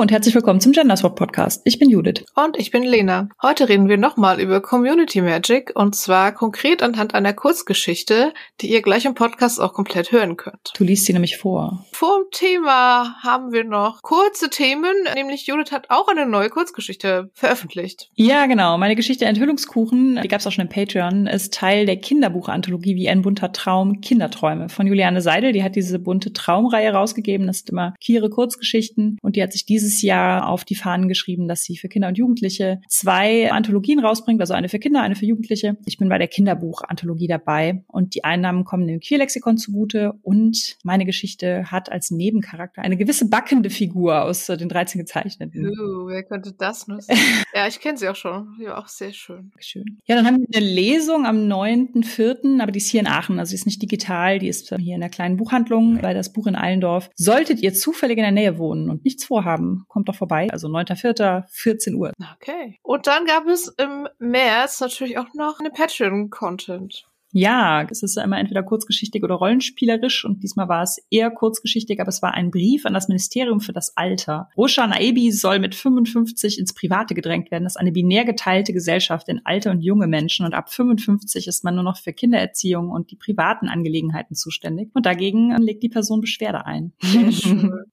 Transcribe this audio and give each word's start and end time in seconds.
und 0.00 0.10
herzlich 0.10 0.34
willkommen 0.34 0.62
zum 0.62 0.72
Genderswap 0.72 1.14
Podcast. 1.14 1.60
Ich 1.66 1.78
bin 1.78 1.90
Judith. 1.90 2.24
Und 2.34 2.58
ich 2.58 2.70
bin 2.70 2.84
Lena. 2.84 3.28
Heute 3.42 3.68
reden 3.68 3.90
wir 3.90 3.98
nochmal 3.98 4.40
über 4.40 4.62
Community 4.62 5.20
Magic 5.20 5.72
und 5.74 5.94
zwar 5.94 6.32
konkret 6.32 6.82
anhand 6.82 7.14
einer 7.14 7.34
Kurzgeschichte, 7.34 8.32
die 8.62 8.70
ihr 8.70 8.80
gleich 8.80 9.04
im 9.04 9.12
Podcast 9.12 9.60
auch 9.60 9.74
komplett 9.74 10.10
hören 10.10 10.38
könnt. 10.38 10.72
Du 10.74 10.84
liest 10.84 11.04
sie 11.04 11.12
nämlich 11.12 11.36
vor. 11.36 11.84
Vor 11.92 12.16
dem 12.18 12.30
Thema 12.30 13.14
haben 13.22 13.52
wir 13.52 13.64
noch 13.64 14.00
kurze 14.00 14.48
Themen, 14.48 14.94
nämlich 15.14 15.46
Judith 15.46 15.70
hat 15.70 15.90
auch 15.90 16.08
eine 16.08 16.24
neue 16.24 16.48
Kurzgeschichte 16.48 17.28
veröffentlicht. 17.34 18.08
Ja, 18.14 18.46
genau. 18.46 18.78
Meine 18.78 18.96
Geschichte 18.96 19.26
Enthüllungskuchen, 19.26 20.18
die 20.22 20.28
gab 20.28 20.40
es 20.40 20.46
auch 20.46 20.52
schon 20.52 20.64
im 20.64 20.70
Patreon, 20.70 21.26
ist 21.26 21.52
Teil 21.52 21.84
der 21.84 21.98
Kinderbuchanthologie 21.98 22.96
Wie 22.96 23.10
ein 23.10 23.20
bunter 23.20 23.52
Traum, 23.52 24.00
Kinderträume 24.00 24.70
von 24.70 24.86
Juliane 24.86 25.20
Seidel. 25.20 25.52
Die 25.52 25.62
hat 25.62 25.76
diese 25.76 25.98
bunte 25.98 26.32
Traumreihe 26.32 26.90
rausgegeben. 26.90 27.46
Das 27.46 27.58
sind 27.58 27.68
immer 27.68 27.92
Kiere 28.00 28.30
Kurzgeschichten 28.30 29.18
und 29.20 29.36
die 29.36 29.42
hat 29.42 29.52
sich 29.52 29.66
dieses 29.66 29.89
Jahr 30.02 30.48
auf 30.48 30.64
die 30.64 30.74
Fahnen 30.74 31.08
geschrieben, 31.08 31.48
dass 31.48 31.64
sie 31.64 31.76
für 31.76 31.88
Kinder 31.88 32.08
und 32.08 32.18
Jugendliche 32.18 32.80
zwei 32.88 33.50
Anthologien 33.52 33.98
rausbringt, 33.98 34.40
also 34.40 34.54
eine 34.54 34.68
für 34.68 34.78
Kinder, 34.78 35.02
eine 35.02 35.16
für 35.16 35.26
Jugendliche. 35.26 35.76
Ich 35.86 35.98
bin 35.98 36.08
bei 36.08 36.18
der 36.18 36.28
Kinderbuch-Anthologie 36.28 37.26
dabei 37.26 37.84
und 37.88 38.14
die 38.14 38.24
Einnahmen 38.24 38.64
kommen 38.64 38.86
dem 38.86 39.00
Queerlexikon 39.00 39.58
zugute 39.58 40.14
und 40.22 40.76
meine 40.84 41.04
Geschichte 41.04 41.70
hat 41.70 41.90
als 41.90 42.10
Nebencharakter 42.10 42.82
eine 42.82 42.96
gewisse 42.96 43.28
backende 43.28 43.70
Figur 43.70 44.22
aus 44.22 44.46
den 44.46 44.68
13 44.68 45.00
Gezeichneten. 45.00 45.66
Uh, 45.66 46.06
wer 46.08 46.22
könnte 46.22 46.52
das 46.52 46.86
nur 46.86 47.00
Ja, 47.54 47.66
ich 47.66 47.80
kenne 47.80 47.98
sie 47.98 48.08
auch 48.08 48.16
schon. 48.16 48.56
Ja, 48.60 48.78
auch 48.78 48.88
sehr 48.88 49.12
schön. 49.12 49.52
Schön. 49.58 49.98
Ja, 50.06 50.16
dann 50.16 50.26
haben 50.26 50.38
wir 50.40 50.48
eine 50.54 50.64
Lesung 50.64 51.26
am 51.26 51.36
9.4., 51.48 52.60
aber 52.60 52.72
die 52.72 52.78
ist 52.78 52.88
hier 52.88 53.00
in 53.00 53.06
Aachen, 53.06 53.38
also 53.38 53.50
die 53.50 53.56
ist 53.56 53.66
nicht 53.66 53.82
digital, 53.82 54.38
die 54.38 54.48
ist 54.48 54.74
hier 54.76 54.94
in 54.94 55.00
der 55.00 55.10
kleinen 55.10 55.36
Buchhandlung 55.36 56.00
bei 56.00 56.14
das 56.14 56.32
Buch 56.32 56.46
in 56.46 56.54
Allendorf. 56.54 57.10
Solltet 57.14 57.60
ihr 57.60 57.74
zufällig 57.74 58.18
in 58.18 58.22
der 58.22 58.32
Nähe 58.32 58.58
wohnen 58.58 58.90
und 58.90 59.04
nichts 59.04 59.24
vorhaben, 59.24 59.69
kommt 59.88 60.08
doch 60.08 60.14
vorbei. 60.14 60.48
Also 60.50 60.68
9.4., 60.68 61.44
14 61.48 61.94
Uhr. 61.94 62.12
Okay. 62.36 62.78
Und 62.82 63.06
dann 63.06 63.26
gab 63.26 63.46
es 63.46 63.68
im 63.68 64.08
März 64.18 64.80
natürlich 64.80 65.18
auch 65.18 65.32
noch 65.34 65.60
eine 65.60 65.70
Patreon-Content. 65.70 67.06
Ja, 67.32 67.86
es 67.88 68.02
ist 68.02 68.16
ja 68.16 68.24
immer 68.24 68.38
entweder 68.38 68.62
kurzgeschichtig 68.62 69.22
oder 69.22 69.36
rollenspielerisch 69.36 70.24
und 70.24 70.42
diesmal 70.42 70.68
war 70.68 70.82
es 70.82 70.98
eher 71.10 71.30
kurzgeschichtig, 71.30 72.00
aber 72.00 72.08
es 72.08 72.22
war 72.22 72.34
ein 72.34 72.50
Brief 72.50 72.86
an 72.86 72.94
das 72.94 73.08
Ministerium 73.08 73.60
für 73.60 73.72
das 73.72 73.96
Alter. 73.96 74.48
Roshan 74.56 74.92
Aibi 74.92 75.30
soll 75.30 75.60
mit 75.60 75.74
55 75.74 76.58
ins 76.58 76.74
Private 76.74 77.14
gedrängt 77.14 77.50
werden. 77.50 77.64
Das 77.64 77.74
ist 77.74 77.80
eine 77.80 77.92
binär 77.92 78.24
geteilte 78.24 78.72
Gesellschaft 78.72 79.28
in 79.28 79.40
alte 79.44 79.70
und 79.70 79.80
junge 79.80 80.06
Menschen 80.06 80.44
und 80.44 80.54
ab 80.54 80.72
55 80.72 81.46
ist 81.46 81.62
man 81.62 81.74
nur 81.74 81.84
noch 81.84 81.98
für 81.98 82.12
Kindererziehung 82.12 82.90
und 82.90 83.10
die 83.10 83.16
privaten 83.16 83.68
Angelegenheiten 83.68 84.34
zuständig 84.34 84.90
und 84.94 85.06
dagegen 85.06 85.56
legt 85.58 85.82
die 85.82 85.88
Person 85.88 86.20
Beschwerde 86.20 86.66
ein. 86.66 86.92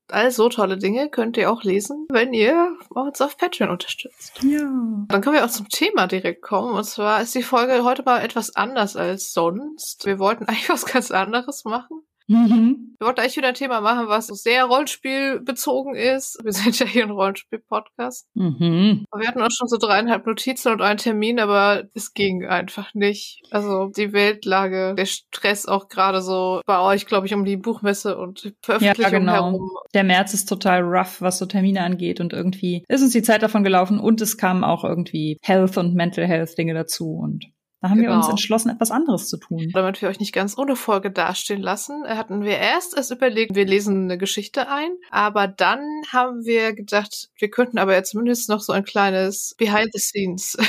Also 0.09 0.47
tolle 0.47 0.77
Dinge 0.77 1.09
könnt 1.09 1.35
ihr 1.35 1.52
auch 1.52 1.63
lesen, 1.63 2.08
wenn 2.09 2.33
ihr 2.33 2.77
uns 2.89 3.19
auf 3.19 3.38
Patreon 3.38 3.69
unterstützt. 3.69 4.41
Ja. 4.41 5.05
Dann 5.09 5.21
können 5.21 5.35
wir 5.35 5.43
auch 5.43 5.49
zum 5.49 5.67
Thema 5.67 6.08
direkt 6.08 6.41
kommen 6.41 6.73
und 6.73 6.85
zwar 6.85 7.21
ist 7.21 7.35
die 7.35 7.43
Folge 7.43 7.83
heute 7.83 8.03
mal 8.03 8.21
etwas 8.21 8.55
anders 8.55 8.95
als 8.95 9.27
sonst. 9.33 10.06
Wir 10.06 10.20
wollten 10.20 10.45
eigentlich 10.47 10.70
was 10.70 10.86
ganz 10.86 11.11
anderes 11.11 11.66
machen. 11.66 12.03
Mhm. 12.28 12.95
Wir 13.00 13.08
wollten 13.08 13.22
eigentlich 13.22 13.38
wieder 13.38 13.47
ein 13.47 13.53
Thema 13.53 13.80
machen, 13.80 14.08
was 14.08 14.28
sehr 14.28 14.66
Rollenspielbezogen 14.66 15.95
ist. 15.95 16.39
Wir 16.44 16.52
sind 16.52 16.78
ja 16.78 16.86
hier 16.86 17.03
ein 17.03 17.11
Rollenspiel-Podcast. 17.11 18.28
Mhm. 18.33 19.05
Wir 19.16 19.28
hatten 19.28 19.42
auch 19.42 19.52
schon 19.52 19.67
so 19.67 19.78
dreieinhalb 19.78 20.25
Notizen 20.25 20.73
und 20.73 20.81
einen 20.81 20.98
Termin, 20.98 21.39
aber 21.39 21.86
es 21.94 22.14
ging 22.14 22.45
einfach 22.45 22.94
nicht. 22.94 23.44
Also 23.52 23.88
die 23.95 24.11
Weltlage, 24.11 24.95
der 24.95 25.05
Stress 25.05 25.66
auch 25.67 25.87
gerade 25.87 26.21
so 26.21 26.61
bei 26.66 26.80
euch, 26.80 27.05
glaube 27.05 27.27
ich, 27.27 27.33
um 27.33 27.45
die 27.45 27.58
Buchmesse 27.58 28.17
und 28.17 28.43
die 28.43 28.54
Veröffentlichung 28.61 29.14
ja, 29.14 29.20
genau. 29.20 29.33
herum. 29.33 29.70
Der 29.93 30.04
März 30.04 30.33
ist 30.33 30.49
total 30.49 30.82
rough, 30.82 31.21
was 31.21 31.37
so 31.37 31.45
Termine 31.45 31.82
angeht 31.82 32.20
und 32.20 32.33
irgendwie 32.33 32.83
ist 32.89 33.02
uns 33.02 33.14
die 33.14 33.21
Zeit 33.21 33.42
davon 33.42 33.64
gelaufen 33.64 33.99
und 33.99 34.20
es 34.20 34.37
kamen 34.37 34.66
auch 34.66 34.83
irgendwie 34.83 35.37
Health 35.42 35.77
und 35.77 35.95
Mental 35.95 36.26
Health 36.26 36.58
Dinge 36.58 36.73
dazu 36.73 37.11
und 37.11 37.45
da 37.82 37.89
haben 37.89 37.98
Genau. 37.99 38.11
wir 38.11 38.17
uns 38.17 38.27
entschlossen, 38.30 38.70
etwas 38.70 38.92
anderes 38.92 39.30
zu 39.30 39.38
tun. 39.38 39.70
Damit 39.73 40.02
wir 40.02 40.10
euch 40.10 40.20
nicht 40.20 40.33
ganz 40.33 40.58
ohne 40.58 40.76
Folge 40.76 41.11
dastehen 41.11 41.61
lassen, 41.61 42.04
hatten 42.08 42.43
wir 42.43 42.58
erst 42.58 42.98
es 42.98 43.11
überlegt, 43.11 43.55
wir 43.55 43.65
lesen 43.65 44.05
eine 44.05 44.17
Geschichte 44.17 44.67
ein, 44.70 44.89
aber 45.11 45.48
dann 45.48 45.80
haben 46.11 46.45
wir 46.45 46.73
gedacht, 46.73 47.30
wir 47.37 47.49
könnten 47.49 47.77
aber 47.77 47.93
ja 47.93 48.04
zumindest 48.04 48.49
noch 48.49 48.61
so 48.61 48.73
ein 48.73 48.83
kleines 48.83 49.55
Behind 49.58 49.89
the 49.93 49.99
Scenes. 49.99 50.58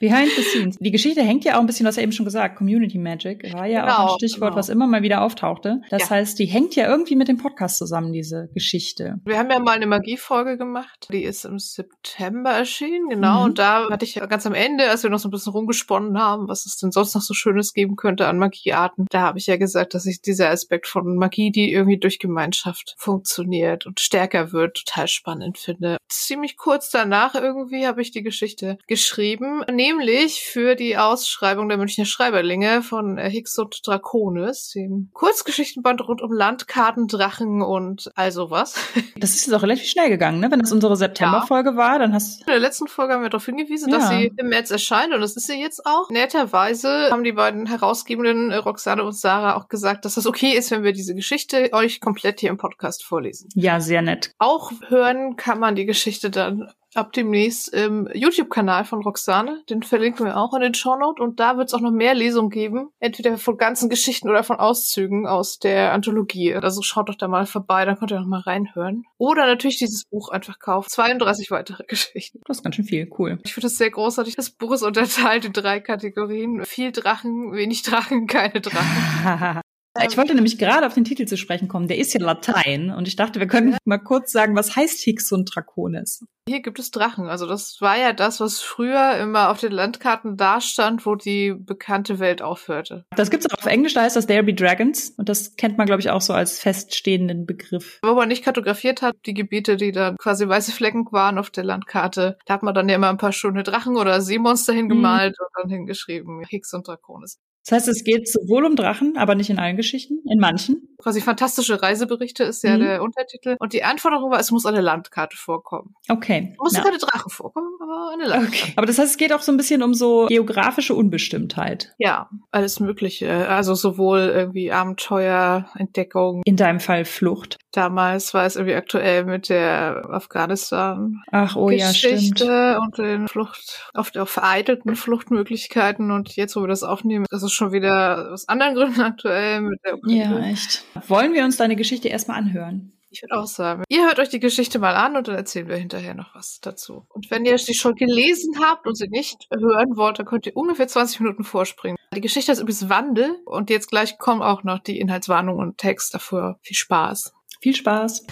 Behind 0.00 0.30
the 0.36 0.42
scenes. 0.42 0.76
Die 0.78 0.92
Geschichte 0.92 1.22
hängt 1.22 1.44
ja 1.44 1.56
auch 1.56 1.60
ein 1.60 1.66
bisschen, 1.66 1.84
hast 1.84 1.96
ja 1.96 2.04
eben 2.04 2.12
schon 2.12 2.24
gesagt, 2.24 2.56
Community 2.56 2.98
Magic 2.98 3.52
war 3.52 3.66
ja 3.66 3.82
auch 3.82 3.86
Genau, 3.86 4.12
ein 4.12 4.18
Stichwort, 4.18 4.50
genau. 4.50 4.56
was 4.58 4.68
immer 4.68 4.86
mal 4.86 5.02
wieder 5.02 5.22
auftauchte. 5.22 5.80
Das 5.90 6.02
Ja. 6.02 6.10
heißt, 6.10 6.38
die 6.38 6.44
hängt 6.46 6.76
ja 6.76 6.86
irgendwie 6.88 7.16
mit 7.16 7.26
dem 7.26 7.36
Podcast 7.36 7.78
zusammen, 7.78 8.12
diese 8.12 8.48
Geschichte. 8.54 9.16
Wir 9.24 9.38
haben 9.38 9.50
ja 9.50 9.58
mal 9.58 9.72
eine 9.72 9.86
Magiefolge 9.88 10.56
gemacht, 10.56 11.08
die 11.12 11.24
ist 11.24 11.44
im 11.44 11.58
September 11.58 12.50
erschienen, 12.50 13.08
genau, 13.08 13.40
Mhm. 13.40 13.44
und 13.46 13.58
da 13.58 13.90
hatte 13.90 14.04
ich 14.04 14.14
ja 14.14 14.26
ganz 14.26 14.46
am 14.46 14.54
Ende, 14.54 14.88
als 14.88 15.02
wir 15.02 15.10
noch 15.10 15.18
so 15.18 15.26
ein 15.28 15.32
bisschen 15.32 15.52
rumgesponnen 15.52 16.16
haben, 16.16 16.47
was 16.48 16.66
es 16.66 16.76
denn 16.76 16.90
sonst 16.90 17.14
noch 17.14 17.22
so 17.22 17.34
Schönes 17.34 17.72
geben 17.72 17.96
könnte 17.96 18.26
an 18.26 18.38
Magiearten, 18.38 19.06
da 19.10 19.20
habe 19.20 19.38
ich 19.38 19.46
ja 19.46 19.56
gesagt, 19.56 19.94
dass 19.94 20.06
ich 20.06 20.20
dieser 20.22 20.50
Aspekt 20.50 20.86
von 20.86 21.16
Magie, 21.16 21.50
die 21.50 21.72
irgendwie 21.72 21.98
durch 21.98 22.18
Gemeinschaft 22.18 22.94
funktioniert 22.98 23.86
und 23.86 24.00
stärker 24.00 24.52
wird, 24.52 24.84
total 24.84 25.08
spannend 25.08 25.58
finde. 25.58 25.96
Ziemlich 26.08 26.56
kurz 26.56 26.90
danach 26.90 27.34
irgendwie 27.34 27.86
habe 27.86 28.00
ich 28.02 28.10
die 28.10 28.22
Geschichte 28.22 28.78
geschrieben, 28.86 29.62
nämlich 29.70 30.42
für 30.42 30.74
die 30.74 30.96
Ausschreibung 30.96 31.68
der 31.68 31.78
Münchner 31.78 32.04
Schreiberlinge 32.06 32.82
von 32.82 33.18
äh, 33.18 33.30
Hicks 33.30 33.58
und 33.58 33.86
Draconis, 33.86 34.70
dem 34.70 35.10
Kurzgeschichtenband 35.12 36.06
rund 36.06 36.22
um 36.22 36.32
Landkarten, 36.32 37.08
Drachen 37.08 37.62
und 37.62 38.10
all 38.14 38.32
sowas. 38.32 38.74
Das 39.18 39.34
ist 39.34 39.46
jetzt 39.46 39.54
auch 39.54 39.62
relativ 39.62 39.88
schnell 39.88 40.10
gegangen, 40.10 40.38
ne? 40.38 40.48
Wenn 40.50 40.60
das 40.60 40.70
unsere 40.70 40.96
September-Folge 40.96 41.74
war, 41.76 41.98
dann 41.98 42.12
hast 42.14 42.40
In 42.42 42.46
der 42.46 42.60
letzten 42.60 42.86
Folge 42.86 43.14
haben 43.14 43.22
wir 43.22 43.30
darauf 43.30 43.44
hingewiesen, 43.46 43.90
dass 43.90 44.04
Ja. 44.10 44.18
sie 44.18 44.32
im 44.36 44.48
März 44.48 44.70
erscheint 44.70 45.12
und 45.12 45.20
das 45.20 45.34
ist 45.36 45.48
sie 45.48 45.60
jetzt 45.60 45.84
auch. 45.84 46.08
Netterweise 46.28 47.08
haben 47.10 47.24
die 47.24 47.32
beiden 47.32 47.64
Herausgebenden, 47.64 48.50
äh, 48.50 48.56
Roxane 48.56 49.02
und 49.02 49.14
Sarah, 49.16 49.56
auch 49.56 49.68
gesagt, 49.68 50.04
dass 50.04 50.16
das 50.16 50.26
okay 50.26 50.52
ist, 50.52 50.70
wenn 50.70 50.82
wir 50.82 50.92
diese 50.92 51.14
Geschichte 51.14 51.70
euch 51.72 52.02
komplett 52.02 52.40
hier 52.40 52.50
im 52.50 52.58
Podcast 52.58 53.02
vorlesen. 53.02 53.48
ja, 53.54 53.80
sehr 53.80 54.02
nett. 54.02 54.34
Auch 54.38 54.72
hören 54.88 55.36
kann 55.36 55.58
man 55.58 55.74
die 55.74 55.86
Geschichte 55.86 56.28
dann 56.28 56.70
ab 56.94 57.12
demnächst 57.12 57.72
im 57.72 58.08
YouTube-Kanal 58.12 58.84
von 58.84 59.02
Roxane. 59.02 59.62
Den 59.68 59.82
verlinken 59.82 60.26
wir 60.26 60.36
auch 60.36 60.54
in 60.54 60.60
den 60.60 60.74
Shownote 60.74 61.22
und 61.22 61.40
da 61.40 61.56
wird 61.56 61.68
es 61.68 61.74
auch 61.74 61.80
noch 61.80 61.90
mehr 61.90 62.14
Lesungen 62.14 62.50
geben. 62.50 62.90
Entweder 62.98 63.38
von 63.38 63.56
ganzen 63.56 63.88
Geschichten 63.88 64.28
oder 64.28 64.42
von 64.42 64.56
Auszügen 64.56 65.26
aus 65.26 65.58
der 65.58 65.92
Anthologie. 65.92 66.54
Also 66.54 66.82
schaut 66.82 67.08
doch 67.08 67.14
da 67.14 67.28
mal 67.28 67.46
vorbei, 67.46 67.84
dann 67.84 67.98
könnt 67.98 68.10
ihr 68.10 68.20
noch 68.20 68.26
mal 68.26 68.40
reinhören. 68.40 69.04
Oder 69.18 69.46
natürlich 69.46 69.78
dieses 69.78 70.04
Buch 70.04 70.30
einfach 70.30 70.58
kaufen. 70.58 70.88
32 70.88 71.50
weitere 71.50 71.84
Geschichten. 71.88 72.40
Das 72.46 72.58
ist 72.58 72.62
ganz 72.62 72.76
schön 72.76 72.84
viel. 72.84 73.08
Cool. 73.18 73.38
Ich 73.44 73.54
finde 73.54 73.66
das 73.66 73.76
sehr 73.76 73.90
großartig. 73.90 74.36
Das 74.36 74.50
Buch 74.50 74.72
ist 74.72 74.82
unterteilt 74.82 75.44
in 75.44 75.52
drei 75.52 75.80
Kategorien. 75.80 76.64
Viel 76.64 76.92
Drachen, 76.92 77.52
wenig 77.52 77.82
Drachen, 77.82 78.26
keine 78.26 78.60
Drachen. 78.60 79.60
Ich 80.06 80.16
wollte 80.16 80.34
nämlich 80.34 80.58
gerade 80.58 80.86
auf 80.86 80.94
den 80.94 81.04
Titel 81.04 81.26
zu 81.26 81.36
sprechen 81.36 81.66
kommen. 81.66 81.88
Der 81.88 81.98
ist 81.98 82.14
ja 82.14 82.20
Latein 82.20 82.90
und 82.90 83.08
ich 83.08 83.16
dachte, 83.16 83.40
wir 83.40 83.48
können 83.48 83.76
mal 83.84 83.98
kurz 83.98 84.30
sagen, 84.30 84.54
was 84.54 84.76
heißt 84.76 85.00
Hicks 85.00 85.32
und 85.32 85.46
Draconis? 85.52 86.24
Hier 86.48 86.62
gibt 86.62 86.78
es 86.78 86.90
Drachen. 86.90 87.28
Also 87.28 87.46
das 87.46 87.76
war 87.80 87.98
ja 87.98 88.14
das, 88.14 88.40
was 88.40 88.62
früher 88.62 89.18
immer 89.18 89.50
auf 89.50 89.60
den 89.60 89.70
Landkarten 89.70 90.38
dastand, 90.38 91.04
wo 91.04 91.14
die 91.14 91.52
bekannte 91.54 92.20
Welt 92.20 92.40
aufhörte. 92.40 93.04
Das 93.14 93.30
gibt's 93.30 93.44
auch 93.50 93.58
auf 93.58 93.66
Englisch, 93.66 93.92
da 93.92 94.00
heißt 94.00 94.16
das 94.16 94.26
There 94.26 94.42
Be 94.42 94.54
Dragons 94.54 95.10
und 95.10 95.28
das 95.28 95.56
kennt 95.56 95.76
man, 95.76 95.86
glaube 95.86 96.00
ich, 96.00 96.08
auch 96.08 96.22
so 96.22 96.32
als 96.32 96.58
feststehenden 96.58 97.44
Begriff. 97.44 97.98
Wo 98.02 98.14
man 98.14 98.28
nicht 98.28 98.44
kartografiert 98.44 99.02
hat, 99.02 99.14
die 99.26 99.34
Gebiete, 99.34 99.76
die 99.76 99.92
dann 99.92 100.16
quasi 100.16 100.48
weiße 100.48 100.72
Flecken 100.72 101.06
waren 101.12 101.36
auf 101.36 101.50
der 101.50 101.64
Landkarte, 101.64 102.38
da 102.46 102.54
hat 102.54 102.62
man 102.62 102.74
dann 102.74 102.88
ja 102.88 102.94
immer 102.94 103.10
ein 103.10 103.18
paar 103.18 103.32
schöne 103.32 103.62
Drachen 103.62 103.96
oder 103.96 104.22
Seemonster 104.22 104.72
hingemalt 104.72 105.36
und 105.38 105.48
dann 105.54 105.70
hingeschrieben, 105.70 106.42
Hicks 106.48 106.72
und 106.72 106.88
Draconis. 106.88 107.38
Das 107.68 107.80
heißt, 107.80 107.88
es 107.88 108.04
geht 108.04 108.28
sowohl 108.28 108.64
um 108.64 108.76
Drachen, 108.76 109.16
aber 109.18 109.34
nicht 109.34 109.50
in 109.50 109.58
allen 109.58 109.76
Geschichten, 109.76 110.20
in 110.30 110.38
manchen. 110.40 110.88
Quasi 111.00 111.20
fantastische 111.20 111.80
Reiseberichte 111.82 112.42
ist 112.44 112.64
ja 112.64 112.76
Mhm. 112.76 112.80
der 112.80 113.02
Untertitel. 113.02 113.56
Und 113.60 113.72
die 113.74 113.84
Anforderung 113.84 114.30
war, 114.30 114.40
es 114.40 114.50
muss 114.50 114.64
eine 114.66 114.80
Landkarte 114.80 115.36
vorkommen. 115.36 115.94
Okay. 116.08 116.52
Es 116.54 116.58
muss 116.58 116.72
Ja. 116.76 116.82
keine 116.82 116.96
Drachen 116.98 117.30
vorkommen, 117.30 117.68
aber 117.80 118.10
eine 118.14 118.26
Landkarte. 118.26 118.62
Okay. 118.62 118.72
Aber 118.76 118.86
das 118.86 118.98
heißt, 118.98 119.10
es 119.12 119.16
geht 119.18 119.32
auch 119.32 119.42
so 119.42 119.52
ein 119.52 119.56
bisschen 119.58 119.82
um 119.82 119.92
so 119.94 120.26
geografische 120.26 120.94
Unbestimmtheit. 120.94 121.92
Ja, 121.98 122.30
alles 122.50 122.80
Mögliche. 122.80 123.48
Also 123.48 123.74
sowohl 123.74 124.20
irgendwie 124.34 124.72
Abenteuer, 124.72 125.68
Entdeckung. 125.76 126.42
In 126.46 126.56
deinem 126.56 126.80
Fall 126.80 127.04
Flucht. 127.04 127.58
Damals 127.72 128.32
war 128.34 128.46
es 128.46 128.56
irgendwie 128.56 128.74
aktuell 128.74 129.24
mit 129.24 129.50
der 129.50 130.08
Afghanistan. 130.10 131.22
Ach, 131.30 131.54
oh 131.54 131.70
ja, 131.70 131.92
stimmt. 131.92 132.14
Geschichte 132.14 132.78
und 132.80 132.98
den 132.98 133.28
Flucht, 133.28 133.90
oft 133.94 134.16
auch 134.18 134.26
vereitelten 134.28 134.96
Fluchtmöglichkeiten. 134.96 136.10
Und 136.10 136.34
jetzt, 136.36 136.56
wo 136.56 136.62
wir 136.62 136.68
das 136.68 136.82
aufnehmen, 136.82 137.26
ist 137.30 137.42
es 137.42 137.52
schon 137.58 137.72
wieder 137.72 138.32
aus 138.32 138.48
anderen 138.48 138.74
Gründen 138.76 139.00
aktuell 139.02 139.60
mit 139.60 139.78
der 139.84 139.98
Ja, 140.06 140.26
Ukraine. 140.30 140.50
echt. 140.52 140.84
Wollen 141.08 141.34
wir 141.34 141.44
uns 141.44 141.58
deine 141.58 141.76
Geschichte 141.76 142.08
erstmal 142.08 142.38
anhören? 142.38 142.92
Ich 143.10 143.22
würde 143.22 143.38
auch 143.40 143.46
sagen, 143.46 143.84
ihr 143.88 144.04
hört 144.04 144.18
euch 144.18 144.28
die 144.28 144.38
Geschichte 144.38 144.78
mal 144.78 144.94
an 144.94 145.16
und 145.16 145.28
dann 145.28 145.34
erzählen 145.34 145.66
wir 145.66 145.76
hinterher 145.76 146.14
noch 146.14 146.34
was 146.34 146.60
dazu. 146.60 147.06
Und 147.08 147.30
wenn 147.30 147.46
ihr 147.46 147.56
sie 147.58 147.72
schon 147.72 147.94
gelesen 147.94 148.56
habt 148.62 148.86
und 148.86 148.96
sie 148.96 149.08
nicht 149.08 149.48
hören 149.50 149.96
wollt, 149.96 150.18
dann 150.18 150.26
könnt 150.26 150.46
ihr 150.46 150.54
ungefähr 150.56 150.88
20 150.88 151.20
Minuten 151.20 151.42
vorspringen. 151.42 151.96
Die 152.14 152.20
Geschichte 152.20 152.52
ist 152.52 152.60
übrigens 152.60 152.88
Wandel 152.90 153.30
und 153.46 153.70
jetzt 153.70 153.88
gleich 153.90 154.18
kommen 154.18 154.42
auch 154.42 154.62
noch 154.62 154.78
die 154.78 154.98
Inhaltswarnung 154.98 155.58
und 155.58 155.78
Text 155.78 156.12
dafür. 156.14 156.58
Viel 156.62 156.76
Spaß. 156.76 157.32
Viel 157.60 157.74
Spaß. 157.74 158.26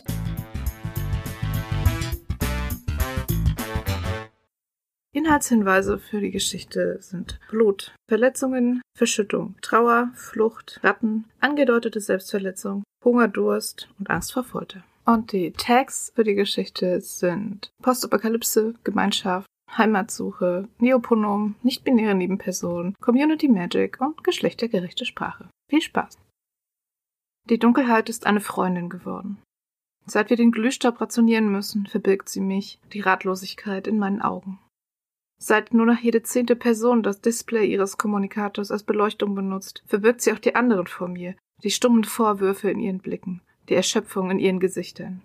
Inhaltshinweise 5.16 5.98
für 5.98 6.20
die 6.20 6.30
Geschichte 6.30 6.98
sind 7.00 7.40
Blut, 7.48 7.94
Verletzungen, 8.06 8.82
Verschüttung, 8.94 9.54
Trauer, 9.62 10.10
Flucht, 10.12 10.78
Ratten, 10.82 11.24
angedeutete 11.40 12.02
Selbstverletzung, 12.02 12.82
Hunger, 13.02 13.26
Durst 13.26 13.88
und 13.98 14.10
Angst 14.10 14.34
vor 14.34 14.44
Folter. 14.44 14.84
Und 15.06 15.32
die 15.32 15.52
Tags 15.52 16.12
für 16.14 16.22
die 16.22 16.34
Geschichte 16.34 17.00
sind 17.00 17.70
Postapokalypse, 17.82 18.74
Gemeinschaft, 18.84 19.46
Heimatsuche, 19.74 20.68
Neopronom, 20.80 21.54
nicht-binäre 21.62 22.14
Nebenpersonen, 22.14 22.94
Community 23.00 23.48
Magic 23.48 23.98
und 24.02 24.22
geschlechtergerechte 24.22 25.06
Sprache. 25.06 25.48
Viel 25.70 25.80
Spaß! 25.80 26.18
Die 27.48 27.58
Dunkelheit 27.58 28.10
ist 28.10 28.26
eine 28.26 28.40
Freundin 28.40 28.90
geworden. 28.90 29.38
Seit 30.04 30.28
wir 30.28 30.36
den 30.36 30.52
Glühstaub 30.52 31.00
rationieren 31.00 31.50
müssen, 31.50 31.86
verbirgt 31.86 32.28
sie 32.28 32.42
mich, 32.42 32.78
die 32.92 33.00
Ratlosigkeit 33.00 33.86
in 33.86 33.98
meinen 33.98 34.20
Augen. 34.20 34.58
Seit 35.38 35.74
nur 35.74 35.86
noch 35.86 35.98
jede 35.98 36.22
zehnte 36.22 36.56
Person 36.56 37.02
das 37.02 37.20
Display 37.20 37.66
ihres 37.66 37.98
Kommunikators 37.98 38.70
als 38.70 38.82
Beleuchtung 38.82 39.34
benutzt, 39.34 39.82
verbirgt 39.86 40.22
sie 40.22 40.32
auch 40.32 40.38
die 40.38 40.54
anderen 40.54 40.86
vor 40.86 41.08
mir, 41.08 41.34
die 41.62 41.70
stummen 41.70 42.04
Vorwürfe 42.04 42.70
in 42.70 42.80
ihren 42.80 42.98
Blicken, 42.98 43.42
die 43.68 43.74
Erschöpfung 43.74 44.30
in 44.30 44.38
ihren 44.38 44.60
Gesichtern. 44.60 45.22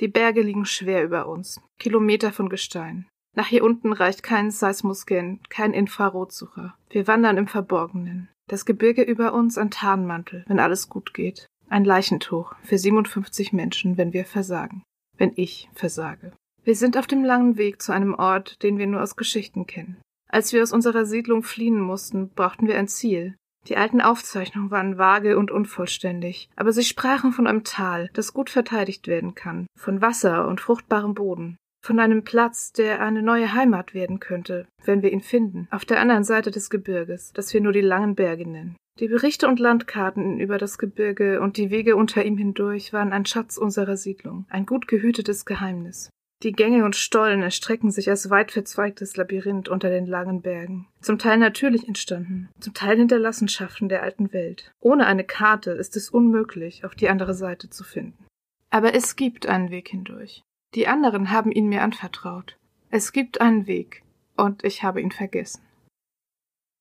Die 0.00 0.08
Berge 0.08 0.42
liegen 0.42 0.64
schwer 0.64 1.04
über 1.04 1.28
uns, 1.28 1.60
Kilometer 1.78 2.32
von 2.32 2.48
Gestein. 2.48 3.06
Nach 3.36 3.46
hier 3.46 3.64
unten 3.64 3.92
reicht 3.92 4.22
kein 4.22 4.50
Seismoscan, 4.50 5.40
kein 5.48 5.72
Infrarotsucher. 5.72 6.74
Wir 6.90 7.06
wandern 7.06 7.36
im 7.36 7.48
Verborgenen. 7.48 8.28
Das 8.48 8.64
Gebirge 8.64 9.02
über 9.02 9.32
uns 9.34 9.56
ein 9.56 9.70
Tarnmantel, 9.70 10.44
wenn 10.46 10.60
alles 10.60 10.88
gut 10.88 11.14
geht. 11.14 11.46
Ein 11.68 11.84
Leichentuch 11.84 12.54
für 12.62 12.78
57 12.78 13.52
Menschen, 13.52 13.96
wenn 13.96 14.12
wir 14.12 14.24
versagen. 14.24 14.82
Wenn 15.16 15.32
ich 15.36 15.68
versage. 15.74 16.32
Wir 16.64 16.74
sind 16.74 16.96
auf 16.96 17.06
dem 17.06 17.22
langen 17.22 17.58
Weg 17.58 17.82
zu 17.82 17.92
einem 17.92 18.14
Ort, 18.14 18.62
den 18.62 18.78
wir 18.78 18.86
nur 18.86 19.02
aus 19.02 19.16
Geschichten 19.16 19.66
kennen. 19.66 19.98
Als 20.28 20.54
wir 20.54 20.62
aus 20.62 20.72
unserer 20.72 21.04
Siedlung 21.04 21.42
fliehen 21.42 21.78
mussten, 21.78 22.30
brauchten 22.30 22.66
wir 22.66 22.78
ein 22.78 22.88
Ziel. 22.88 23.36
Die 23.68 23.76
alten 23.76 24.00
Aufzeichnungen 24.00 24.70
waren 24.70 24.96
vage 24.96 25.38
und 25.38 25.50
unvollständig, 25.50 26.48
aber 26.56 26.72
sie 26.72 26.82
sprachen 26.82 27.32
von 27.32 27.46
einem 27.46 27.64
Tal, 27.64 28.08
das 28.14 28.32
gut 28.32 28.48
verteidigt 28.48 29.06
werden 29.08 29.34
kann, 29.34 29.66
von 29.78 30.00
Wasser 30.00 30.48
und 30.48 30.60
fruchtbarem 30.60 31.14
Boden, 31.14 31.56
von 31.82 32.00
einem 32.00 32.24
Platz, 32.24 32.72
der 32.72 33.00
eine 33.02 33.22
neue 33.22 33.52
Heimat 33.52 33.92
werden 33.92 34.18
könnte, 34.18 34.66
wenn 34.84 35.02
wir 35.02 35.12
ihn 35.12 35.22
finden, 35.22 35.68
auf 35.70 35.84
der 35.84 36.00
anderen 36.00 36.24
Seite 36.24 36.50
des 36.50 36.70
Gebirges, 36.70 37.32
das 37.34 37.52
wir 37.52 37.60
nur 37.60 37.72
die 37.72 37.80
langen 37.82 38.14
Berge 38.14 38.48
nennen. 38.48 38.76
Die 39.00 39.08
Berichte 39.08 39.48
und 39.48 39.60
Landkarten 39.60 40.40
über 40.40 40.56
das 40.56 40.78
Gebirge 40.78 41.40
und 41.40 41.56
die 41.58 41.70
Wege 41.70 41.96
unter 41.96 42.24
ihm 42.24 42.38
hindurch 42.38 42.92
waren 42.92 43.12
ein 43.12 43.26
Schatz 43.26 43.58
unserer 43.58 43.96
Siedlung, 43.96 44.46
ein 44.48 44.66
gut 44.66 44.88
gehütetes 44.88 45.44
Geheimnis. 45.44 46.10
Die 46.42 46.52
Gänge 46.52 46.84
und 46.84 46.96
Stollen 46.96 47.42
erstrecken 47.42 47.90
sich 47.90 48.10
als 48.10 48.28
weit 48.28 48.52
verzweigtes 48.52 49.16
Labyrinth 49.16 49.68
unter 49.68 49.88
den 49.88 50.06
langen 50.06 50.42
Bergen. 50.42 50.88
Zum 51.00 51.18
Teil 51.18 51.38
natürlich 51.38 51.88
entstanden, 51.88 52.50
zum 52.60 52.74
Teil 52.74 52.98
Hinterlassenschaften 52.98 53.88
der 53.88 54.02
alten 54.02 54.32
Welt. 54.32 54.72
Ohne 54.80 55.06
eine 55.06 55.24
Karte 55.24 55.70
ist 55.70 55.96
es 55.96 56.10
unmöglich, 56.10 56.84
auf 56.84 56.94
die 56.94 57.08
andere 57.08 57.34
Seite 57.34 57.70
zu 57.70 57.82
finden. 57.84 58.26
Aber 58.70 58.94
es 58.94 59.16
gibt 59.16 59.46
einen 59.46 59.70
Weg 59.70 59.88
hindurch. 59.88 60.42
Die 60.74 60.88
anderen 60.88 61.30
haben 61.30 61.52
ihn 61.52 61.68
mir 61.68 61.82
anvertraut. 61.82 62.58
Es 62.90 63.12
gibt 63.12 63.40
einen 63.40 63.66
Weg, 63.66 64.02
und 64.36 64.64
ich 64.64 64.82
habe 64.82 65.00
ihn 65.00 65.12
vergessen. 65.12 65.62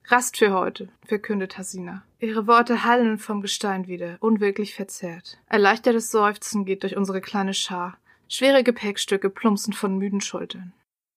Rast 0.08 0.38
für 0.38 0.52
heute, 0.52 0.90
verkündet 1.06 1.58
Hasina. 1.58 2.04
Ihre 2.20 2.46
Worte 2.46 2.84
hallen 2.84 3.18
vom 3.18 3.42
Gestein 3.42 3.88
wieder, 3.88 4.18
unwirklich 4.20 4.76
verzerrt. 4.76 5.40
Erleichtertes 5.48 6.12
Seufzen 6.12 6.66
geht 6.66 6.84
durch 6.84 6.98
unsere 6.98 7.22
kleine 7.22 7.54
Schar. 7.54 7.98
Schwere 8.36 8.64
Gepäckstücke 8.64 9.30
plumpsen 9.30 9.74
von 9.74 10.00
müden 10.00 10.20
Schultern. 10.20 10.74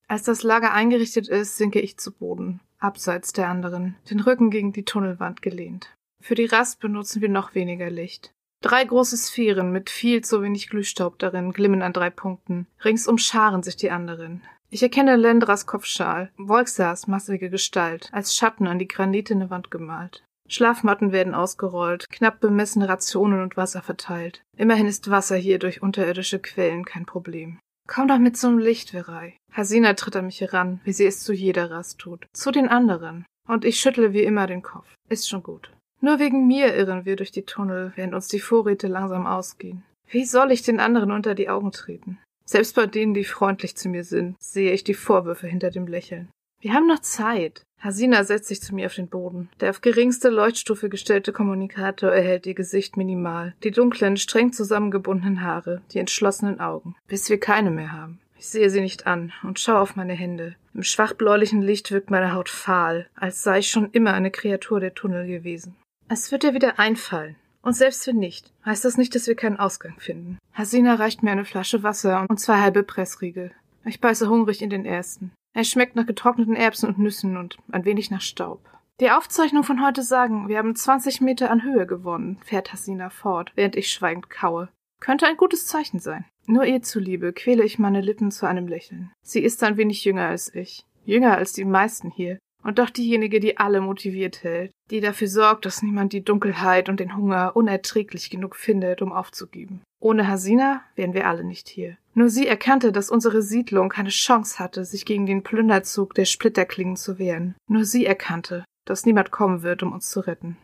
Als 0.07 0.25
das 0.25 0.43
Lager 0.43 0.75
eingerichtet 0.75 1.29
ist, 1.29 1.57
sinke 1.57 1.81
ich 1.81 1.97
zu 1.97 2.13
Boden, 2.13 2.61
abseits 2.79 3.33
der 3.33 3.49
anderen, 3.49 3.97
den 4.11 4.21
Rücken 4.21 4.51
gegen 4.51 4.75
die 4.75 4.85
Tunnelwand 4.85 5.41
gelehnt. 5.41 5.97
Für 6.21 6.35
die 6.35 6.45
Rast 6.45 6.79
benutzen 6.79 7.23
wir 7.23 7.31
noch 7.31 7.55
weniger 7.55 7.89
Licht. 7.89 8.35
Drei 8.61 8.85
große 8.85 9.17
Sphären 9.17 9.73
mit 9.73 9.89
viel 9.89 10.23
zu 10.23 10.43
wenig 10.43 10.69
Glühstaub 10.69 11.19
darin 11.19 11.53
glimmen 11.53 11.81
an 11.81 11.95
drei 11.95 12.11
Punkten. 12.11 12.67
Ringsum 12.85 13.17
scharen 13.17 13.63
sich 13.63 13.77
die 13.77 13.91
anderen. 13.91 14.43
Ich 14.69 14.83
erkenne 14.83 15.17
Lendras 15.17 15.65
Kopfschal, 15.65 16.31
Volksas 16.37 17.07
massige 17.07 17.49
Gestalt, 17.49 18.11
als 18.13 18.37
Schatten 18.37 18.67
an 18.67 18.79
die 18.79 18.89
granitene 18.89 19.49
Wand 19.49 19.71
gemalt. 19.71 20.23
Schlafmatten 20.49 21.13
werden 21.13 21.35
ausgerollt, 21.35 22.09
knapp 22.11 22.41
bemessene 22.41 22.89
Rationen 22.89 23.43
und 23.43 23.57
Wasser 23.57 23.83
verteilt. 23.83 24.43
Immerhin 24.57 24.87
ist 24.87 25.11
Wasser 25.11 25.37
hier 25.37 25.59
durch 25.59 25.83
unterirdische 25.83 26.39
Quellen 26.39 26.85
kein 26.85 27.07
Problem. 27.07 27.59
Komm 27.89 28.09
doch 28.09 28.19
mit 28.19 28.37
zum 28.37 28.59
Licht, 28.59 28.91
Verei. 28.91 29.37
Hasina 29.53 29.95
tritt 29.95 30.17
an 30.17 30.27
mich 30.27 30.41
heran, 30.41 30.81
wie 30.85 30.93
sie 30.93 31.07
es 31.07 31.23
zu 31.23 31.33
jeder 31.33 31.71
Rast 31.71 31.99
tut. 31.99 32.27
Zu 32.33 32.51
den 32.51 32.69
anderen. 32.69 33.25
Und 33.49 33.65
ich 33.65 33.79
schüttle 33.79 34.13
wie 34.13 34.25
immer 34.25 34.47
den 34.47 34.63
Kopf. 34.63 34.87
Ist 35.09 35.29
schon 35.29 35.43
gut. 35.43 35.71
Nur 36.01 36.19
wegen 36.19 36.47
mir 36.47 36.75
irren 36.75 37.05
wir 37.05 37.17
durch 37.17 37.31
die 37.31 37.45
Tunnel, 37.45 37.93
während 37.95 38.15
uns 38.15 38.29
die 38.29 38.41
Vorräte 38.41 38.89
langsam 38.89 39.27
ausgehen. 39.27 39.85
Wie 40.09 40.25
soll 40.25 40.53
ich 40.53 40.63
den 40.63 40.81
anderen 40.81 41.11
unter 41.11 41.35
die 41.35 41.49
Augen 41.49 41.73
treten? 41.73 42.19
Selbst 42.45 42.77
bei 42.77 42.87
denen, 42.87 43.15
die 43.15 43.25
freundlich 43.25 43.77
zu 43.77 43.89
mir 43.89 44.05
sind, 44.05 44.37
sehe 44.41 44.73
ich 44.73 44.85
die 44.85 44.95
Vorwürfe 44.95 45.49
hinter 45.49 45.71
dem 45.71 45.87
Lächeln. 45.87 46.29
Wir 46.61 46.75
haben 46.75 46.87
noch 46.87 47.01
Zeit. 47.01 47.63
Hasina 47.81 48.25
setzt 48.25 48.49
sich 48.49 48.63
zu 48.63 48.75
mir 48.75 48.87
auf 48.87 48.95
den 48.95 49.09
Boden. 49.09 49.49
Der 49.61 49.71
auf 49.71 49.81
geringste 49.81 50.29
Leuchtstufe 50.29 50.89
gestellte 50.89 51.33
Kommunikator 51.33 52.11
erhält 52.11 52.47
ihr 52.47 52.55
Gesicht 52.55 52.97
minimal, 52.97 53.55
die 53.63 53.71
dunklen, 53.71 54.17
streng 54.17 54.53
zusammengebundenen 54.53 55.43
Haare, 55.43 55.83
die 55.93 55.99
entschlossenen 55.99 56.61
Augen, 56.61 56.97
bis 57.07 57.29
wir 57.29 57.39
keine 57.39 57.71
mehr 57.71 57.93
haben. 57.93 58.19
Ich 58.39 58.49
sehe 58.49 58.71
sie 58.71 58.81
nicht 58.81 59.07
an 59.07 59.33
und 59.43 59.61
schaue 59.61 59.81
auf 59.81 59.97
meine 59.97 60.13
Hände. 60.13 60.57
Im 60.75 60.83
schwachbläulichen 60.83 61.63
Licht 61.63 61.91
wirkt 61.91 62.11
meine 62.11 62.33
Haut 62.33 62.49
fahl, 62.49 63.09
als 63.15 63.43
sei 63.43 63.61
ich 63.61 63.71
schon 63.71 63.91
immer 63.93 64.13
eine 64.13 64.31
Kreatur 64.31 64.79
der 64.81 64.95
Tunnel 64.95 65.27
gewesen. 65.27 65.75
Es 66.09 66.31
wird 66.31 66.43
dir 66.43 66.55
wieder 66.55 66.79
einfallen. 66.79 67.37
Und 67.63 67.75
selbst 67.75 68.07
wenn 68.07 68.19
nicht, 68.19 68.53
heißt 68.65 68.85
das 68.85 68.97
nicht, 68.97 69.15
dass 69.15 69.27
wir 69.27 69.35
keinen 69.35 69.59
Ausgang 69.59 69.99
finden. 69.99 70.39
Hasina 70.53 70.95
reicht 70.95 71.23
mir 71.23 71.33
eine 71.33 71.45
Flasche 71.45 71.83
Wasser 71.83 72.25
und 72.29 72.39
zwei 72.39 72.61
halbe 72.61 72.85
Pressriegel. 72.85 73.51
Ich 73.85 74.01
beiße 74.01 74.29
hungrig 74.29 74.63
in 74.63 74.71
den 74.71 74.85
ersten. 74.85 75.33
Er 75.57 75.65
schmeckt 75.65 75.97
nach 75.97 76.05
getrockneten 76.05 76.55
Erbsen 76.55 76.87
und 76.87 76.99
Nüssen 76.99 77.39
und 77.39 77.57
ein 77.73 77.87
wenig 77.87 78.11
nach 78.11 78.21
Staub. 78.21 78.61
Die 79.01 79.11
Aufzeichnung 79.11 79.65
von 79.65 79.83
heute 79.83 80.03
sagen, 80.03 80.49
wir 80.49 80.59
haben 80.59 80.77
20 80.77 81.23
Meter 81.23 81.51
an 81.51 81.63
Höhe 81.63 81.87
gewonnen, 81.87 82.39
fährt 82.45 82.75
Hasina 82.75 83.09
fort, 83.09 83.53
während 83.55 83.75
ich 83.75 83.91
schweigend 83.91 84.29
kaue. 84.29 84.69
Könnte 85.01 85.27
ein 85.27 85.39
gutes 85.39 85.67
Zeichen 85.67 85.99
sein. 85.99 86.27
Nur 86.45 86.67
ihr 86.67 86.83
zuliebe 86.83 87.33
quäle 87.33 87.65
ich 87.65 87.79
meine 87.79 88.03
Lippen 88.03 88.31
zu 88.31 88.45
einem 88.45 88.69
Lächeln. 88.69 89.13
Sie 89.23 89.41
ist 89.41 89.65
ein 89.65 89.79
wenig 89.79 90.05
jünger 90.05 90.29
als 90.29 90.55
ich. 90.55 90.85
Jünger 91.07 91.39
als 91.39 91.55
die 91.55 91.65
meisten 91.65 92.11
hier. 92.11 92.39
Und 92.67 92.81
doch 92.81 92.91
diejenige, 92.91 93.39
die 93.39 93.59
alle 93.59 93.81
motiviert 93.81 94.43
hält. 94.43 94.73
Die 94.91 95.01
dafür 95.01 95.29
sorgt, 95.29 95.67
dass 95.67 95.83
niemand 95.85 96.13
die 96.13 96.25
Dunkelheit 96.25 96.89
und 96.89 96.99
den 96.99 97.17
Hunger 97.17 97.55
unerträglich 97.55 98.29
genug 98.29 98.57
findet, 98.57 99.03
um 99.03 99.13
aufzugeben. 99.13 99.85
Ohne 100.01 100.27
Hasina 100.27 100.83
wären 100.97 101.15
wir 101.15 101.29
alle 101.29 101.45
nicht 101.45 101.69
hier. 101.69 101.97
Nur 102.15 102.29
sie 102.29 102.49
erkannte, 102.49 102.91
dass 102.91 103.09
unsere 103.09 103.41
Siedlung 103.41 103.89
keine 103.89 104.09
Chance 104.09 104.59
hatte, 104.59 104.85
sich 104.85 105.05
gegen 105.05 105.27
den 105.27 105.45
Plünderzug 105.45 106.15
der 106.15 106.25
Splitterklingen 106.25 106.97
zu 106.97 107.21
wehren. 107.21 107.55
Nur 107.71 107.85
sie 107.85 108.05
erkannte, 108.05 108.65
dass 108.85 109.07
niemand 109.07 109.31
kommen 109.31 109.63
wird, 109.63 109.85
um 109.85 109.93
uns 109.93 110.11
zu 110.11 110.19
retten. 110.19 110.57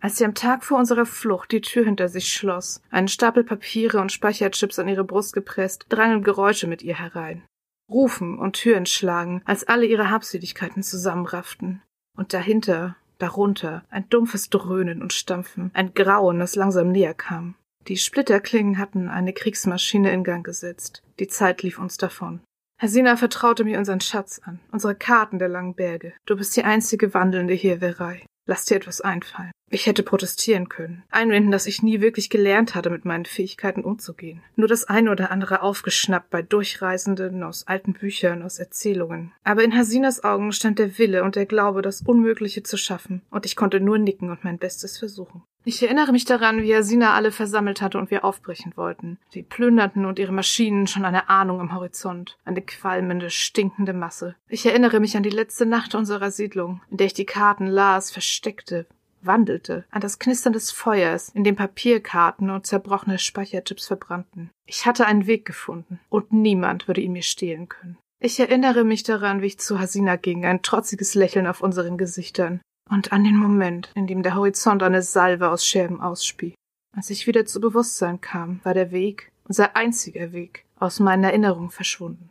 Als 0.00 0.16
sie 0.16 0.24
am 0.24 0.34
Tag 0.34 0.64
vor 0.64 0.78
unserer 0.78 1.06
Flucht 1.06 1.52
die 1.52 1.60
Tür 1.60 1.84
hinter 1.84 2.08
sich 2.08 2.32
schloss, 2.32 2.82
einen 2.90 3.06
Stapel 3.06 3.44
Papiere 3.44 4.00
und 4.00 4.10
Speicherchips 4.10 4.80
an 4.80 4.88
ihre 4.88 5.04
Brust 5.04 5.34
gepresst, 5.34 5.86
drangen 5.88 6.24
Geräusche 6.24 6.66
mit 6.66 6.82
ihr 6.82 6.98
herein. 6.98 7.44
Rufen 7.90 8.38
und 8.38 8.54
Türen 8.54 8.86
schlagen, 8.86 9.42
als 9.44 9.64
alle 9.64 9.86
ihre 9.86 10.10
Habseligkeiten 10.10 10.82
zusammenrafften. 10.82 11.82
Und 12.16 12.32
dahinter, 12.32 12.96
darunter, 13.18 13.84
ein 13.90 14.08
dumpfes 14.08 14.50
Dröhnen 14.50 15.02
und 15.02 15.12
Stampfen, 15.12 15.70
ein 15.74 15.94
Grauen, 15.94 16.38
das 16.38 16.56
langsam 16.56 16.90
näher 16.90 17.14
kam. 17.14 17.54
Die 17.88 17.96
Splitterklingen 17.96 18.78
hatten 18.78 19.08
eine 19.08 19.32
Kriegsmaschine 19.32 20.12
in 20.12 20.24
Gang 20.24 20.44
gesetzt. 20.44 21.02
Die 21.18 21.28
Zeit 21.28 21.62
lief 21.62 21.78
uns 21.78 21.96
davon. 21.96 22.40
Hasina 22.80 23.16
vertraute 23.16 23.64
mir 23.64 23.78
unseren 23.78 24.00
Schatz 24.00 24.40
an, 24.44 24.58
unsere 24.72 24.94
Karten 24.94 25.38
der 25.38 25.48
langen 25.48 25.74
Berge. 25.74 26.14
Du 26.24 26.36
bist 26.36 26.56
die 26.56 26.64
einzige 26.64 27.12
wandelnde 27.12 27.54
Hirwerei. 27.54 28.24
Lass 28.50 28.64
dir 28.64 28.74
etwas 28.74 29.00
einfallen. 29.00 29.52
Ich 29.70 29.86
hätte 29.86 30.02
protestieren 30.02 30.68
können, 30.68 31.04
einwenden, 31.08 31.52
dass 31.52 31.68
ich 31.68 31.84
nie 31.84 32.00
wirklich 32.00 32.30
gelernt 32.30 32.74
hatte, 32.74 32.90
mit 32.90 33.04
meinen 33.04 33.24
Fähigkeiten 33.24 33.84
umzugehen. 33.84 34.42
Nur 34.56 34.66
das 34.66 34.82
eine 34.82 35.12
oder 35.12 35.30
andere 35.30 35.62
aufgeschnappt 35.62 36.30
bei 36.30 36.42
Durchreisenden 36.42 37.44
aus 37.44 37.68
alten 37.68 37.92
Büchern, 37.92 38.42
aus 38.42 38.58
Erzählungen. 38.58 39.30
Aber 39.44 39.62
in 39.62 39.76
Hasinas 39.76 40.24
Augen 40.24 40.50
stand 40.50 40.80
der 40.80 40.98
Wille 40.98 41.22
und 41.22 41.36
der 41.36 41.46
Glaube, 41.46 41.80
das 41.80 42.02
Unmögliche 42.02 42.64
zu 42.64 42.76
schaffen, 42.76 43.22
und 43.30 43.46
ich 43.46 43.54
konnte 43.54 43.78
nur 43.78 43.98
nicken 43.98 44.30
und 44.30 44.42
mein 44.42 44.58
Bestes 44.58 44.98
versuchen. 44.98 45.44
Ich 45.62 45.82
erinnere 45.82 46.12
mich 46.12 46.24
daran, 46.24 46.62
wie 46.62 46.74
Hasina 46.74 47.12
alle 47.12 47.32
versammelt 47.32 47.82
hatte 47.82 47.98
und 47.98 48.10
wir 48.10 48.24
aufbrechen 48.24 48.72
wollten. 48.76 49.18
Sie 49.28 49.42
plünderten 49.42 50.06
und 50.06 50.18
ihre 50.18 50.32
Maschinen 50.32 50.86
schon 50.86 51.04
eine 51.04 51.28
Ahnung 51.28 51.60
am 51.60 51.74
Horizont. 51.74 52.38
Eine 52.44 52.62
qualmende, 52.62 53.28
stinkende 53.28 53.92
Masse. 53.92 54.36
Ich 54.48 54.64
erinnere 54.64 55.00
mich 55.00 55.16
an 55.16 55.22
die 55.22 55.28
letzte 55.28 55.66
Nacht 55.66 55.94
unserer 55.94 56.30
Siedlung, 56.30 56.80
in 56.90 56.96
der 56.96 57.08
ich 57.08 57.14
die 57.14 57.26
Karten 57.26 57.66
las, 57.66 58.10
versteckte, 58.10 58.86
wandelte, 59.20 59.84
an 59.90 60.00
das 60.00 60.18
Knistern 60.18 60.54
des 60.54 60.70
Feuers, 60.70 61.28
in 61.28 61.44
dem 61.44 61.56
Papierkarten 61.56 62.48
und 62.48 62.66
zerbrochene 62.66 63.18
Speicherchips 63.18 63.86
verbrannten. 63.86 64.50
Ich 64.64 64.86
hatte 64.86 65.06
einen 65.06 65.26
Weg 65.26 65.44
gefunden, 65.44 66.00
und 66.08 66.32
niemand 66.32 66.88
würde 66.88 67.02
ihn 67.02 67.12
mir 67.12 67.22
stehlen 67.22 67.68
können. 67.68 67.98
Ich 68.18 68.40
erinnere 68.40 68.84
mich 68.84 69.02
daran, 69.02 69.40
wie 69.42 69.46
ich 69.46 69.58
zu 69.58 69.78
Hasina 69.78 70.16
ging, 70.16 70.44
ein 70.44 70.62
trotziges 70.62 71.14
Lächeln 71.14 71.46
auf 71.46 71.62
unseren 71.62 71.96
Gesichtern, 71.96 72.60
und 72.90 73.12
an 73.12 73.24
den 73.24 73.36
Moment, 73.36 73.90
in 73.94 74.06
dem 74.06 74.22
der 74.22 74.34
Horizont 74.34 74.82
eine 74.82 75.02
Salve 75.02 75.50
aus 75.50 75.64
Scherben 75.64 76.00
ausspie. 76.00 76.54
Als 76.94 77.10
ich 77.10 77.26
wieder 77.26 77.46
zu 77.46 77.60
Bewusstsein 77.60 78.20
kam, 78.20 78.60
war 78.64 78.74
der 78.74 78.90
Weg, 78.90 79.30
unser 79.44 79.76
einziger 79.76 80.32
Weg, 80.32 80.64
aus 80.78 81.00
meinen 81.00 81.24
Erinnerungen 81.24 81.70
verschwunden. 81.70 82.30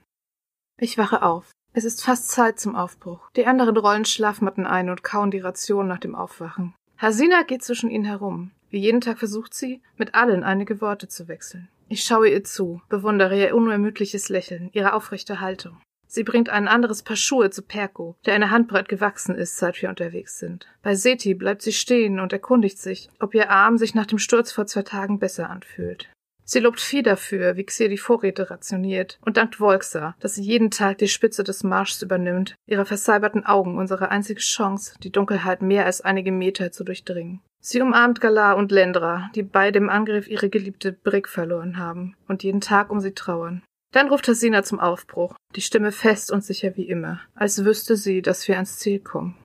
Ich 0.79 0.97
wache 0.97 1.23
auf. 1.23 1.51
Es 1.73 1.85
ist 1.85 2.03
fast 2.03 2.29
Zeit 2.29 2.59
zum 2.59 2.75
Aufbruch. 2.75 3.29
Die 3.35 3.45
anderen 3.45 3.77
rollen 3.77 4.05
Schlafmatten 4.05 4.65
ein 4.65 4.89
und 4.89 5.03
kauen 5.03 5.31
die 5.31 5.39
Ration 5.39 5.87
nach 5.87 5.99
dem 5.99 6.15
Aufwachen. 6.15 6.73
Hasina 6.97 7.43
geht 7.43 7.63
zwischen 7.63 7.89
ihnen 7.89 8.05
herum. 8.05 8.51
Wie 8.69 8.79
jeden 8.79 9.01
Tag 9.01 9.19
versucht 9.19 9.53
sie, 9.53 9.81
mit 9.97 10.15
allen 10.15 10.43
einige 10.43 10.81
Worte 10.81 11.07
zu 11.07 11.27
wechseln. 11.27 11.69
Ich 11.87 12.03
schaue 12.03 12.29
ihr 12.29 12.43
zu, 12.43 12.81
bewundere 12.89 13.39
ihr 13.39 13.55
unermüdliches 13.55 14.29
Lächeln, 14.29 14.69
ihre 14.73 14.93
aufrechte 14.93 15.39
Haltung. 15.39 15.81
Sie 16.11 16.23
bringt 16.23 16.49
ein 16.49 16.67
anderes 16.67 17.03
Paar 17.03 17.15
Schuhe 17.15 17.51
zu 17.51 17.61
Perko, 17.61 18.15
der 18.25 18.33
eine 18.33 18.49
Handbreit 18.49 18.89
gewachsen 18.89 19.35
ist, 19.35 19.57
seit 19.57 19.79
wir 19.79 19.89
unterwegs 19.89 20.39
sind. 20.39 20.65
Bei 20.81 20.95
Seti 20.95 21.35
bleibt 21.35 21.61
sie 21.61 21.71
stehen 21.71 22.19
und 22.19 22.33
erkundigt 22.33 22.79
sich, 22.79 23.09
ob 23.19 23.35
ihr 23.35 23.51
Arm 23.51 23.77
sich 23.77 23.93
nach 23.93 24.07
dem 24.07 24.17
Sturz 24.17 24.51
vor 24.51 24.65
zwei 24.65 24.81
Tagen 24.81 25.19
besser 25.19 25.51
anfühlt. 25.51 26.09
Sie 26.45 26.61
lobt 26.61 26.79
Vieh 26.79 27.03
dafür, 27.03 27.57
wie 27.57 27.63
Xir 27.63 27.89
die 27.89 27.99
Vorräte 27.99 28.49
rationiert, 28.49 29.19
und 29.21 29.37
dankt 29.37 29.59
Volxa, 29.59 30.15
dass 30.19 30.33
sie 30.33 30.41
jeden 30.41 30.71
Tag 30.71 30.97
die 30.97 31.07
Spitze 31.07 31.43
des 31.43 31.63
Marschs 31.63 32.01
übernimmt, 32.01 32.55
ihre 32.65 32.85
versalberten 32.85 33.45
Augen 33.45 33.77
unsere 33.77 34.09
einzige 34.09 34.41
Chance, 34.41 34.95
die 35.03 35.11
Dunkelheit 35.11 35.61
mehr 35.61 35.85
als 35.85 36.01
einige 36.01 36.31
Meter 36.31 36.71
zu 36.71 36.83
durchdringen. 36.83 37.41
Sie 37.59 37.81
umarmt 37.81 38.19
Galar 38.19 38.57
und 38.57 38.71
Lendra, 38.71 39.29
die 39.35 39.43
bei 39.43 39.69
dem 39.69 39.89
Angriff 39.89 40.27
ihre 40.27 40.49
geliebte 40.49 40.91
Brick 40.91 41.27
verloren 41.27 41.77
haben 41.77 42.15
und 42.27 42.41
jeden 42.41 42.61
Tag 42.61 42.89
um 42.89 42.99
sie 42.99 43.13
trauern. 43.13 43.61
Dann 43.91 44.09
ruft 44.09 44.27
Hasina 44.27 44.63
zum 44.63 44.79
Aufbruch, 44.79 45.35
die 45.55 45.61
Stimme 45.61 45.91
fest 45.91 46.31
und 46.31 46.43
sicher 46.43 46.77
wie 46.77 46.87
immer, 46.87 47.21
als 47.33 47.65
wüsste 47.65 47.95
sie, 47.95 48.21
dass 48.21 48.47
wir 48.47 48.55
ans 48.55 48.77
Ziel 48.77 48.99
kommen. 48.99 49.35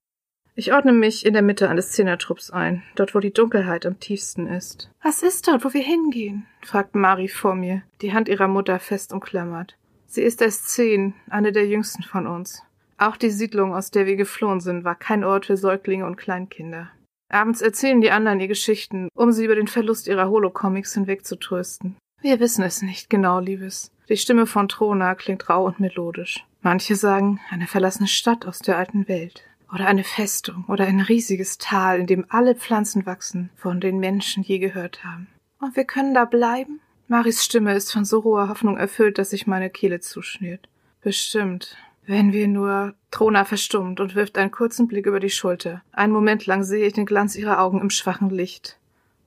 Ich 0.57 0.73
ordne 0.73 0.93
mich 0.93 1.27
in 1.27 1.33
der 1.33 1.43
Mitte 1.43 1.69
eines 1.69 1.91
Zehnertrupps 1.93 2.51
ein, 2.51 2.85
dort 2.95 3.15
wo 3.15 3.21
die 3.21 3.33
Dunkelheit 3.33 3.87
am 3.87 3.99
tiefsten 3.99 4.47
ist. 4.47 4.89
Was 5.03 5.23
ist 5.23 5.49
dort, 5.49 5.65
wo 5.65 5.73
wir 5.73 5.83
hingehen? 5.83 6.47
fragt 6.63 6.95
Mari 6.95 7.27
vor 7.27 7.57
mir, 7.57 7.83
die 8.03 8.13
Hand 8.13 8.29
ihrer 8.29 8.47
Mutter 8.47 8.79
fest 8.79 9.13
umklammert. 9.13 9.77
Sie 10.07 10.23
ist 10.23 10.41
erst 10.41 10.69
zehn, 10.69 11.15
eine 11.29 11.51
der 11.51 11.67
jüngsten 11.67 12.05
von 12.05 12.29
uns. 12.29 12.63
Auch 12.99 13.17
die 13.17 13.31
Siedlung, 13.31 13.75
aus 13.75 13.91
der 13.91 14.07
wir 14.07 14.15
geflohen 14.15 14.61
sind, 14.61 14.85
war 14.85 14.95
kein 14.95 15.25
Ort 15.25 15.47
für 15.47 15.57
Säuglinge 15.57 16.07
und 16.07 16.17
Kleinkinder. 16.17 16.91
Abends 17.29 17.61
erzählen 17.61 18.01
die 18.01 18.13
anderen 18.13 18.39
ihr 18.39 18.47
Geschichten, 18.47 19.09
um 19.17 19.33
sie 19.33 19.45
über 19.47 19.57
den 19.57 19.67
Verlust 19.67 20.07
ihrer 20.07 20.29
Holocomics 20.29 20.95
hinwegzutrösten. 20.95 21.97
Wir 22.25 22.41
wissen 22.41 22.65
es 22.65 22.81
nicht 22.81 23.11
genau, 23.11 23.39
Liebes. 23.39 23.93
Die 24.09 24.17
Stimme 24.17 24.47
von 24.47 24.67
Trona 24.67 25.15
klingt 25.15 25.51
rau 25.51 25.67
und 25.67 25.79
melodisch. 25.79 26.43
Manche 26.63 26.97
sagen, 26.97 27.39
eine 27.51 27.67
verlassene 27.67 28.09
Stadt 28.09 28.47
aus 28.47 28.61
der 28.61 28.79
alten 28.79 29.09
Welt. 29.09 29.43
Oder 29.71 29.89
eine 29.89 30.05
Festung 30.05 30.65
oder 30.69 30.87
ein 30.87 31.03
riesiges 31.03 31.59
Tal, 31.59 32.01
in 32.01 32.07
dem 32.07 32.25
alle 32.31 32.55
Pflanzen 32.55 33.05
wachsen, 33.05 33.51
von 33.57 33.79
denen 33.79 34.01
Menschen 34.01 34.43
je 34.43 34.59
gehört 34.59 35.05
haben. 35.05 35.27
Und 35.61 35.77
wir 35.77 35.85
können 35.85 36.15
da 36.15 36.25
bleiben? 36.25 36.81
Maris 37.09 37.45
Stimme 37.45 37.75
ist 37.75 37.93
von 37.93 38.07
so 38.07 38.25
hoher 38.25 38.49
Hoffnung 38.49 38.79
erfüllt, 38.79 39.19
dass 39.19 39.29
sich 39.29 39.47
meine 39.47 39.69
Kehle 39.69 40.01
zuschnürt. 40.01 40.67
Bestimmt. 41.03 41.77
Wenn 42.07 42.33
wir 42.33 42.49
nur. 42.49 42.95
Trona 43.11 43.45
verstummt 43.45 44.01
und 44.01 44.15
wirft 44.15 44.39
einen 44.39 44.51
kurzen 44.51 44.89
Blick 44.89 45.05
über 45.05 45.21
die 45.21 45.29
Schulter. 45.29 45.83
Einen 45.93 46.15
Moment 46.15 46.47
lang 46.47 46.65
sehe 46.65 46.87
ich 46.87 46.95
den 46.95 47.05
Glanz 47.05 47.37
ihrer 47.37 47.61
Augen 47.61 47.83
im 47.83 47.91
schwachen 47.91 48.31
Licht. 48.31 48.79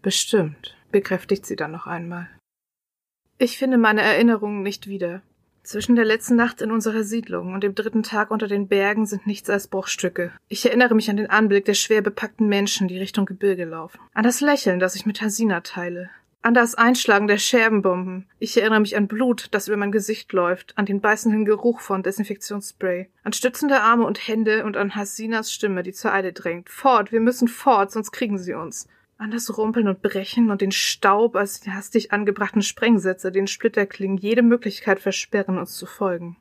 Bestimmt, 0.02 0.76
bekräftigt 0.92 1.46
sie 1.46 1.56
dann 1.56 1.72
noch 1.72 1.86
einmal. 1.86 2.28
Ich 3.40 3.60
finde 3.60 3.78
meine 3.78 4.02
Erinnerungen 4.02 4.64
nicht 4.64 4.88
wieder. 4.88 5.22
Zwischen 5.62 5.96
der 5.96 6.06
letzten 6.06 6.36
Nacht 6.36 6.60
in 6.62 6.72
unserer 6.72 7.04
Siedlung 7.04 7.54
und 7.54 7.64
dem 7.64 7.76
dritten 7.76 8.02
Tag 8.02 8.32
unter 8.32 8.48
den 8.48 8.68
Bergen 8.68 9.06
sind 9.06 9.28
nichts 9.28 9.48
als 9.48 9.68
Bruchstücke. 9.68 10.32
Ich 10.48 10.66
erinnere 10.66 10.96
mich 10.96 11.08
an 11.12 11.18
den 11.18 11.30
Anblick 11.30 11.66
der 11.66 11.76
schwer 11.76 12.02
bepackten 12.02 12.48
Menschen, 12.48 12.88
die 12.88 12.98
Richtung 12.98 13.28
Gebirge 13.28 13.66
laufen. 13.66 14.00
An 14.16 14.24
das 14.24 14.42
Lächeln, 14.42 14.80
das 14.80 14.96
ich 14.96 15.06
mit 15.06 15.22
Hasina 15.22 15.62
teile. 15.62 16.10
An 16.42 16.56
das 16.56 16.74
Einschlagen 16.74 17.28
der 17.28 17.38
Scherbenbomben. 17.38 18.26
Ich 18.40 18.58
erinnere 18.58 18.80
mich 18.80 18.98
an 18.98 19.08
Blut, 19.08 19.50
das 19.52 19.68
über 19.68 19.78
mein 19.78 19.92
Gesicht 19.92 20.34
läuft, 20.34 20.76
an 20.76 20.88
den 20.88 21.02
beißenden 21.02 21.46
Geruch 21.46 21.82
von 21.82 22.02
Desinfektionsspray, 22.02 23.10
an 23.24 23.34
stützende 23.34 23.82
Arme 23.82 24.06
und 24.06 24.28
Hände 24.28 24.66
und 24.66 24.78
an 24.78 24.96
Hasinas 24.96 25.52
Stimme, 25.52 25.84
die 25.84 25.94
zur 25.94 26.12
Eile 26.12 26.34
drängt. 26.34 26.70
Fort, 26.70 27.12
wir 27.12 27.20
müssen 27.20 27.50
fort, 27.50 27.92
sonst 27.92 28.12
kriegen 28.12 28.40
sie 28.40 28.56
uns. 28.56 28.88
An 29.18 29.32
das 29.32 29.58
Rumpeln 29.58 29.88
und 29.88 30.02
Brechen 30.02 30.52
und 30.52 30.62
den 30.62 30.72
Staub 30.72 31.36
als 31.36 31.60
die 31.60 31.72
hastig 31.72 32.12
angebrachten 32.12 32.62
Sprengsätze, 32.62 33.32
den 33.32 33.48
Splitterklingen 33.48 34.18
jede 34.18 34.44
Möglichkeit 34.44 35.00
versperren, 35.00 35.58
uns 35.58 35.76
zu 35.76 35.86
folgen. 35.86 36.38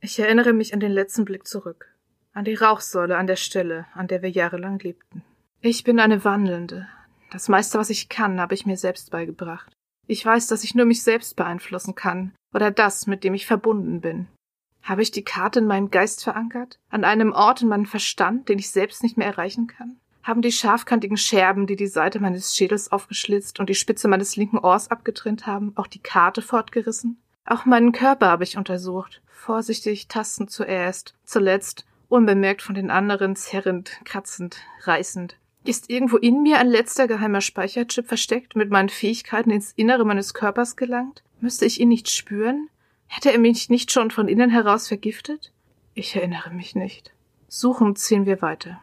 Ich 0.00 0.18
erinnere 0.18 0.52
mich 0.52 0.72
an 0.72 0.80
den 0.80 0.92
letzten 0.92 1.24
Blick 1.24 1.46
zurück. 1.46 1.94
An 2.32 2.44
die 2.44 2.54
Rauchsäule 2.54 3.16
an 3.16 3.26
der 3.26 3.36
Stelle, 3.36 3.86
an 3.94 4.08
der 4.08 4.22
wir 4.22 4.30
jahrelang 4.30 4.78
lebten. 4.78 5.22
Ich 5.60 5.84
bin 5.84 6.00
eine 6.00 6.24
Wandelnde, 6.24 6.88
das 7.32 7.48
meiste, 7.48 7.78
was 7.78 7.88
ich 7.88 8.10
kann, 8.10 8.38
habe 8.38 8.52
ich 8.52 8.66
mir 8.66 8.76
selbst 8.76 9.10
beigebracht. 9.10 9.72
Ich 10.06 10.24
weiß, 10.24 10.48
dass 10.48 10.64
ich 10.64 10.74
nur 10.74 10.84
mich 10.84 11.02
selbst 11.02 11.34
beeinflussen 11.34 11.94
kann 11.94 12.34
oder 12.52 12.70
das, 12.70 13.06
mit 13.06 13.24
dem 13.24 13.32
ich 13.32 13.46
verbunden 13.46 14.02
bin. 14.02 14.28
Habe 14.82 15.00
ich 15.00 15.12
die 15.12 15.24
Karte 15.24 15.60
in 15.60 15.66
meinem 15.66 15.90
Geist 15.90 16.22
verankert? 16.22 16.78
An 16.90 17.04
einem 17.04 17.32
Ort 17.32 17.62
in 17.62 17.68
meinem 17.68 17.86
Verstand, 17.86 18.50
den 18.50 18.58
ich 18.58 18.70
selbst 18.70 19.02
nicht 19.02 19.16
mehr 19.16 19.28
erreichen 19.28 19.66
kann? 19.66 19.96
Haben 20.22 20.42
die 20.42 20.52
scharfkantigen 20.52 21.16
Scherben, 21.16 21.66
die 21.66 21.76
die 21.76 21.88
Seite 21.88 22.20
meines 22.20 22.56
Schädels 22.56 22.92
aufgeschlitzt 22.92 23.58
und 23.58 23.68
die 23.68 23.74
Spitze 23.74 24.06
meines 24.06 24.36
linken 24.36 24.58
Ohrs 24.58 24.90
abgetrennt 24.90 25.46
haben, 25.46 25.72
auch 25.74 25.88
die 25.88 25.98
Karte 25.98 26.42
fortgerissen? 26.42 27.20
Auch 27.44 27.64
meinen 27.64 27.90
Körper 27.92 28.28
habe 28.28 28.44
ich 28.44 28.56
untersucht, 28.56 29.20
vorsichtig 29.26 30.06
tastend 30.06 30.50
zuerst, 30.50 31.14
zuletzt 31.24 31.86
unbemerkt 32.08 32.62
von 32.62 32.74
den 32.74 32.90
anderen 32.90 33.34
zerrend, 33.34 33.98
kratzend, 34.04 34.58
reißend. 34.82 35.36
Ist 35.64 35.90
irgendwo 35.90 36.16
in 36.16 36.42
mir 36.42 36.58
ein 36.58 36.68
letzter 36.68 37.08
geheimer 37.08 37.40
Speicherchip 37.40 38.06
versteckt, 38.06 38.54
mit 38.54 38.70
meinen 38.70 38.88
Fähigkeiten 38.88 39.50
ins 39.50 39.72
Innere 39.72 40.04
meines 40.04 40.34
Körpers 40.34 40.76
gelangt? 40.76 41.22
Müsste 41.40 41.66
ich 41.66 41.80
ihn 41.80 41.88
nicht 41.88 42.10
spüren? 42.10 42.68
Hätte 43.06 43.32
er 43.32 43.38
mich 43.38 43.70
nicht 43.70 43.90
schon 43.90 44.10
von 44.10 44.28
innen 44.28 44.50
heraus 44.50 44.88
vergiftet? 44.88 45.52
Ich 45.94 46.14
erinnere 46.14 46.50
mich 46.50 46.74
nicht. 46.74 47.12
Suchend 47.48 47.98
ziehen 47.98 48.26
wir 48.26 48.40
weiter. 48.40 48.80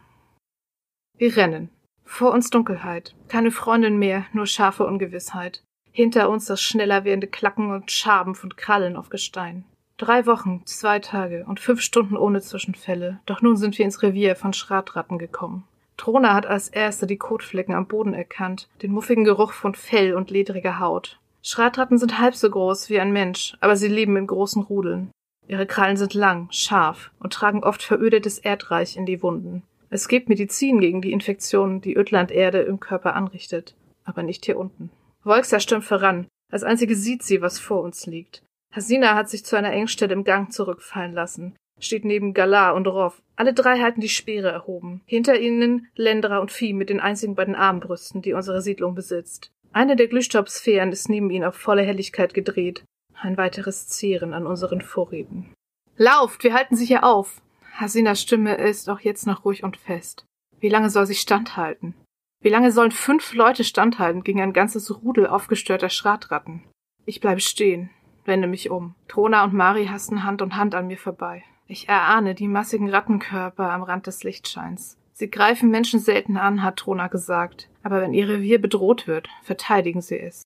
Wir 1.20 1.36
rennen. 1.36 1.68
Vor 2.06 2.32
uns 2.32 2.48
Dunkelheit. 2.48 3.14
Keine 3.28 3.50
Freundin 3.50 3.98
mehr, 3.98 4.24
nur 4.32 4.46
scharfe 4.46 4.86
Ungewissheit. 4.86 5.62
Hinter 5.92 6.30
uns 6.30 6.46
das 6.46 6.62
schneller 6.62 7.04
werdende 7.04 7.26
Klacken 7.26 7.74
und 7.74 7.90
Schaben 7.90 8.34
von 8.34 8.56
Krallen 8.56 8.96
auf 8.96 9.10
Gestein. 9.10 9.66
Drei 9.98 10.24
Wochen, 10.24 10.62
zwei 10.64 10.98
Tage 10.98 11.44
und 11.46 11.60
fünf 11.60 11.82
Stunden 11.82 12.16
ohne 12.16 12.40
Zwischenfälle. 12.40 13.20
Doch 13.26 13.42
nun 13.42 13.58
sind 13.58 13.76
wir 13.76 13.84
ins 13.84 14.02
Revier 14.02 14.34
von 14.34 14.54
Schratratten 14.54 15.18
gekommen. 15.18 15.64
Trona 15.98 16.32
hat 16.32 16.46
als 16.46 16.70
erste 16.70 17.06
die 17.06 17.18
Kotflecken 17.18 17.74
am 17.74 17.86
Boden 17.86 18.14
erkannt, 18.14 18.70
den 18.80 18.90
muffigen 18.90 19.24
Geruch 19.24 19.52
von 19.52 19.74
Fell 19.74 20.14
und 20.14 20.30
ledriger 20.30 20.78
Haut. 20.78 21.20
Schratratten 21.42 21.98
sind 21.98 22.18
halb 22.18 22.34
so 22.34 22.48
groß 22.48 22.88
wie 22.88 22.98
ein 22.98 23.12
Mensch, 23.12 23.58
aber 23.60 23.76
sie 23.76 23.88
leben 23.88 24.16
in 24.16 24.26
großen 24.26 24.62
Rudeln. 24.62 25.10
Ihre 25.46 25.66
Krallen 25.66 25.98
sind 25.98 26.14
lang, 26.14 26.48
scharf 26.50 27.10
und 27.18 27.34
tragen 27.34 27.62
oft 27.62 27.82
verödetes 27.82 28.38
Erdreich 28.38 28.96
in 28.96 29.04
die 29.04 29.22
Wunden. 29.22 29.64
Es 29.90 30.08
gibt 30.08 30.28
Medizin 30.28 30.80
gegen 30.80 31.02
die 31.02 31.12
Infektionen, 31.12 31.80
die 31.80 31.96
Ödlanderde 31.96 32.60
im 32.60 32.80
Körper 32.80 33.14
anrichtet, 33.14 33.74
aber 34.04 34.22
nicht 34.22 34.44
hier 34.44 34.58
unten. 34.58 34.90
Volxa 35.24 35.60
stürmt 35.60 35.84
voran. 35.84 36.26
Als 36.50 36.62
einzige 36.62 36.96
sieht 36.96 37.22
sie, 37.22 37.42
was 37.42 37.58
vor 37.58 37.82
uns 37.82 38.06
liegt. 38.06 38.42
Hasina 38.72 39.14
hat 39.14 39.28
sich 39.28 39.44
zu 39.44 39.56
einer 39.56 39.72
Engstelle 39.72 40.14
im 40.14 40.24
Gang 40.24 40.52
zurückfallen 40.52 41.12
lassen 41.12 41.54
steht 41.80 42.04
neben 42.04 42.34
Galar 42.34 42.74
und 42.74 42.86
Roff. 42.86 43.22
Alle 43.36 43.54
drei 43.54 43.80
halten 43.80 44.00
die 44.00 44.08
Speere 44.08 44.50
erhoben. 44.50 45.00
Hinter 45.06 45.38
ihnen 45.38 45.88
Lendra 45.94 46.38
und 46.38 46.52
Vieh 46.52 46.72
mit 46.72 46.90
den 46.90 47.00
einzigen 47.00 47.34
beiden 47.34 47.54
Armbrüsten, 47.54 48.22
die 48.22 48.34
unsere 48.34 48.62
Siedlung 48.62 48.94
besitzt. 48.94 49.50
Eine 49.72 49.96
der 49.96 50.08
Glühstaubsphären 50.08 50.92
ist 50.92 51.08
neben 51.08 51.30
ihnen 51.30 51.44
auf 51.44 51.54
volle 51.54 51.82
Helligkeit 51.82 52.34
gedreht. 52.34 52.84
Ein 53.14 53.36
weiteres 53.36 53.88
Zehren 53.88 54.34
an 54.34 54.46
unseren 54.46 54.80
Vorräten. 54.80 55.52
Lauft, 55.96 56.44
wir 56.44 56.54
halten 56.54 56.76
sie 56.76 56.86
hier 56.86 57.04
auf. 57.04 57.40
Hasinas 57.80 58.20
Stimme 58.20 58.56
ist 58.56 58.90
auch 58.90 59.00
jetzt 59.00 59.26
noch 59.26 59.46
ruhig 59.46 59.64
und 59.64 59.78
fest. 59.78 60.26
Wie 60.60 60.68
lange 60.68 60.90
soll 60.90 61.06
sie 61.06 61.14
standhalten? 61.14 61.94
Wie 62.42 62.50
lange 62.50 62.72
sollen 62.72 62.90
fünf 62.90 63.32
Leute 63.32 63.64
standhalten 63.64 64.22
gegen 64.22 64.42
ein 64.42 64.52
ganzes 64.52 65.02
Rudel 65.02 65.26
aufgestörter 65.26 65.88
Schratratten? 65.88 66.62
Ich 67.06 67.20
bleibe 67.20 67.40
stehen, 67.40 67.88
wende 68.26 68.48
mich 68.48 68.70
um. 68.70 68.94
Trona 69.08 69.44
und 69.44 69.54
Mari 69.54 69.86
hasten 69.86 70.24
Hand 70.24 70.42
und 70.42 70.56
Hand 70.56 70.74
an 70.74 70.88
mir 70.88 70.98
vorbei. 70.98 71.42
Ich 71.68 71.88
erahne 71.88 72.34
die 72.34 72.48
massigen 72.48 72.90
Rattenkörper 72.90 73.70
am 73.70 73.82
Rand 73.82 74.06
des 74.06 74.24
Lichtscheins. 74.24 74.98
Sie 75.14 75.30
greifen 75.30 75.70
Menschen 75.70 76.00
selten 76.00 76.36
an, 76.36 76.62
hat 76.62 76.76
Trona 76.76 77.06
gesagt. 77.06 77.70
Aber 77.82 78.02
wenn 78.02 78.12
ihr 78.12 78.28
Revier 78.28 78.60
bedroht 78.60 79.06
wird, 79.06 79.30
verteidigen 79.42 80.02
sie 80.02 80.20
es. 80.20 80.42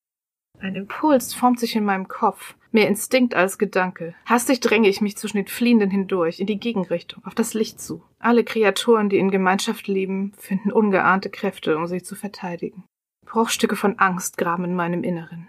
Ein 0.61 0.77
Impuls 0.77 1.35
formt 1.35 1.61
sich 1.61 1.77
in 1.77 1.85
meinem 1.85 2.09
Kopf, 2.09 2.55
mehr 2.73 2.89
Instinkt 2.89 3.35
als 3.35 3.59
Gedanke. 3.59 4.15
Hastig 4.25 4.61
dränge 4.61 4.89
ich 4.89 5.01
mich 5.01 5.17
zwischen 5.17 5.37
den 5.37 5.47
Fliehenden 5.47 5.91
hindurch, 5.91 6.41
in 6.41 6.47
die 6.47 6.59
Gegenrichtung, 6.59 7.25
auf 7.25 7.35
das 7.35 7.55
Licht 7.55 7.81
zu. 7.81 8.03
Alle 8.19 8.45
Kreaturen, 8.45 9.09
die 9.09 9.19
in 9.19 9.31
Gemeinschaft 9.31 9.89
leben, 9.89 10.33
finden 10.39 10.73
ungeahnte 10.73 11.29
Kräfte, 11.29 11.77
um 11.77 11.87
sich 11.87 12.05
zu 12.05 12.15
verteidigen. 12.15 12.85
Bruchstücke 13.27 13.77
von 13.77 13.99
Angst 13.99 14.39
graben 14.39 14.65
in 14.65 14.75
meinem 14.75 15.03
Inneren. 15.03 15.49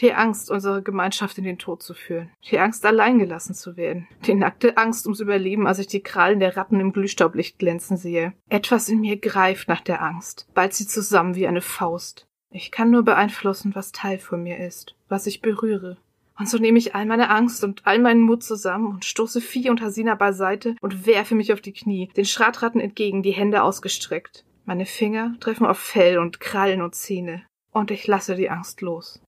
Die 0.00 0.14
Angst, 0.14 0.48
unsere 0.50 0.80
Gemeinschaft 0.80 1.38
in 1.38 1.44
den 1.44 1.58
Tod 1.58 1.82
zu 1.82 1.92
führen. 1.92 2.30
Die 2.50 2.58
Angst, 2.60 2.86
allein 2.86 3.18
gelassen 3.18 3.54
zu 3.54 3.76
werden. 3.76 4.06
Die 4.26 4.34
nackte 4.34 4.76
Angst 4.76 5.06
ums 5.06 5.18
Überleben, 5.18 5.66
als 5.66 5.80
ich 5.80 5.88
die 5.88 6.02
Krallen 6.02 6.38
der 6.38 6.56
Ratten 6.56 6.78
im 6.78 6.92
Glühstaublicht 6.92 7.58
glänzen 7.58 7.96
sehe. 7.96 8.32
Etwas 8.48 8.88
in 8.88 9.00
mir 9.00 9.16
greift 9.18 9.66
nach 9.66 9.80
der 9.80 10.00
Angst, 10.00 10.46
ballt 10.54 10.72
sie 10.72 10.86
zusammen 10.86 11.34
wie 11.34 11.48
eine 11.48 11.62
Faust. 11.62 12.27
Ich 12.50 12.70
kann 12.70 12.90
nur 12.90 13.02
beeinflussen, 13.02 13.74
was 13.74 13.92
Teil 13.92 14.18
von 14.18 14.42
mir 14.42 14.58
ist, 14.58 14.94
was 15.08 15.26
ich 15.26 15.42
berühre. 15.42 15.98
Und 16.38 16.48
so 16.48 16.56
nehme 16.58 16.78
ich 16.78 16.94
all 16.94 17.04
meine 17.04 17.30
Angst 17.30 17.64
und 17.64 17.84
all 17.84 17.98
meinen 17.98 18.22
Mut 18.22 18.42
zusammen 18.42 18.86
und 18.86 19.04
stoße 19.04 19.40
Vieh 19.40 19.70
und 19.70 19.82
Hasina 19.82 20.14
beiseite 20.14 20.76
und 20.80 21.06
werfe 21.06 21.34
mich 21.34 21.52
auf 21.52 21.60
die 21.60 21.72
Knie, 21.72 22.08
den 22.16 22.24
Schratratten 22.24 22.80
entgegen, 22.80 23.22
die 23.22 23.32
Hände 23.32 23.62
ausgestreckt. 23.62 24.44
Meine 24.64 24.86
Finger 24.86 25.34
treffen 25.40 25.66
auf 25.66 25.78
Fell 25.78 26.18
und 26.18 26.40
Krallen 26.40 26.80
und 26.80 26.94
Zähne. 26.94 27.42
Und 27.72 27.90
ich 27.90 28.06
lasse 28.06 28.36
die 28.36 28.50
Angst 28.50 28.80
los. 28.80 29.20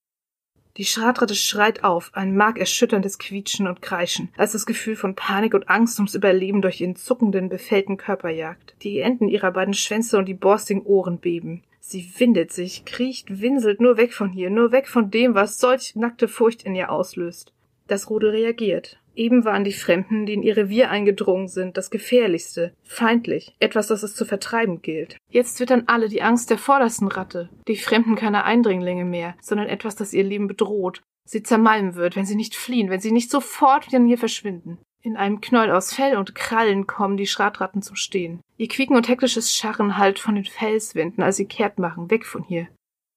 Die 0.77 0.85
Schradratte 0.85 1.35
schreit 1.35 1.83
auf, 1.83 2.11
ein 2.15 2.37
markerschütterndes 2.37 3.19
Quietschen 3.19 3.67
und 3.67 3.83
Kreischen, 3.83 4.31
als 4.37 4.53
das 4.53 4.67
Gefühl 4.67 4.97
von 4.97 5.17
Panik 5.17 5.53
und 5.55 5.69
Angst 5.69 5.99
ums 5.99 6.15
Überleben 6.15 6.63
durch 6.63 6.81
ihren 6.81 6.95
zuckenden, 6.95 7.49
befällten 7.49 7.97
Körper 7.97 8.31
jagt. 8.31 8.77
Die 8.83 9.01
Enden 9.01 9.29
ihrer 9.29 9.51
beiden 9.51 9.75
Schwänze 9.75 10.17
und 10.17 10.27
die 10.27 10.35
borstigen 10.35 10.83
Ohren 10.83 11.19
beben. 11.19 11.65
Sie 11.81 12.09
windet 12.19 12.53
sich, 12.53 12.85
kriecht, 12.85 13.41
winselt 13.41 13.81
nur 13.81 13.97
weg 13.97 14.13
von 14.13 14.31
hier, 14.31 14.51
nur 14.51 14.71
weg 14.71 14.87
von 14.87 15.11
dem, 15.11 15.35
was 15.35 15.59
solch 15.59 15.97
nackte 15.97 16.29
Furcht 16.29 16.63
in 16.63 16.75
ihr 16.75 16.91
auslöst. 16.91 17.53
Das 17.89 18.09
Rudel 18.09 18.31
reagiert. 18.31 19.01
Eben 19.17 19.45
waren 19.45 19.65
die 19.65 19.73
Fremden, 19.73 20.25
die 20.25 20.35
in 20.35 20.43
ihr 20.43 20.57
Revier 20.57 20.91
eingedrungen 20.91 21.49
sind, 21.49 21.77
das 21.77 21.91
Gefährlichste, 21.91 22.73
feindlich, 22.85 23.57
etwas, 23.59 23.89
das 23.89 24.03
es 24.03 24.15
zu 24.15 24.25
vertreiben 24.25 24.83
gilt. 24.83 25.17
Jetzt 25.29 25.59
wittern 25.59 25.85
alle 25.87 26.09
die 26.09 26.23
Angst 26.23 26.51
der 26.51 26.59
vordersten 26.59 27.09
Ratte, 27.09 27.49
die 27.67 27.77
Fremden 27.77 28.15
keine 28.15 28.45
Eindringlinge 28.45 29.05
mehr, 29.05 29.35
sondern 29.41 29.67
etwas, 29.67 29.97
das 29.97 30.13
ihr 30.13 30.23
Leben 30.23 30.47
bedroht, 30.47 31.03
sie 31.25 31.43
zermalmen 31.43 31.97
wird, 31.97 32.15
wenn 32.15 32.25
sie 32.27 32.37
nicht 32.37 32.55
fliehen, 32.55 32.91
wenn 32.91 33.01
sie 33.01 33.13
nicht 33.13 33.31
sofort 33.31 33.87
wieder 33.87 34.03
hier 34.05 34.19
verschwinden. 34.19 34.79
In 35.03 35.17
einem 35.17 35.41
Knäuel 35.41 35.71
aus 35.71 35.95
Fell 35.95 36.17
und 36.19 36.35
Krallen 36.35 36.87
kommen 36.87 37.17
die 37.17 37.27
Schratratten 37.27 37.81
zum 37.81 37.97
Stehen. 37.97 38.41
Ihr 38.59 38.69
Quieken 38.69 38.97
und 38.97 39.09
hektisches 39.09 39.55
Scharren 39.55 39.97
hallt 39.97 40.19
von 40.19 40.35
den 40.35 40.45
Felswänden, 40.45 41.25
als 41.25 41.37
sie 41.37 41.47
kehrt 41.47 41.79
machen, 41.79 42.11
weg 42.11 42.27
von 42.27 42.43
hier, 42.43 42.69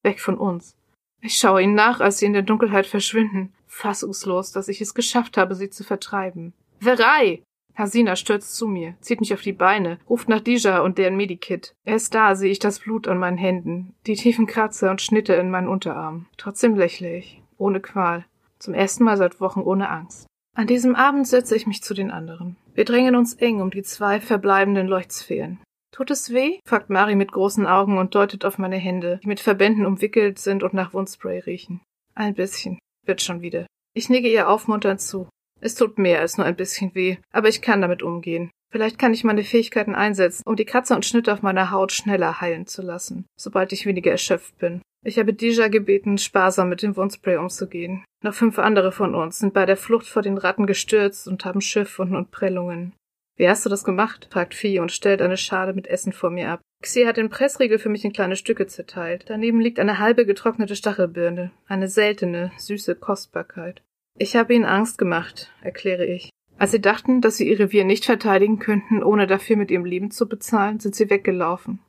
weg 0.02 0.22
von 0.22 0.38
uns. 0.38 0.78
Ich 1.22 1.36
schaue 1.36 1.62
ihnen 1.62 1.76
nach, 1.76 2.00
als 2.00 2.20
sie 2.20 2.26
in 2.26 2.34
der 2.34 2.42
Dunkelheit 2.42 2.86
verschwinden, 2.86 3.54
fassungslos, 3.68 4.54
dass 4.54 4.70
ich 4.70 4.80
es 4.80 4.94
geschafft 4.94 5.36
habe, 5.36 5.56
sie 5.56 5.70
zu 5.70 5.84
vertreiben. 5.84 6.54
Verei! 6.80 7.44
Hasina 7.76 8.16
stürzt 8.16 8.56
zu 8.56 8.68
mir, 8.68 8.96
zieht 9.02 9.20
mich 9.20 9.34
auf 9.34 9.42
die 9.42 9.52
Beine, 9.52 10.00
ruft 10.08 10.30
nach 10.30 10.42
Dija 10.42 10.80
und 10.82 10.98
deren 10.98 11.18
Medikit. 11.18 11.74
Erst 11.86 12.14
da 12.14 12.36
sehe 12.36 12.52
ich 12.52 12.60
das 12.60 12.80
Blut 12.80 13.08
an 13.08 13.18
meinen 13.18 13.38
Händen, 13.38 13.96
die 14.06 14.16
tiefen 14.16 14.46
Kratzer 14.46 14.92
und 14.92 15.02
Schnitte 15.02 15.34
in 15.34 15.50
meinen 15.50 15.68
Unterarmen. 15.68 16.28
Trotzdem 16.38 16.76
lächle 16.76 17.18
ich, 17.18 17.42
ohne 17.58 17.80
Qual, 17.80 18.26
zum 18.60 18.74
ersten 18.74 19.04
Mal 19.04 19.18
seit 19.18 19.42
Wochen 19.42 19.62
ohne 19.62 19.90
Angst. 19.90 20.28
An 20.56 20.68
diesem 20.68 20.96
Abend 20.96 21.28
setze 21.28 21.56
ich 21.56 21.66
mich 21.66 21.82
zu 21.82 21.96
den 21.96 22.12
anderen. 22.12 22.58
Wir 22.76 22.86
drängen 22.86 23.16
uns 23.16 23.34
eng 23.34 23.60
um 23.60 23.72
die 23.72 23.82
zwei 23.82 24.22
verbleibenden 24.22 24.88
Leuchtsphären. 24.88 25.60
Tut 25.92 26.12
es 26.12 26.32
weh? 26.32 26.60
fragt 26.68 26.90
Mari 26.90 27.16
mit 27.16 27.32
großen 27.32 27.66
Augen 27.66 27.98
und 27.98 28.14
deutet 28.14 28.46
auf 28.46 28.60
meine 28.60 28.78
Hände, 28.78 29.20
die 29.24 29.28
mit 29.28 29.40
Verbänden 29.40 29.86
umwickelt 29.86 30.38
sind 30.38 30.64
und 30.64 30.74
nach 30.74 30.94
Wundspray 30.94 31.40
riechen. 31.40 31.82
Ein 32.14 32.36
bisschen. 32.36 32.78
Wird 33.06 33.22
schon 33.22 33.42
wieder. 33.42 33.66
Ich 33.96 34.10
nicke 34.10 34.32
ihr 34.32 34.48
aufmunternd 34.48 35.02
zu. 35.02 35.28
Es 35.60 35.76
tut 35.76 35.98
mehr 35.98 36.20
als 36.20 36.38
nur 36.38 36.46
ein 36.46 36.56
bisschen 36.56 36.94
weh, 36.94 37.18
aber 37.32 37.48
ich 37.48 37.62
kann 37.62 37.82
damit 37.82 38.04
umgehen. 38.04 38.52
Vielleicht 38.74 38.98
kann 38.98 39.14
ich 39.14 39.24
meine 39.24 39.44
Fähigkeiten 39.44 39.94
einsetzen, 39.94 40.42
um 40.48 40.56
die 40.56 40.66
Kratzer 40.66 40.96
und 40.96 41.06
Schnitte 41.06 41.32
auf 41.32 41.44
meiner 41.44 41.70
Haut 41.70 41.92
schneller 41.92 42.42
heilen 42.42 42.66
zu 42.66 42.82
lassen, 42.82 43.28
sobald 43.40 43.72
ich 43.72 43.86
weniger 43.86 44.10
erschöpft 44.10 44.58
bin. 44.58 44.82
Ich 45.06 45.20
habe 45.20 45.32
Dija 45.32 45.68
gebeten, 45.68 46.18
sparsam 46.18 46.70
mit 46.70 46.82
dem 46.82 46.98
Wundspray 46.98 47.38
umzugehen. 47.38 48.04
Noch 48.24 48.34
fünf 48.34 48.58
andere 48.58 48.92
von 48.92 49.14
uns 49.14 49.38
sind 49.38 49.54
bei 49.54 49.68
der 49.68 49.78
Flucht 49.78 50.08
vor 50.08 50.24
den 50.24 50.40
Ratten 50.40 50.66
gestürzt 50.66 51.28
und 51.28 51.46
haben 51.46 51.62
Schiffwunden 51.62 52.16
und 52.16 52.32
Prellungen. 52.32 52.94
Wie 53.36 53.48
hast 53.48 53.64
du 53.64 53.70
das 53.70 53.84
gemacht? 53.84 54.30
fragt 54.32 54.56
Vieh 54.56 54.80
und 54.80 54.92
stellt 54.92 55.22
eine 55.22 55.38
Schale 55.38 55.74
mit 55.74 55.86
Essen 55.86 56.12
vor 56.12 56.32
mir 56.32 56.50
ab. 56.50 56.62
Xie 56.82 57.06
hat 57.06 57.18
den 57.18 57.30
Pressriegel 57.30 57.78
für 57.78 57.90
mich 57.90 58.04
in 58.04 58.12
kleine 58.12 58.36
Stücke 58.36 58.66
zerteilt. 58.66 59.26
Daneben 59.28 59.62
liegt 59.62 59.80
eine 59.80 60.00
halbe 60.00 60.26
getrocknete 60.26 60.76
Stachelbirne, 60.76 61.52
eine 61.68 61.90
seltene, 61.90 62.52
süße 62.58 62.96
Kostbarkeit. 62.96 63.84
Ich 64.18 64.36
habe 64.36 64.56
ihnen 64.56 64.66
Angst 64.66 64.98
gemacht, 64.98 65.52
erkläre 65.62 66.08
ich. 66.08 66.32
Als 66.58 66.72
sie 66.72 66.82
dachten, 66.82 67.22
dass 67.22 67.38
sie 67.38 67.50
ihr 67.50 67.60
Revier 67.60 67.84
nicht 67.84 68.06
verteidigen 68.06 68.60
könnten, 68.60 69.04
ohne 69.04 69.28
dafür 69.28 69.58
mit 69.58 69.72
ihrem 69.72 69.86
Leben 69.86 70.12
zu 70.12 70.28
bezahlen, 70.28 70.80
sind 70.80 70.96
sie 70.96 71.10
weggelaufen 71.10 71.80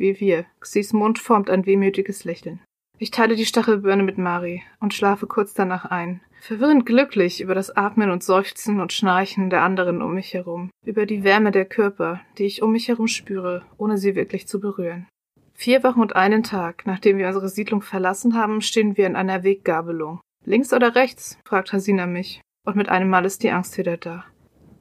wie 0.00 0.18
wir. 0.18 0.46
Xis 0.58 0.92
Mund 0.92 1.20
formt 1.20 1.50
ein 1.50 1.66
wehmütiges 1.66 2.24
Lächeln. 2.24 2.60
Ich 2.98 3.10
teile 3.10 3.36
die 3.36 3.46
Stachelbirne 3.46 4.02
mit 4.02 4.18
Mari 4.18 4.62
und 4.80 4.92
schlafe 4.92 5.26
kurz 5.26 5.54
danach 5.54 5.84
ein. 5.84 6.20
Verwirrend 6.40 6.86
glücklich 6.86 7.40
über 7.40 7.54
das 7.54 7.74
Atmen 7.76 8.10
und 8.10 8.22
Seufzen 8.22 8.80
und 8.80 8.92
Schnarchen 8.92 9.50
der 9.50 9.62
anderen 9.62 10.02
um 10.02 10.14
mich 10.14 10.34
herum, 10.34 10.70
über 10.84 11.06
die 11.06 11.22
Wärme 11.22 11.50
der 11.50 11.66
Körper, 11.66 12.20
die 12.38 12.44
ich 12.44 12.62
um 12.62 12.72
mich 12.72 12.88
herum 12.88 13.06
spüre, 13.06 13.62
ohne 13.76 13.98
sie 13.98 14.16
wirklich 14.16 14.48
zu 14.48 14.58
berühren. 14.58 15.06
Vier 15.54 15.84
Wochen 15.84 16.00
und 16.00 16.16
einen 16.16 16.42
Tag, 16.42 16.86
nachdem 16.86 17.18
wir 17.18 17.26
unsere 17.26 17.50
Siedlung 17.50 17.82
verlassen 17.82 18.34
haben, 18.34 18.62
stehen 18.62 18.96
wir 18.96 19.06
in 19.06 19.16
einer 19.16 19.44
Weggabelung. 19.44 20.20
Links 20.44 20.72
oder 20.72 20.94
rechts? 20.94 21.38
fragt 21.44 21.72
Hasina 21.72 22.06
mich, 22.06 22.40
und 22.64 22.76
mit 22.76 22.88
einem 22.88 23.08
Mal 23.08 23.24
ist 23.24 23.42
die 23.42 23.50
Angst 23.50 23.78
wieder 23.78 23.96
da. 23.96 24.24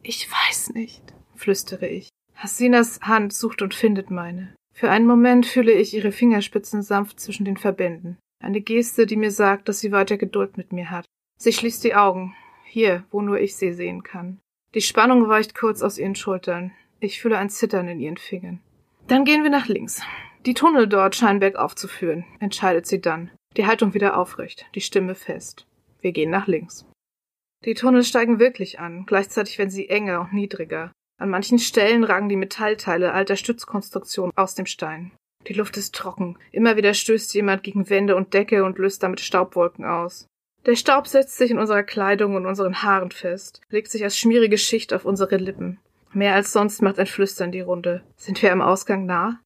Ich 0.04 0.30
weiß 0.30 0.72
nicht, 0.72 1.04
flüstere 1.36 1.88
ich. 1.88 2.10
Hasinas 2.36 3.02
Hand 3.02 3.34
sucht 3.34 3.62
und 3.62 3.74
findet 3.74 4.12
meine. 4.12 4.54
Für 4.74 4.90
einen 4.90 5.08
Moment 5.08 5.46
fühle 5.46 5.74
ich 5.74 5.94
ihre 5.94 6.12
Fingerspitzen 6.12 6.82
sanft 6.82 7.20
zwischen 7.20 7.44
den 7.44 7.58
Verbänden. 7.58 8.18
Eine 8.42 8.62
Geste, 8.62 9.06
die 9.06 9.18
mir 9.18 9.32
sagt, 9.32 9.68
dass 9.68 9.80
sie 9.80 9.92
weiter 9.92 10.18
Geduld 10.18 10.56
mit 10.56 10.72
mir 10.72 10.90
hat. 10.90 11.06
Sie 11.38 11.52
schließt 11.52 11.84
die 11.84 11.96
Augen. 11.96 12.36
Hier, 12.64 13.04
wo 13.12 13.22
nur 13.22 13.40
ich 13.40 13.56
sie 13.58 13.74
sehen 13.74 14.04
kann. 14.04 14.40
Die 14.74 14.82
Spannung 14.82 15.28
weicht 15.28 15.56
kurz 15.56 15.82
aus 15.82 15.98
ihren 15.98 16.16
Schultern. 16.16 16.72
Ich 17.00 17.20
fühle 17.20 17.38
ein 17.38 17.50
Zittern 17.50 17.88
in 17.88 18.00
ihren 18.00 18.18
Fingern. 18.18 18.62
Dann 19.08 19.26
gehen 19.26 19.44
wir 19.44 19.50
nach 19.50 19.68
links. 19.68 20.02
Die 20.46 20.54
Tunnel 20.54 20.88
dort 20.88 21.16
scheinen 21.16 21.40
bergauf 21.40 21.76
zu 21.76 21.88
führen, 21.88 22.26
entscheidet 22.40 22.86
sie 22.86 23.02
dann. 23.02 23.32
Die 23.58 23.66
Haltung 23.66 23.94
wieder 23.94 24.18
aufrecht, 24.18 24.68
die 24.76 24.82
Stimme 24.82 25.16
fest. 25.16 25.66
Wir 26.02 26.12
gehen 26.12 26.30
nach 26.30 26.48
links. 26.48 26.86
Die 27.66 27.74
Tunnel 27.74 28.04
steigen 28.04 28.40
wirklich 28.40 28.80
an, 28.80 29.06
gleichzeitig 29.06 29.58
werden 29.58 29.70
sie 29.70 29.90
enger 29.90 30.22
und 30.22 30.34
niedriger. 30.34 30.92
An 31.20 31.30
manchen 31.30 31.60
Stellen 31.60 32.06
ragen 32.06 32.30
die 32.30 32.38
Metallteile 32.38 33.14
alter 33.14 33.36
Stützkonstruktionen 33.36 34.32
aus 34.38 34.56
dem 34.56 34.66
Stein. 34.66 35.12
Die 35.48 35.54
Luft 35.54 35.78
ist 35.78 35.94
trocken. 35.96 36.38
Immer 36.52 36.78
wieder 36.78 36.94
stößt 36.94 37.34
jemand 37.34 37.64
gegen 37.64 37.90
Wände 37.90 38.16
und 38.16 38.34
Decke 38.34 38.64
und 38.64 38.78
löst 38.78 39.04
damit 39.04 39.20
Staubwolken 39.20 39.86
aus. 39.86 40.28
Der 40.66 40.76
Staub 40.76 41.08
setzt 41.08 41.38
sich 41.38 41.52
in 41.52 41.60
unserer 41.60 41.84
Kleidung 41.84 42.36
und 42.36 42.46
unseren 42.46 42.84
Haaren 42.84 43.12
fest, 43.12 43.62
legt 43.70 43.90
sich 43.90 44.04
als 44.04 44.18
schmierige 44.18 44.58
Schicht 44.58 44.94
auf 44.94 45.06
unsere 45.06 45.38
Lippen. 45.38 45.80
Mehr 46.12 46.36
als 46.36 46.52
sonst 46.52 46.82
macht 46.82 47.00
ein 47.00 47.06
Flüstern 47.06 47.52
die 47.52 47.62
Runde. 47.62 48.04
Sind 48.18 48.42
wir 48.42 48.52
am 48.52 48.62
Ausgang 48.62 49.06
nah? 49.06 49.40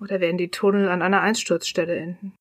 Oder 0.00 0.20
werden 0.20 0.38
die 0.38 0.50
Tunnel 0.50 0.88
an 0.88 1.02
einer 1.02 1.20
Einsturzstelle 1.20 1.96
enden? 1.96 2.34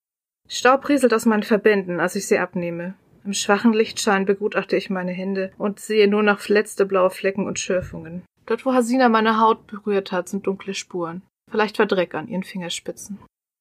Staub 0.48 0.88
rieselt 0.90 1.14
aus 1.14 1.26
meinen 1.26 1.44
Verbänden, 1.44 2.00
als 2.00 2.16
ich 2.16 2.28
sie 2.28 2.40
abnehme. 2.40 2.96
Im 3.30 3.34
schwachen 3.34 3.74
Lichtschein 3.74 4.26
begutachte 4.26 4.76
ich 4.76 4.90
meine 4.90 5.12
Hände 5.12 5.52
und 5.60 5.80
sehe 5.80 6.08
nur 6.08 6.24
noch 6.24 6.48
letzte 6.48 6.88
blaue 6.88 7.12
Flecken 7.12 7.46
und 7.46 7.60
Schürfungen. 7.60 8.24
Dort, 8.48 8.66
wo 8.66 8.74
Hasina 8.74 9.08
meine 9.08 9.40
Haut 9.40 9.68
berührt 9.68 10.12
hat, 10.12 10.28
sind 10.28 10.48
dunkle 10.48 10.74
Spuren. 10.74 11.22
Vielleicht 11.52 11.78
war 11.78 11.86
Dreck 11.86 12.16
an 12.16 12.28
ihren 12.28 12.42
Fingerspitzen. 12.42 13.20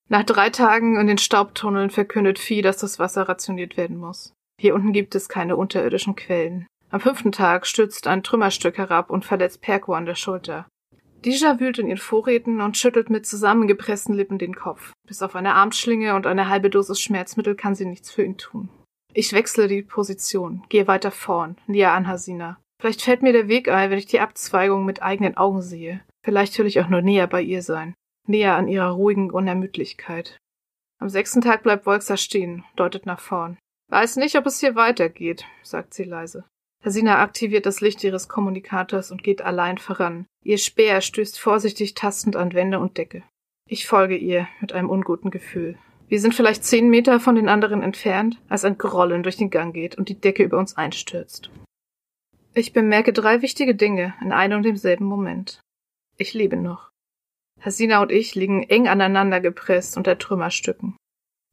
Nach 0.08 0.24
drei 0.24 0.48
Tagen 0.48 0.98
in 0.98 1.06
den 1.06 1.18
Staubtunneln 1.18 1.90
verkündet 1.90 2.38
Vieh, 2.38 2.62
dass 2.62 2.78
das 2.78 2.98
Wasser 2.98 3.28
rationiert 3.28 3.76
werden 3.76 3.98
muss. 3.98 4.32
Hier 4.58 4.74
unten 4.74 4.94
gibt 4.94 5.14
es 5.14 5.28
keine 5.28 5.54
unterirdischen 5.56 6.16
Quellen. 6.16 6.66
Am 6.88 7.00
fünften 7.00 7.32
Tag 7.32 7.66
stürzt 7.66 8.06
ein 8.06 8.22
Trümmerstück 8.22 8.78
herab 8.78 9.10
und 9.10 9.26
verletzt 9.26 9.60
Perko 9.60 9.92
an 9.92 10.06
der 10.06 10.14
Schulter. 10.14 10.66
Dija 11.26 11.60
wühlt 11.60 11.78
in 11.78 11.88
ihren 11.88 11.98
Vorräten 11.98 12.62
und 12.62 12.78
schüttelt 12.78 13.10
mit 13.10 13.26
zusammengepressten 13.26 14.14
Lippen 14.14 14.38
den 14.38 14.56
Kopf. 14.56 14.92
Bis 15.06 15.20
auf 15.20 15.36
eine 15.36 15.52
Armschlinge 15.52 16.14
und 16.14 16.26
eine 16.26 16.48
halbe 16.48 16.70
Dosis 16.70 17.02
Schmerzmittel 17.02 17.54
kann 17.54 17.74
sie 17.74 17.84
nichts 17.84 18.10
für 18.10 18.22
ihn 18.22 18.38
tun. 18.38 18.70
Ich 19.14 19.32
wechsle 19.32 19.68
die 19.68 19.82
Position, 19.82 20.64
gehe 20.68 20.86
weiter 20.86 21.10
vorn, 21.10 21.56
näher 21.66 21.92
an 21.92 22.06
Hasina. 22.06 22.60
Vielleicht 22.80 23.02
fällt 23.02 23.22
mir 23.22 23.32
der 23.32 23.48
Weg 23.48 23.68
ein, 23.68 23.90
wenn 23.90 23.98
ich 23.98 24.06
die 24.06 24.20
Abzweigung 24.20 24.84
mit 24.84 25.02
eigenen 25.02 25.36
Augen 25.36 25.62
sehe. 25.62 26.02
Vielleicht 26.24 26.58
will 26.58 26.66
ich 26.66 26.80
auch 26.80 26.88
nur 26.88 27.02
näher 27.02 27.26
bei 27.26 27.42
ihr 27.42 27.62
sein. 27.62 27.94
Näher 28.26 28.56
an 28.56 28.68
ihrer 28.68 28.90
ruhigen 28.90 29.30
Unermüdlichkeit. 29.30 30.36
Am 31.00 31.08
sechsten 31.08 31.40
Tag 31.40 31.62
bleibt 31.62 31.86
Wolzer 31.86 32.16
stehen, 32.16 32.64
deutet 32.76 33.06
nach 33.06 33.20
vorn. 33.20 33.58
Weiß 33.90 34.16
nicht, 34.16 34.36
ob 34.36 34.46
es 34.46 34.60
hier 34.60 34.74
weitergeht, 34.74 35.46
sagt 35.62 35.94
sie 35.94 36.04
leise. 36.04 36.44
Hasina 36.84 37.20
aktiviert 37.20 37.66
das 37.66 37.80
Licht 37.80 38.04
ihres 38.04 38.28
Kommunikators 38.28 39.10
und 39.10 39.24
geht 39.24 39.42
allein 39.42 39.78
voran. 39.78 40.26
Ihr 40.44 40.58
Speer 40.58 41.00
stößt 41.00 41.40
vorsichtig 41.40 41.94
tastend 41.94 42.36
an 42.36 42.52
Wände 42.52 42.78
und 42.78 42.98
Decke. 42.98 43.24
Ich 43.68 43.86
folge 43.86 44.16
ihr 44.16 44.46
mit 44.60 44.72
einem 44.72 44.90
unguten 44.90 45.30
Gefühl. 45.30 45.78
Wir 46.08 46.20
sind 46.20 46.34
vielleicht 46.34 46.64
zehn 46.64 46.88
Meter 46.88 47.20
von 47.20 47.34
den 47.34 47.48
anderen 47.48 47.82
entfernt, 47.82 48.40
als 48.48 48.64
ein 48.64 48.78
Grollen 48.78 49.22
durch 49.22 49.36
den 49.36 49.50
Gang 49.50 49.74
geht 49.74 49.96
und 49.96 50.08
die 50.08 50.18
Decke 50.18 50.42
über 50.42 50.58
uns 50.58 50.76
einstürzt. 50.76 51.50
Ich 52.54 52.72
bemerke 52.72 53.12
drei 53.12 53.42
wichtige 53.42 53.74
Dinge 53.74 54.14
in 54.22 54.32
einem 54.32 54.58
und 54.58 54.62
demselben 54.62 55.04
Moment. 55.04 55.60
Ich 56.16 56.32
lebe 56.32 56.56
noch. 56.56 56.90
Hasina 57.60 58.00
und 58.00 58.10
ich 58.10 58.34
liegen 58.34 58.62
eng 58.62 58.88
aneinander 58.88 59.40
gepresst 59.40 59.96
unter 59.96 60.18
Trümmerstücken. 60.18 60.96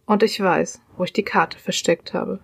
Und 0.06 0.24
ich 0.24 0.40
weiß, 0.40 0.82
wo 0.98 1.04
ich 1.04 1.14
die 1.14 1.24
Karte 1.24 1.60
versteckt 1.60 2.14
habe. 2.14 2.40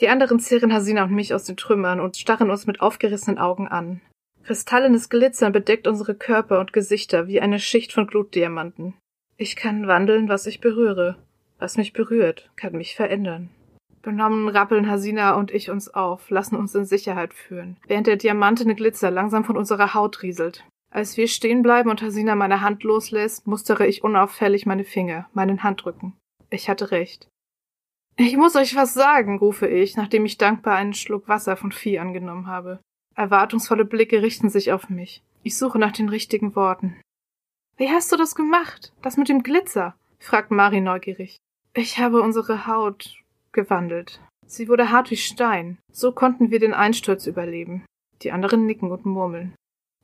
Die 0.00 0.08
anderen 0.08 0.40
zehren 0.40 0.72
Hasina 0.72 1.04
und 1.04 1.12
mich 1.12 1.32
aus 1.32 1.44
den 1.44 1.56
Trümmern 1.56 2.00
und 2.00 2.16
starren 2.16 2.50
uns 2.50 2.66
mit 2.66 2.80
aufgerissenen 2.80 3.38
Augen 3.38 3.68
an. 3.68 4.00
Kristallenes 4.42 5.08
Glitzern 5.08 5.52
bedeckt 5.52 5.86
unsere 5.86 6.14
Körper 6.14 6.60
und 6.60 6.72
Gesichter 6.72 7.28
wie 7.28 7.40
eine 7.40 7.60
Schicht 7.60 7.92
von 7.92 8.06
Glutdiamanten. 8.06 8.94
Ich 9.42 9.56
kann 9.56 9.88
wandeln, 9.88 10.28
was 10.28 10.46
ich 10.46 10.60
berühre. 10.60 11.16
Was 11.58 11.76
mich 11.76 11.92
berührt, 11.92 12.52
kann 12.54 12.76
mich 12.76 12.94
verändern. 12.94 13.50
Benommen 14.00 14.46
rappeln 14.46 14.88
Hasina 14.88 15.34
und 15.34 15.50
ich 15.50 15.68
uns 15.68 15.92
auf, 15.92 16.30
lassen 16.30 16.54
uns 16.54 16.76
in 16.76 16.84
Sicherheit 16.84 17.34
führen, 17.34 17.76
während 17.88 18.06
der 18.06 18.14
diamantene 18.14 18.76
Glitzer 18.76 19.10
langsam 19.10 19.42
von 19.42 19.56
unserer 19.56 19.94
Haut 19.94 20.22
rieselt. 20.22 20.64
Als 20.92 21.16
wir 21.16 21.26
stehen 21.26 21.62
bleiben 21.62 21.90
und 21.90 22.02
Hasina 22.02 22.36
meine 22.36 22.60
Hand 22.60 22.84
loslässt, 22.84 23.48
mustere 23.48 23.84
ich 23.88 24.04
unauffällig 24.04 24.64
meine 24.64 24.84
Finger, 24.84 25.28
meinen 25.32 25.64
Handrücken. 25.64 26.12
Ich 26.50 26.68
hatte 26.68 26.92
recht. 26.92 27.26
Ich 28.16 28.36
muss 28.36 28.54
euch 28.54 28.76
was 28.76 28.94
sagen, 28.94 29.38
rufe 29.38 29.66
ich, 29.66 29.96
nachdem 29.96 30.24
ich 30.24 30.38
dankbar 30.38 30.76
einen 30.76 30.94
Schluck 30.94 31.26
Wasser 31.26 31.56
von 31.56 31.72
Vieh 31.72 31.98
angenommen 31.98 32.46
habe. 32.46 32.78
Erwartungsvolle 33.16 33.86
Blicke 33.86 34.22
richten 34.22 34.50
sich 34.50 34.70
auf 34.70 34.88
mich. 34.88 35.20
Ich 35.42 35.58
suche 35.58 35.80
nach 35.80 35.90
den 35.90 36.08
richtigen 36.08 36.54
Worten. 36.54 36.94
Wie 37.82 37.90
hast 37.90 38.12
du 38.12 38.16
das 38.16 38.36
gemacht? 38.36 38.92
Das 39.02 39.16
mit 39.16 39.28
dem 39.28 39.42
Glitzer? 39.42 39.96
fragt 40.20 40.52
Mari 40.52 40.80
neugierig. 40.80 41.38
Ich 41.74 41.98
habe 41.98 42.22
unsere 42.22 42.68
Haut 42.68 43.16
gewandelt. 43.50 44.20
Sie 44.46 44.68
wurde 44.68 44.92
hart 44.92 45.10
wie 45.10 45.16
Stein. 45.16 45.78
So 45.90 46.12
konnten 46.12 46.52
wir 46.52 46.60
den 46.60 46.74
Einsturz 46.74 47.26
überleben. 47.26 47.84
Die 48.22 48.30
anderen 48.30 48.66
nicken 48.66 48.92
und 48.92 49.04
murmeln. 49.04 49.56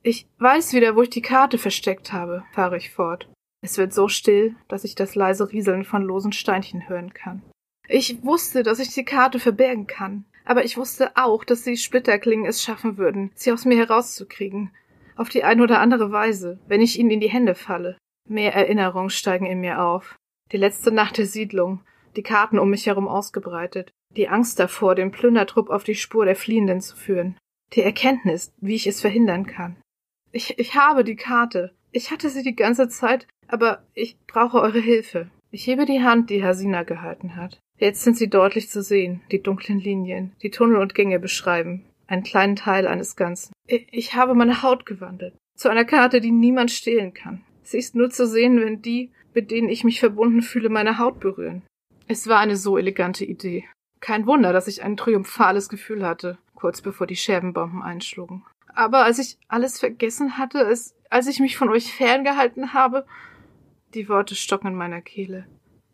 Ich 0.03 0.27
weiß 0.39 0.73
wieder, 0.73 0.97
wo 0.97 1.03
ich 1.03 1.09
die 1.09 1.21
Karte 1.21 1.57
versteckt 1.57 2.11
habe, 2.11 2.43
fahre 2.51 2.75
ich 2.75 2.91
fort. 2.91 3.29
Es 3.61 3.77
wird 3.77 3.93
so 3.93 4.09
still, 4.09 4.57
dass 4.67 4.83
ich 4.83 4.95
das 4.95 5.15
leise 5.15 5.49
Rieseln 5.49 5.85
von 5.85 6.03
losen 6.03 6.33
Steinchen 6.33 6.89
hören 6.89 7.13
kann. 7.13 7.41
Ich 7.87 8.25
wusste, 8.25 8.63
dass 8.63 8.79
ich 8.79 8.93
die 8.93 9.05
Karte 9.05 9.39
verbergen 9.39 9.87
kann, 9.87 10.25
aber 10.43 10.65
ich 10.65 10.75
wusste 10.75 11.15
auch, 11.15 11.45
dass 11.45 11.63
die 11.63 11.77
Splitterklingen 11.77 12.45
es 12.45 12.61
schaffen 12.61 12.97
würden, 12.97 13.31
sie 13.35 13.53
aus 13.53 13.63
mir 13.63 13.77
herauszukriegen. 13.77 14.69
Auf 15.19 15.27
die 15.27 15.43
eine 15.43 15.61
oder 15.61 15.81
andere 15.81 16.13
Weise, 16.13 16.59
wenn 16.69 16.79
ich 16.79 16.97
ihnen 16.97 17.11
in 17.11 17.19
die 17.19 17.29
Hände 17.29 17.53
falle. 17.53 17.97
Mehr 18.29 18.53
Erinnerungen 18.53 19.09
steigen 19.09 19.45
in 19.45 19.59
mir 19.59 19.83
auf. 19.83 20.15
Die 20.53 20.57
letzte 20.57 20.93
Nacht 20.93 21.17
der 21.17 21.25
Siedlung, 21.25 21.81
die 22.15 22.23
Karten 22.23 22.57
um 22.57 22.69
mich 22.69 22.85
herum 22.85 23.09
ausgebreitet, 23.09 23.91
die 24.15 24.29
Angst 24.29 24.61
davor, 24.61 24.95
den 24.95 25.11
Plündertrupp 25.11 25.69
auf 25.71 25.83
die 25.83 25.95
Spur 25.95 26.23
der 26.23 26.37
Fliehenden 26.37 26.79
zu 26.79 26.95
führen, 26.95 27.37
die 27.73 27.81
Erkenntnis, 27.81 28.53
wie 28.61 28.75
ich 28.75 28.87
es 28.87 29.01
verhindern 29.01 29.45
kann. 29.45 29.75
Ich, 30.31 30.57
ich 30.57 30.75
habe 30.75 31.03
die 31.03 31.17
Karte. 31.17 31.73
Ich 31.91 32.11
hatte 32.11 32.29
sie 32.29 32.41
die 32.41 32.55
ganze 32.55 32.87
Zeit, 32.87 33.27
aber 33.49 33.83
ich 33.95 34.15
brauche 34.25 34.61
eure 34.61 34.79
Hilfe. 34.79 35.29
Ich 35.51 35.67
hebe 35.67 35.85
die 35.85 36.01
Hand, 36.01 36.29
die 36.29 36.45
Hasina 36.45 36.83
gehalten 36.83 37.35
hat. 37.35 37.59
Jetzt 37.77 38.03
sind 38.03 38.15
sie 38.15 38.29
deutlich 38.29 38.69
zu 38.69 38.81
sehen, 38.81 39.19
die 39.33 39.43
dunklen 39.43 39.81
Linien, 39.81 40.31
die 40.41 40.49
Tunnel 40.49 40.77
und 40.77 40.95
Gänge 40.95 41.19
beschreiben, 41.19 41.88
einen 42.09 42.23
kleinen 42.23 42.55
Teil 42.55 42.87
eines 42.87 43.15
Ganzen. 43.15 43.53
Ich 43.67 44.15
habe 44.15 44.33
meine 44.33 44.63
Haut 44.63 44.85
gewandelt, 44.85 45.35
zu 45.55 45.69
einer 45.69 45.85
Karte, 45.85 46.21
die 46.21 46.31
niemand 46.31 46.71
stehlen 46.71 47.13
kann. 47.13 47.43
Sie 47.63 47.77
ist 47.77 47.95
nur 47.95 48.09
zu 48.09 48.27
sehen, 48.27 48.59
wenn 48.59 48.81
die, 48.81 49.11
mit 49.33 49.51
denen 49.51 49.69
ich 49.69 49.83
mich 49.83 49.99
verbunden 49.99 50.41
fühle, 50.41 50.69
meine 50.69 50.97
Haut 50.97 51.19
berühren. 51.19 51.61
Es 52.07 52.27
war 52.27 52.39
eine 52.39 52.55
so 52.55 52.77
elegante 52.77 53.25
Idee. 53.25 53.65
Kein 53.99 54.25
Wunder, 54.25 54.53
dass 54.53 54.67
ich 54.67 54.81
ein 54.81 54.97
triumphales 54.97 55.69
Gefühl 55.69 56.05
hatte, 56.05 56.39
kurz 56.55 56.81
bevor 56.81 57.05
die 57.05 57.15
Scherbenbomben 57.15 57.83
einschlugen. 57.83 58.43
Aber 58.73 59.03
als 59.03 59.19
ich 59.19 59.37
alles 59.47 59.79
vergessen 59.79 60.37
hatte, 60.37 60.65
als, 60.65 60.95
als 61.09 61.27
ich 61.27 61.39
mich 61.39 61.57
von 61.57 61.69
euch 61.69 61.93
ferngehalten 61.93 62.73
habe, 62.73 63.05
die 63.93 64.09
Worte 64.09 64.35
stocken 64.35 64.67
in 64.67 64.75
meiner 64.75 65.01
Kehle. 65.01 65.47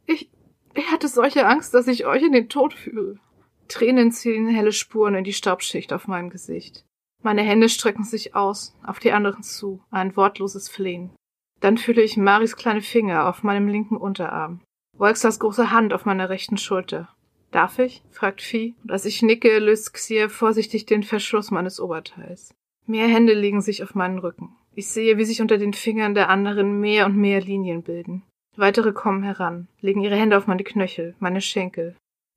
Ich, 0.06 0.30
ich 0.74 0.92
hatte 0.92 1.08
solche 1.08 1.46
Angst, 1.46 1.74
dass 1.74 1.88
ich 1.88 2.06
euch 2.06 2.24
in 2.24 2.32
den 2.32 2.48
Tod 2.48 2.74
führe. 2.74 3.20
Tränen 3.68 4.12
ziehen 4.12 4.48
helle 4.48 4.72
Spuren 4.72 5.16
in 5.16 5.24
die 5.24 5.34
Staubschicht 5.34 5.94
auf 5.94 6.08
meinem 6.08 6.30
Gesicht. 6.30 6.86
Meine 7.24 7.42
Hände 7.42 7.70
strecken 7.70 8.04
sich 8.04 8.36
aus, 8.36 8.76
auf 8.86 9.00
die 9.00 9.12
anderen 9.12 9.42
zu, 9.44 9.82
ein 9.90 10.16
wortloses 10.16 10.70
Flehen. 10.70 11.12
Dann 11.60 11.78
fühle 11.78 12.04
ich 12.04 12.18
Maris 12.18 12.56
kleine 12.56 12.82
Finger 12.82 13.28
auf 13.28 13.42
meinem 13.42 13.68
linken 13.68 13.98
Unterarm. 13.98 14.62
Wolksas 14.98 15.40
große 15.40 15.72
Hand 15.72 15.94
auf 15.94 16.06
meiner 16.06 16.30
rechten 16.30 16.58
Schulter. 16.58 17.10
Darf 17.52 17.80
ich? 17.80 18.04
fragt 18.12 18.42
Vieh, 18.42 18.76
und 18.84 18.92
als 18.92 19.06
ich 19.06 19.22
nicke, 19.22 19.60
löst 19.60 19.94
Xier 19.94 20.30
vorsichtig 20.30 20.86
den 20.86 21.04
Verschluss 21.04 21.52
meines 21.52 21.80
Oberteils. 21.80 22.54
Mehr 22.86 23.08
Hände 23.08 23.34
legen 23.34 23.62
sich 23.62 23.82
auf 23.82 23.96
meinen 23.96 24.20
Rücken. 24.20 24.56
Ich 24.76 24.90
sehe, 24.90 25.18
wie 25.18 25.26
sich 25.26 25.42
unter 25.42 25.58
den 25.58 25.74
Fingern 25.74 26.14
der 26.14 26.30
anderen 26.30 26.80
mehr 26.80 27.06
und 27.06 27.16
mehr 27.16 27.42
Linien 27.42 27.82
bilden. 27.82 28.24
Weitere 28.58 28.94
kommen 28.94 29.24
heran, 29.24 29.68
legen 29.82 30.02
ihre 30.02 30.16
Hände 30.16 30.38
auf 30.38 30.48
meine 30.48 30.64
Knöchel, 30.64 31.16
meine 31.20 31.42
Schenkel. 31.42 31.96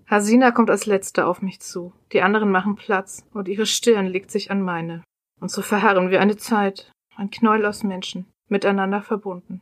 Hasina 0.09 0.53
kommt 0.53 0.71
als 0.71 0.87
letzte 0.87 1.27
auf 1.27 1.42
mich 1.42 1.61
zu. 1.61 1.92
Die 2.12 2.23
anderen 2.23 2.51
machen 2.51 2.77
Platz, 2.77 3.27
und 3.35 3.47
ihre 3.47 3.66
Stirn 3.66 4.07
legt 4.07 4.31
sich 4.31 4.51
an 4.51 4.62
meine. 4.62 5.03
Und 5.40 5.51
so 5.51 5.61
verharren 5.61 6.11
wir 6.11 6.21
eine 6.21 6.37
Zeit, 6.37 6.90
ein 7.16 7.31
Knäuel 7.31 7.66
aus 7.66 7.85
Menschen, 7.85 8.27
miteinander 8.49 9.03
verbunden. 9.03 9.61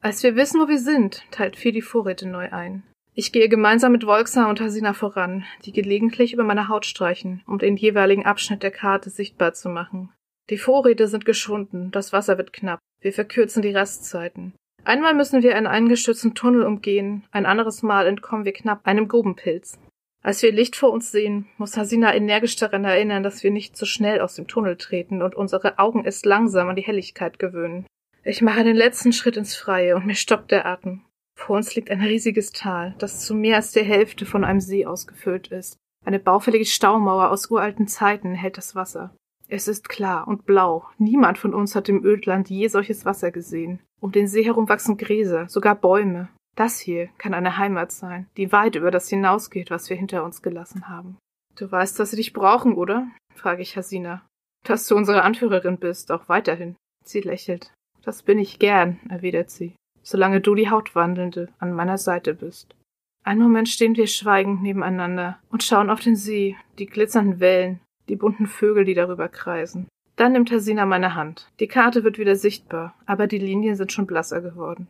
Als 0.00 0.22
wir 0.22 0.36
wissen, 0.36 0.60
wo 0.60 0.68
wir 0.68 0.78
sind, 0.78 1.24
teilt 1.30 1.56
Fee 1.56 1.72
die 1.72 1.82
Vorräte 1.82 2.26
neu 2.26 2.50
ein. 2.52 2.82
Ich 3.14 3.32
gehe 3.32 3.48
gemeinsam 3.48 3.92
mit 3.92 4.06
Volxa 4.06 4.48
und 4.50 4.60
Hasina 4.60 4.92
voran, 4.92 5.44
die 5.64 5.72
gelegentlich 5.72 6.32
über 6.32 6.42
meine 6.42 6.68
Haut 6.68 6.84
streichen, 6.84 7.42
um 7.46 7.58
den 7.58 7.76
jeweiligen 7.76 8.26
Abschnitt 8.26 8.62
der 8.62 8.72
Karte 8.72 9.10
sichtbar 9.10 9.52
zu 9.52 9.68
machen. 9.68 10.10
Die 10.50 10.58
Vorräte 10.58 11.06
sind 11.06 11.24
geschunden, 11.24 11.90
das 11.90 12.12
Wasser 12.12 12.38
wird 12.38 12.52
knapp. 12.52 12.80
Wir 13.00 13.12
verkürzen 13.12 13.62
die 13.62 13.72
Rastzeiten. 13.72 14.54
Einmal 14.84 15.14
müssen 15.14 15.42
wir 15.42 15.56
einen 15.56 15.66
eingestürzten 15.66 16.34
Tunnel 16.34 16.62
umgehen, 16.64 17.24
ein 17.30 17.46
anderes 17.46 17.82
Mal 17.82 18.06
entkommen 18.06 18.44
wir 18.44 18.52
knapp 18.52 18.86
einem 18.86 19.08
Grubenpilz. 19.08 19.78
Als 20.22 20.42
wir 20.42 20.52
Licht 20.52 20.76
vor 20.76 20.90
uns 20.90 21.10
sehen, 21.10 21.46
muss 21.58 21.76
Hasina 21.76 22.14
energisch 22.14 22.56
daran 22.56 22.84
erinnern, 22.84 23.22
dass 23.22 23.42
wir 23.42 23.50
nicht 23.50 23.76
zu 23.76 23.86
schnell 23.86 24.20
aus 24.20 24.34
dem 24.34 24.46
Tunnel 24.46 24.76
treten 24.76 25.22
und 25.22 25.34
unsere 25.34 25.78
Augen 25.78 26.04
erst 26.04 26.26
langsam 26.26 26.68
an 26.68 26.76
die 26.76 26.82
Helligkeit 26.82 27.38
gewöhnen. 27.38 27.86
Ich 28.22 28.42
mache 28.42 28.64
den 28.64 28.76
letzten 28.76 29.12
Schritt 29.12 29.36
ins 29.36 29.56
Freie 29.56 29.96
und 29.96 30.06
mir 30.06 30.14
stockt 30.14 30.50
der 30.50 30.66
Atem. 30.66 31.02
Vor 31.34 31.56
uns 31.56 31.74
liegt 31.74 31.90
ein 31.90 32.00
riesiges 32.00 32.52
Tal, 32.52 32.94
das 32.98 33.20
zu 33.20 33.34
mehr 33.34 33.56
als 33.56 33.72
der 33.72 33.84
Hälfte 33.84 34.24
von 34.24 34.44
einem 34.44 34.60
See 34.60 34.86
ausgefüllt 34.86 35.48
ist. 35.48 35.76
Eine 36.04 36.18
baufällige 36.18 36.64
Staumauer 36.64 37.30
aus 37.30 37.50
uralten 37.50 37.88
Zeiten 37.88 38.34
hält 38.34 38.58
das 38.58 38.74
Wasser. 38.74 39.14
Es 39.48 39.68
ist 39.68 39.88
klar 39.88 40.26
und 40.26 40.46
blau. 40.46 40.84
Niemand 40.98 41.38
von 41.38 41.54
uns 41.54 41.74
hat 41.74 41.88
im 41.88 42.04
Ödland 42.04 42.48
je 42.48 42.68
solches 42.68 43.04
Wasser 43.04 43.30
gesehen. 43.30 43.80
Um 44.04 44.12
den 44.12 44.28
See 44.28 44.44
herum 44.44 44.68
wachsen 44.68 44.98
Gräser, 44.98 45.48
sogar 45.48 45.74
Bäume. 45.74 46.28
Das 46.56 46.78
hier 46.78 47.08
kann 47.16 47.32
eine 47.32 47.56
Heimat 47.56 47.90
sein, 47.90 48.28
die 48.36 48.52
weit 48.52 48.74
über 48.74 48.90
das 48.90 49.08
hinausgeht, 49.08 49.70
was 49.70 49.88
wir 49.88 49.96
hinter 49.96 50.24
uns 50.24 50.42
gelassen 50.42 50.90
haben. 50.90 51.16
Du 51.56 51.72
weißt, 51.72 51.98
dass 51.98 52.10
sie 52.10 52.18
dich 52.18 52.34
brauchen, 52.34 52.74
oder? 52.74 53.08
frage 53.34 53.62
ich 53.62 53.78
Hasina. 53.78 54.20
Dass 54.62 54.86
du 54.86 54.94
unsere 54.94 55.22
Anführerin 55.22 55.78
bist, 55.78 56.12
auch 56.12 56.28
weiterhin. 56.28 56.76
Sie 57.02 57.22
lächelt. 57.22 57.72
Das 58.02 58.22
bin 58.22 58.38
ich 58.38 58.58
gern, 58.58 59.00
erwidert 59.08 59.48
sie, 59.48 59.74
solange 60.02 60.42
du 60.42 60.54
die 60.54 60.68
Hautwandelnde 60.68 61.48
an 61.58 61.72
meiner 61.72 61.96
Seite 61.96 62.34
bist. 62.34 62.76
Einen 63.24 63.40
Moment 63.40 63.70
stehen 63.70 63.96
wir 63.96 64.06
schweigend 64.06 64.60
nebeneinander 64.60 65.38
und 65.48 65.62
schauen 65.62 65.88
auf 65.88 66.00
den 66.00 66.16
See, 66.16 66.58
die 66.78 66.84
glitzernden 66.84 67.40
Wellen, 67.40 67.80
die 68.10 68.16
bunten 68.16 68.48
Vögel, 68.48 68.84
die 68.84 68.92
darüber 68.92 69.30
kreisen. 69.30 69.88
Dann 70.16 70.32
nimmt 70.32 70.52
Hasina 70.52 70.86
meine 70.86 71.16
Hand. 71.16 71.48
Die 71.58 71.66
Karte 71.66 72.04
wird 72.04 72.18
wieder 72.18 72.36
sichtbar, 72.36 72.94
aber 73.04 73.26
die 73.26 73.38
Linien 73.38 73.74
sind 73.74 73.90
schon 73.90 74.06
blasser 74.06 74.40
geworden. 74.40 74.86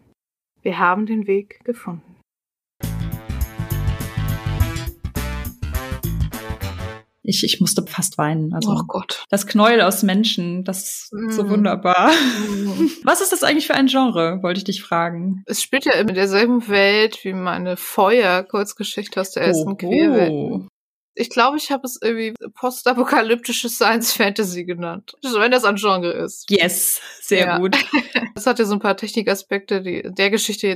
Wir 0.60 0.78
haben 0.78 1.06
den 1.06 1.26
Weg 1.26 1.64
gefunden. 1.64 2.16
Ich, 7.26 7.42
ich 7.42 7.58
musste 7.58 7.82
fast 7.86 8.18
weinen. 8.18 8.52
Also 8.52 8.72
oh 8.72 8.82
Gott. 8.86 9.24
Das 9.30 9.46
Knäuel 9.46 9.80
aus 9.80 10.02
Menschen, 10.02 10.62
das 10.62 11.08
ist 11.10 11.12
mm. 11.14 11.30
so 11.30 11.48
wunderbar. 11.48 12.10
Mm. 12.10 12.90
Was 13.04 13.22
ist 13.22 13.32
das 13.32 13.42
eigentlich 13.42 13.66
für 13.66 13.72
ein 13.72 13.86
Genre, 13.86 14.42
wollte 14.42 14.58
ich 14.58 14.64
dich 14.64 14.82
fragen. 14.82 15.42
Es 15.46 15.62
spielt 15.62 15.86
ja 15.86 15.92
in 15.92 16.08
derselben 16.08 16.68
Welt 16.68 17.24
wie 17.24 17.32
meine 17.32 17.78
Feuer-Kurzgeschichte 17.78 19.22
aus 19.22 19.30
der 19.30 19.44
ersten 19.44 19.72
oh, 19.72 19.74
Querwelt. 19.74 20.68
Ich 21.14 21.30
glaube, 21.30 21.56
ich 21.56 21.70
habe 21.70 21.86
es 21.86 21.98
irgendwie 22.02 22.34
postapokalyptische 22.54 23.68
Science 23.68 24.12
Fantasy 24.12 24.64
genannt. 24.64 25.14
Also 25.24 25.40
wenn 25.40 25.52
das 25.52 25.64
ein 25.64 25.76
Genre 25.76 26.10
ist. 26.10 26.50
Yes, 26.50 27.00
sehr 27.20 27.46
ja. 27.46 27.58
gut. 27.58 27.76
Es 28.36 28.46
hat 28.48 28.58
ja 28.58 28.64
so 28.64 28.74
ein 28.74 28.80
paar 28.80 28.96
Technikaspekte, 28.96 29.80
die 29.80 30.02
der 30.02 30.28
Geschichte 30.28 30.66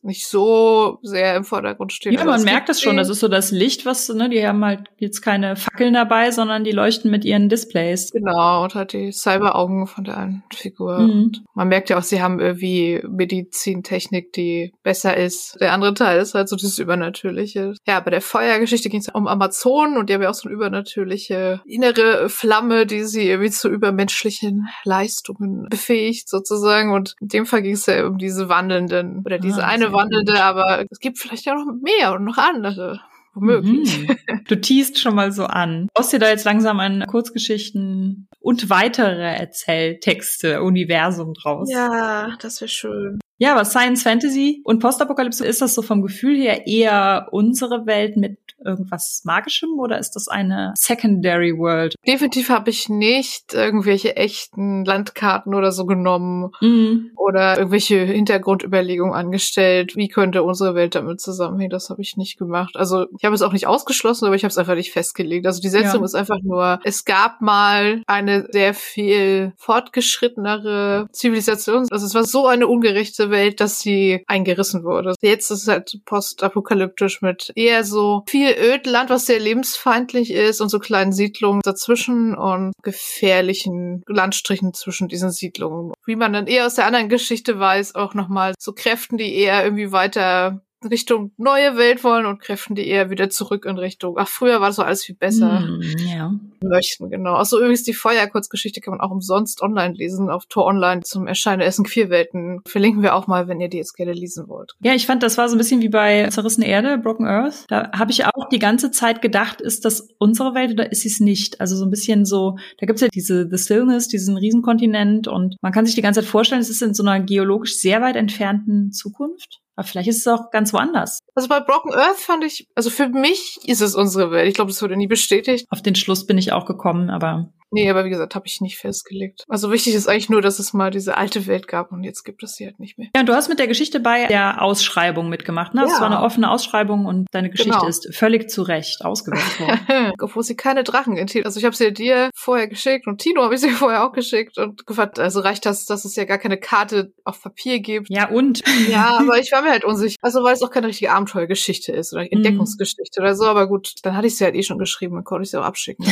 jetzt 0.00 0.04
nicht 0.04 0.26
so 0.26 0.98
sehr 1.02 1.36
im 1.36 1.44
Vordergrund 1.44 1.92
stehen. 1.92 2.12
Ja, 2.12 2.24
man 2.24 2.42
merkt 2.42 2.68
das 2.68 2.80
schon. 2.80 2.96
Das 2.96 3.08
ist 3.08 3.20
so 3.20 3.28
das 3.28 3.50
Licht, 3.50 3.86
was, 3.86 4.08
ne, 4.08 4.28
die 4.28 4.46
haben 4.46 4.64
halt 4.64 4.88
jetzt 4.98 5.20
keine 5.20 5.56
Fackeln 5.56 5.94
dabei, 5.94 6.30
sondern 6.30 6.64
die 6.64 6.72
leuchten 6.72 7.10
mit 7.10 7.24
ihren 7.24 7.48
Displays. 7.48 8.10
Genau, 8.12 8.64
und 8.64 8.74
halt 8.74 8.92
die 8.92 9.12
Cyberaugen 9.12 9.86
von 9.86 10.04
der 10.04 10.18
einen 10.18 10.42
Figur. 10.54 11.00
Mhm. 11.00 11.32
man 11.54 11.68
merkt 11.68 11.90
ja 11.90 11.98
auch, 11.98 12.02
sie 12.02 12.22
haben 12.22 12.40
irgendwie 12.40 13.02
Medizintechnik, 13.08 14.32
die 14.32 14.72
besser 14.82 15.16
ist. 15.16 15.58
Der 15.60 15.72
andere 15.72 15.94
Teil 15.94 16.20
ist 16.20 16.34
halt 16.34 16.48
so 16.48 16.56
das 16.56 16.78
Übernatürliche. 16.78 17.74
Ja, 17.86 18.00
bei 18.00 18.10
der 18.10 18.22
Feuergeschichte 18.22 18.88
ging 18.88 19.00
es 19.00 19.08
um 19.08 19.26
Amazonen 19.26 19.96
und 19.96 20.08
die 20.08 20.14
haben 20.14 20.22
ja 20.22 20.30
auch 20.30 20.34
so 20.34 20.48
eine 20.48 20.54
übernatürliche 20.54 21.60
innere 21.64 22.28
Flamme, 22.28 22.86
die 22.86 23.04
sie 23.04 23.28
irgendwie 23.28 23.50
zu 23.50 23.68
übermenschlichen 23.68 24.68
Leistungen 24.84 25.68
befähigt, 25.68 26.28
sozusagen. 26.28 26.92
Und 26.92 27.14
in 27.20 27.28
dem 27.28 27.46
Fall 27.46 27.62
ging 27.62 27.74
es 27.74 27.86
ja 27.86 28.06
um 28.06 28.18
diese 28.18 28.48
wandelnden 28.48 29.22
oder 29.24 29.38
diese 29.38 29.64
ah, 29.64 29.68
eine 29.68 29.89
wandelnde, 29.92 30.42
aber 30.42 30.84
es 30.90 30.98
gibt 30.98 31.18
vielleicht 31.18 31.44
ja 31.46 31.54
noch 31.54 31.66
mehr 31.80 32.14
und 32.14 32.24
noch 32.24 32.38
andere. 32.38 33.00
Womöglich. 33.34 34.08
Mhm. 34.08 34.16
Du 34.48 34.60
teast 34.60 34.98
schon 34.98 35.14
mal 35.14 35.32
so 35.32 35.44
an. 35.44 35.88
Brauchst 35.94 36.12
dir 36.12 36.18
da 36.18 36.28
jetzt 36.28 36.44
langsam 36.44 36.80
an 36.80 37.04
Kurzgeschichten 37.06 38.28
und 38.40 38.70
weitere 38.70 39.36
Erzähltexte, 39.36 40.62
Universum 40.62 41.34
draus? 41.34 41.70
Ja, 41.70 42.36
das 42.40 42.60
wäre 42.60 42.68
schön. 42.68 43.20
Ja, 43.40 43.52
aber 43.52 43.64
Science 43.64 44.02
Fantasy 44.02 44.60
und 44.64 44.80
Postapokalypse, 44.80 45.46
ist 45.46 45.62
das 45.62 45.74
so 45.74 45.80
vom 45.82 46.02
Gefühl 46.02 46.36
her 46.36 46.66
eher 46.66 47.28
unsere 47.32 47.86
Welt 47.86 48.16
mit 48.18 48.36
irgendwas 48.62 49.22
Magischem 49.24 49.78
oder 49.78 49.98
ist 49.98 50.10
das 50.12 50.28
eine 50.28 50.74
Secondary 50.76 51.56
World? 51.56 51.94
Definitiv 52.06 52.50
habe 52.50 52.68
ich 52.68 52.90
nicht 52.90 53.54
irgendwelche 53.54 54.16
echten 54.16 54.84
Landkarten 54.84 55.54
oder 55.54 55.72
so 55.72 55.86
genommen 55.86 56.50
Mhm. 56.60 57.12
oder 57.16 57.56
irgendwelche 57.56 58.00
Hintergrundüberlegungen 58.00 59.14
angestellt. 59.14 59.96
Wie 59.96 60.08
könnte 60.08 60.42
unsere 60.42 60.74
Welt 60.74 60.94
damit 60.94 61.22
zusammenhängen? 61.22 61.70
Das 61.70 61.88
habe 61.88 62.02
ich 62.02 62.18
nicht 62.18 62.38
gemacht. 62.38 62.76
Also 62.76 63.06
ich 63.18 63.24
habe 63.24 63.34
es 63.34 63.40
auch 63.40 63.54
nicht 63.54 63.66
ausgeschlossen, 63.66 64.26
aber 64.26 64.34
ich 64.34 64.42
habe 64.44 64.50
es 64.50 64.58
einfach 64.58 64.74
nicht 64.74 64.92
festgelegt. 64.92 65.46
Also 65.46 65.62
die 65.62 65.70
Setzung 65.70 66.00
Ja. 66.00 66.04
ist 66.04 66.14
einfach 66.14 66.40
nur, 66.42 66.80
es 66.84 67.06
gab 67.06 67.40
mal 67.40 68.02
eine 68.06 68.46
sehr 68.50 68.74
viel 68.74 69.54
fortgeschrittenere 69.56 71.08
Zivilisation. 71.12 71.86
Also 71.90 72.04
es 72.04 72.14
war 72.14 72.24
so 72.24 72.46
eine 72.46 72.66
ungerechte 72.66 73.29
Welt, 73.30 73.60
dass 73.60 73.80
sie 73.80 74.22
eingerissen 74.26 74.84
wurde. 74.84 75.14
Jetzt 75.20 75.50
ist 75.50 75.62
es 75.62 75.68
halt 75.68 76.00
postapokalyptisch 76.04 77.22
mit 77.22 77.52
eher 77.54 77.84
so 77.84 78.22
viel 78.28 78.54
Ödland, 78.58 79.10
was 79.10 79.26
sehr 79.26 79.40
lebensfeindlich 79.40 80.30
ist 80.32 80.60
und 80.60 80.68
so 80.68 80.78
kleinen 80.78 81.12
Siedlungen 81.12 81.60
dazwischen 81.64 82.36
und 82.36 82.72
gefährlichen 82.82 84.02
Landstrichen 84.06 84.74
zwischen 84.74 85.08
diesen 85.08 85.30
Siedlungen. 85.30 85.92
Wie 86.06 86.16
man 86.16 86.32
dann 86.32 86.46
eher 86.46 86.66
aus 86.66 86.74
der 86.74 86.86
anderen 86.86 87.08
Geschichte 87.08 87.58
weiß, 87.58 87.94
auch 87.94 88.14
nochmal 88.14 88.54
so 88.58 88.72
Kräften, 88.72 89.16
die 89.16 89.34
eher 89.34 89.64
irgendwie 89.64 89.92
weiter 89.92 90.62
Richtung 90.88 91.32
neue 91.36 91.76
Welt 91.76 92.04
wollen 92.04 92.26
und 92.26 92.40
Kräften, 92.40 92.74
die 92.74 92.86
eher 92.86 93.10
wieder 93.10 93.30
zurück 93.30 93.64
in 93.64 93.78
Richtung, 93.78 94.16
ach, 94.18 94.28
früher 94.28 94.60
war 94.60 94.72
so 94.72 94.82
alles 94.82 95.04
viel 95.04 95.14
besser 95.14 95.60
Mhm, 95.60 95.82
ja. 95.98 96.34
möchten, 96.62 97.10
genau. 97.10 97.34
Achso, 97.34 97.58
übrigens, 97.58 97.82
die 97.82 97.92
Feuerkurzgeschichte 97.92 98.80
kann 98.80 98.92
man 98.92 99.00
auch 99.00 99.10
umsonst 99.10 99.62
online 99.62 99.94
lesen, 99.94 100.30
auf 100.30 100.46
Tor 100.46 100.66
Online 100.66 101.02
zum 101.02 101.26
Erscheinen 101.26 101.60
ersten 101.60 101.84
Queerwelten. 101.84 102.60
Verlinken 102.66 103.02
wir 103.02 103.14
auch 103.14 103.26
mal, 103.26 103.48
wenn 103.48 103.60
ihr 103.60 103.68
die 103.68 103.78
jetzt 103.78 103.94
gerne 103.94 104.12
lesen 104.12 104.48
wollt. 104.48 104.74
Ja, 104.80 104.94
ich 104.94 105.06
fand, 105.06 105.22
das 105.22 105.38
war 105.38 105.48
so 105.48 105.54
ein 105.54 105.58
bisschen 105.58 105.80
wie 105.80 105.88
bei 105.88 106.28
Zerrissene 106.30 106.66
Erde, 106.66 106.98
Broken 106.98 107.26
Earth. 107.26 107.64
Da 107.68 107.90
habe 107.92 108.10
ich 108.10 108.24
auch 108.24 108.48
die 108.50 108.58
ganze 108.58 108.90
Zeit 108.90 109.22
gedacht, 109.22 109.60
ist 109.60 109.84
das 109.84 110.08
unsere 110.18 110.54
Welt 110.54 110.72
oder 110.72 110.90
ist 110.90 111.02
sie 111.02 111.08
es 111.08 111.20
nicht? 111.20 111.60
Also 111.60 111.76
so 111.76 111.84
ein 111.84 111.90
bisschen 111.90 112.24
so, 112.24 112.56
da 112.78 112.86
gibt's 112.86 113.02
ja 113.02 113.08
diese 113.08 113.48
The 113.50 113.58
Stillness, 113.58 114.08
diesen 114.08 114.36
Riesenkontinent 114.36 115.28
und 115.28 115.56
man 115.60 115.72
kann 115.72 115.86
sich 115.86 115.94
die 115.94 116.02
ganze 116.02 116.20
Zeit 116.20 116.30
vorstellen, 116.30 116.60
es 116.60 116.70
ist 116.70 116.82
in 116.82 116.94
so 116.94 117.02
einer 117.02 117.20
geologisch 117.24 117.76
sehr 117.76 118.00
weit 118.00 118.16
entfernten 118.16 118.92
Zukunft. 118.92 119.60
Aber 119.80 119.88
vielleicht 119.88 120.10
ist 120.10 120.18
es 120.18 120.26
auch 120.26 120.50
ganz 120.50 120.74
woanders. 120.74 121.20
Also 121.34 121.48
bei 121.48 121.58
Broken 121.58 121.94
Earth 121.94 122.18
fand 122.18 122.44
ich, 122.44 122.68
also 122.74 122.90
für 122.90 123.08
mich 123.08 123.58
ist 123.64 123.80
es 123.80 123.94
unsere 123.94 124.30
Welt. 124.30 124.46
Ich 124.46 124.52
glaube, 124.52 124.70
das 124.70 124.82
wurde 124.82 124.94
nie 124.94 125.06
bestätigt. 125.06 125.64
Auf 125.70 125.80
den 125.80 125.94
Schluss 125.94 126.26
bin 126.26 126.36
ich 126.36 126.52
auch 126.52 126.66
gekommen, 126.66 127.08
aber 127.08 127.50
Nee, 127.70 127.88
aber 127.90 128.04
wie 128.04 128.10
gesagt, 128.10 128.34
habe 128.34 128.46
ich 128.46 128.60
nicht 128.60 128.78
festgelegt. 128.78 129.44
Also 129.48 129.70
wichtig 129.72 129.94
ist 129.94 130.08
eigentlich 130.08 130.28
nur, 130.28 130.42
dass 130.42 130.58
es 130.58 130.72
mal 130.72 130.90
diese 130.90 131.16
alte 131.16 131.46
Welt 131.46 131.68
gab 131.68 131.92
und 131.92 132.02
jetzt 132.04 132.24
gibt 132.24 132.42
es 132.42 132.54
sie 132.54 132.64
halt 132.66 132.80
nicht 132.80 132.98
mehr. 132.98 133.08
Ja, 133.14 133.20
und 133.20 133.28
du 133.28 133.34
hast 133.34 133.48
mit 133.48 133.58
der 133.58 133.66
Geschichte 133.68 134.00
bei 134.00 134.26
der 134.26 134.62
Ausschreibung 134.62 135.28
mitgemacht, 135.28 135.74
ne? 135.74 135.84
Es 135.84 135.92
Ja. 135.92 136.00
war 136.00 136.06
eine 136.06 136.22
offene 136.22 136.50
Ausschreibung 136.50 137.06
und 137.06 137.26
deine 137.32 137.50
Geschichte 137.50 137.72
Genau. 137.72 137.86
ist 137.86 138.12
völlig 138.14 138.50
zu 138.50 138.62
Recht 138.62 139.04
ausgewählt 139.04 139.60
worden. 139.60 140.12
Obwohl 140.20 140.42
sie 140.42 140.56
keine 140.56 140.84
Drachen 140.84 141.16
enthielt. 141.16 141.46
Also 141.46 141.58
ich 141.58 141.64
habe 141.64 141.76
sie 141.76 141.92
dir 141.92 142.30
vorher 142.34 142.66
geschickt 142.68 143.06
und 143.06 143.18
Tino 143.20 143.42
habe 143.42 143.54
ich 143.54 143.60
sie 143.60 143.70
vorher 143.70 144.04
auch 144.04 144.12
geschickt 144.12 144.58
und 144.58 144.86
gefragt, 144.86 145.18
also 145.18 145.40
reicht 145.40 145.64
das, 145.66 145.86
dass 145.86 146.04
es 146.04 146.16
ja 146.16 146.24
gar 146.24 146.38
keine 146.38 146.58
Karte 146.58 147.12
auf 147.24 147.42
Papier 147.42 147.80
gibt. 147.80 148.08
ja, 148.10 148.28
und? 148.28 148.62
Ja, 148.88 149.18
aber 149.20 149.38
ich 149.38 149.52
war 149.52 149.62
mir 149.62 149.70
halt 149.70 149.84
unsicher. 149.84 150.16
Also 150.22 150.42
weil 150.42 150.54
es 150.54 150.62
auch 150.62 150.70
keine 150.70 150.88
richtige 150.88 151.12
Abenteuergeschichte 151.12 151.92
ist 151.92 152.12
oder 152.12 152.30
Entdeckungsgeschichte 152.32 153.20
oder 153.20 153.34
so. 153.34 153.44
Aber 153.46 153.68
gut, 153.68 153.92
dann 154.02 154.16
hatte 154.16 154.26
ich 154.26 154.36
sie 154.36 154.44
halt 154.44 154.54
eh 154.56 154.62
schon 154.62 154.78
geschrieben, 154.78 155.14
dann 155.14 155.24
konnte 155.24 155.44
ich 155.44 155.50
sie 155.50 155.60
auch 155.60 155.64
abschicken. 155.64 156.04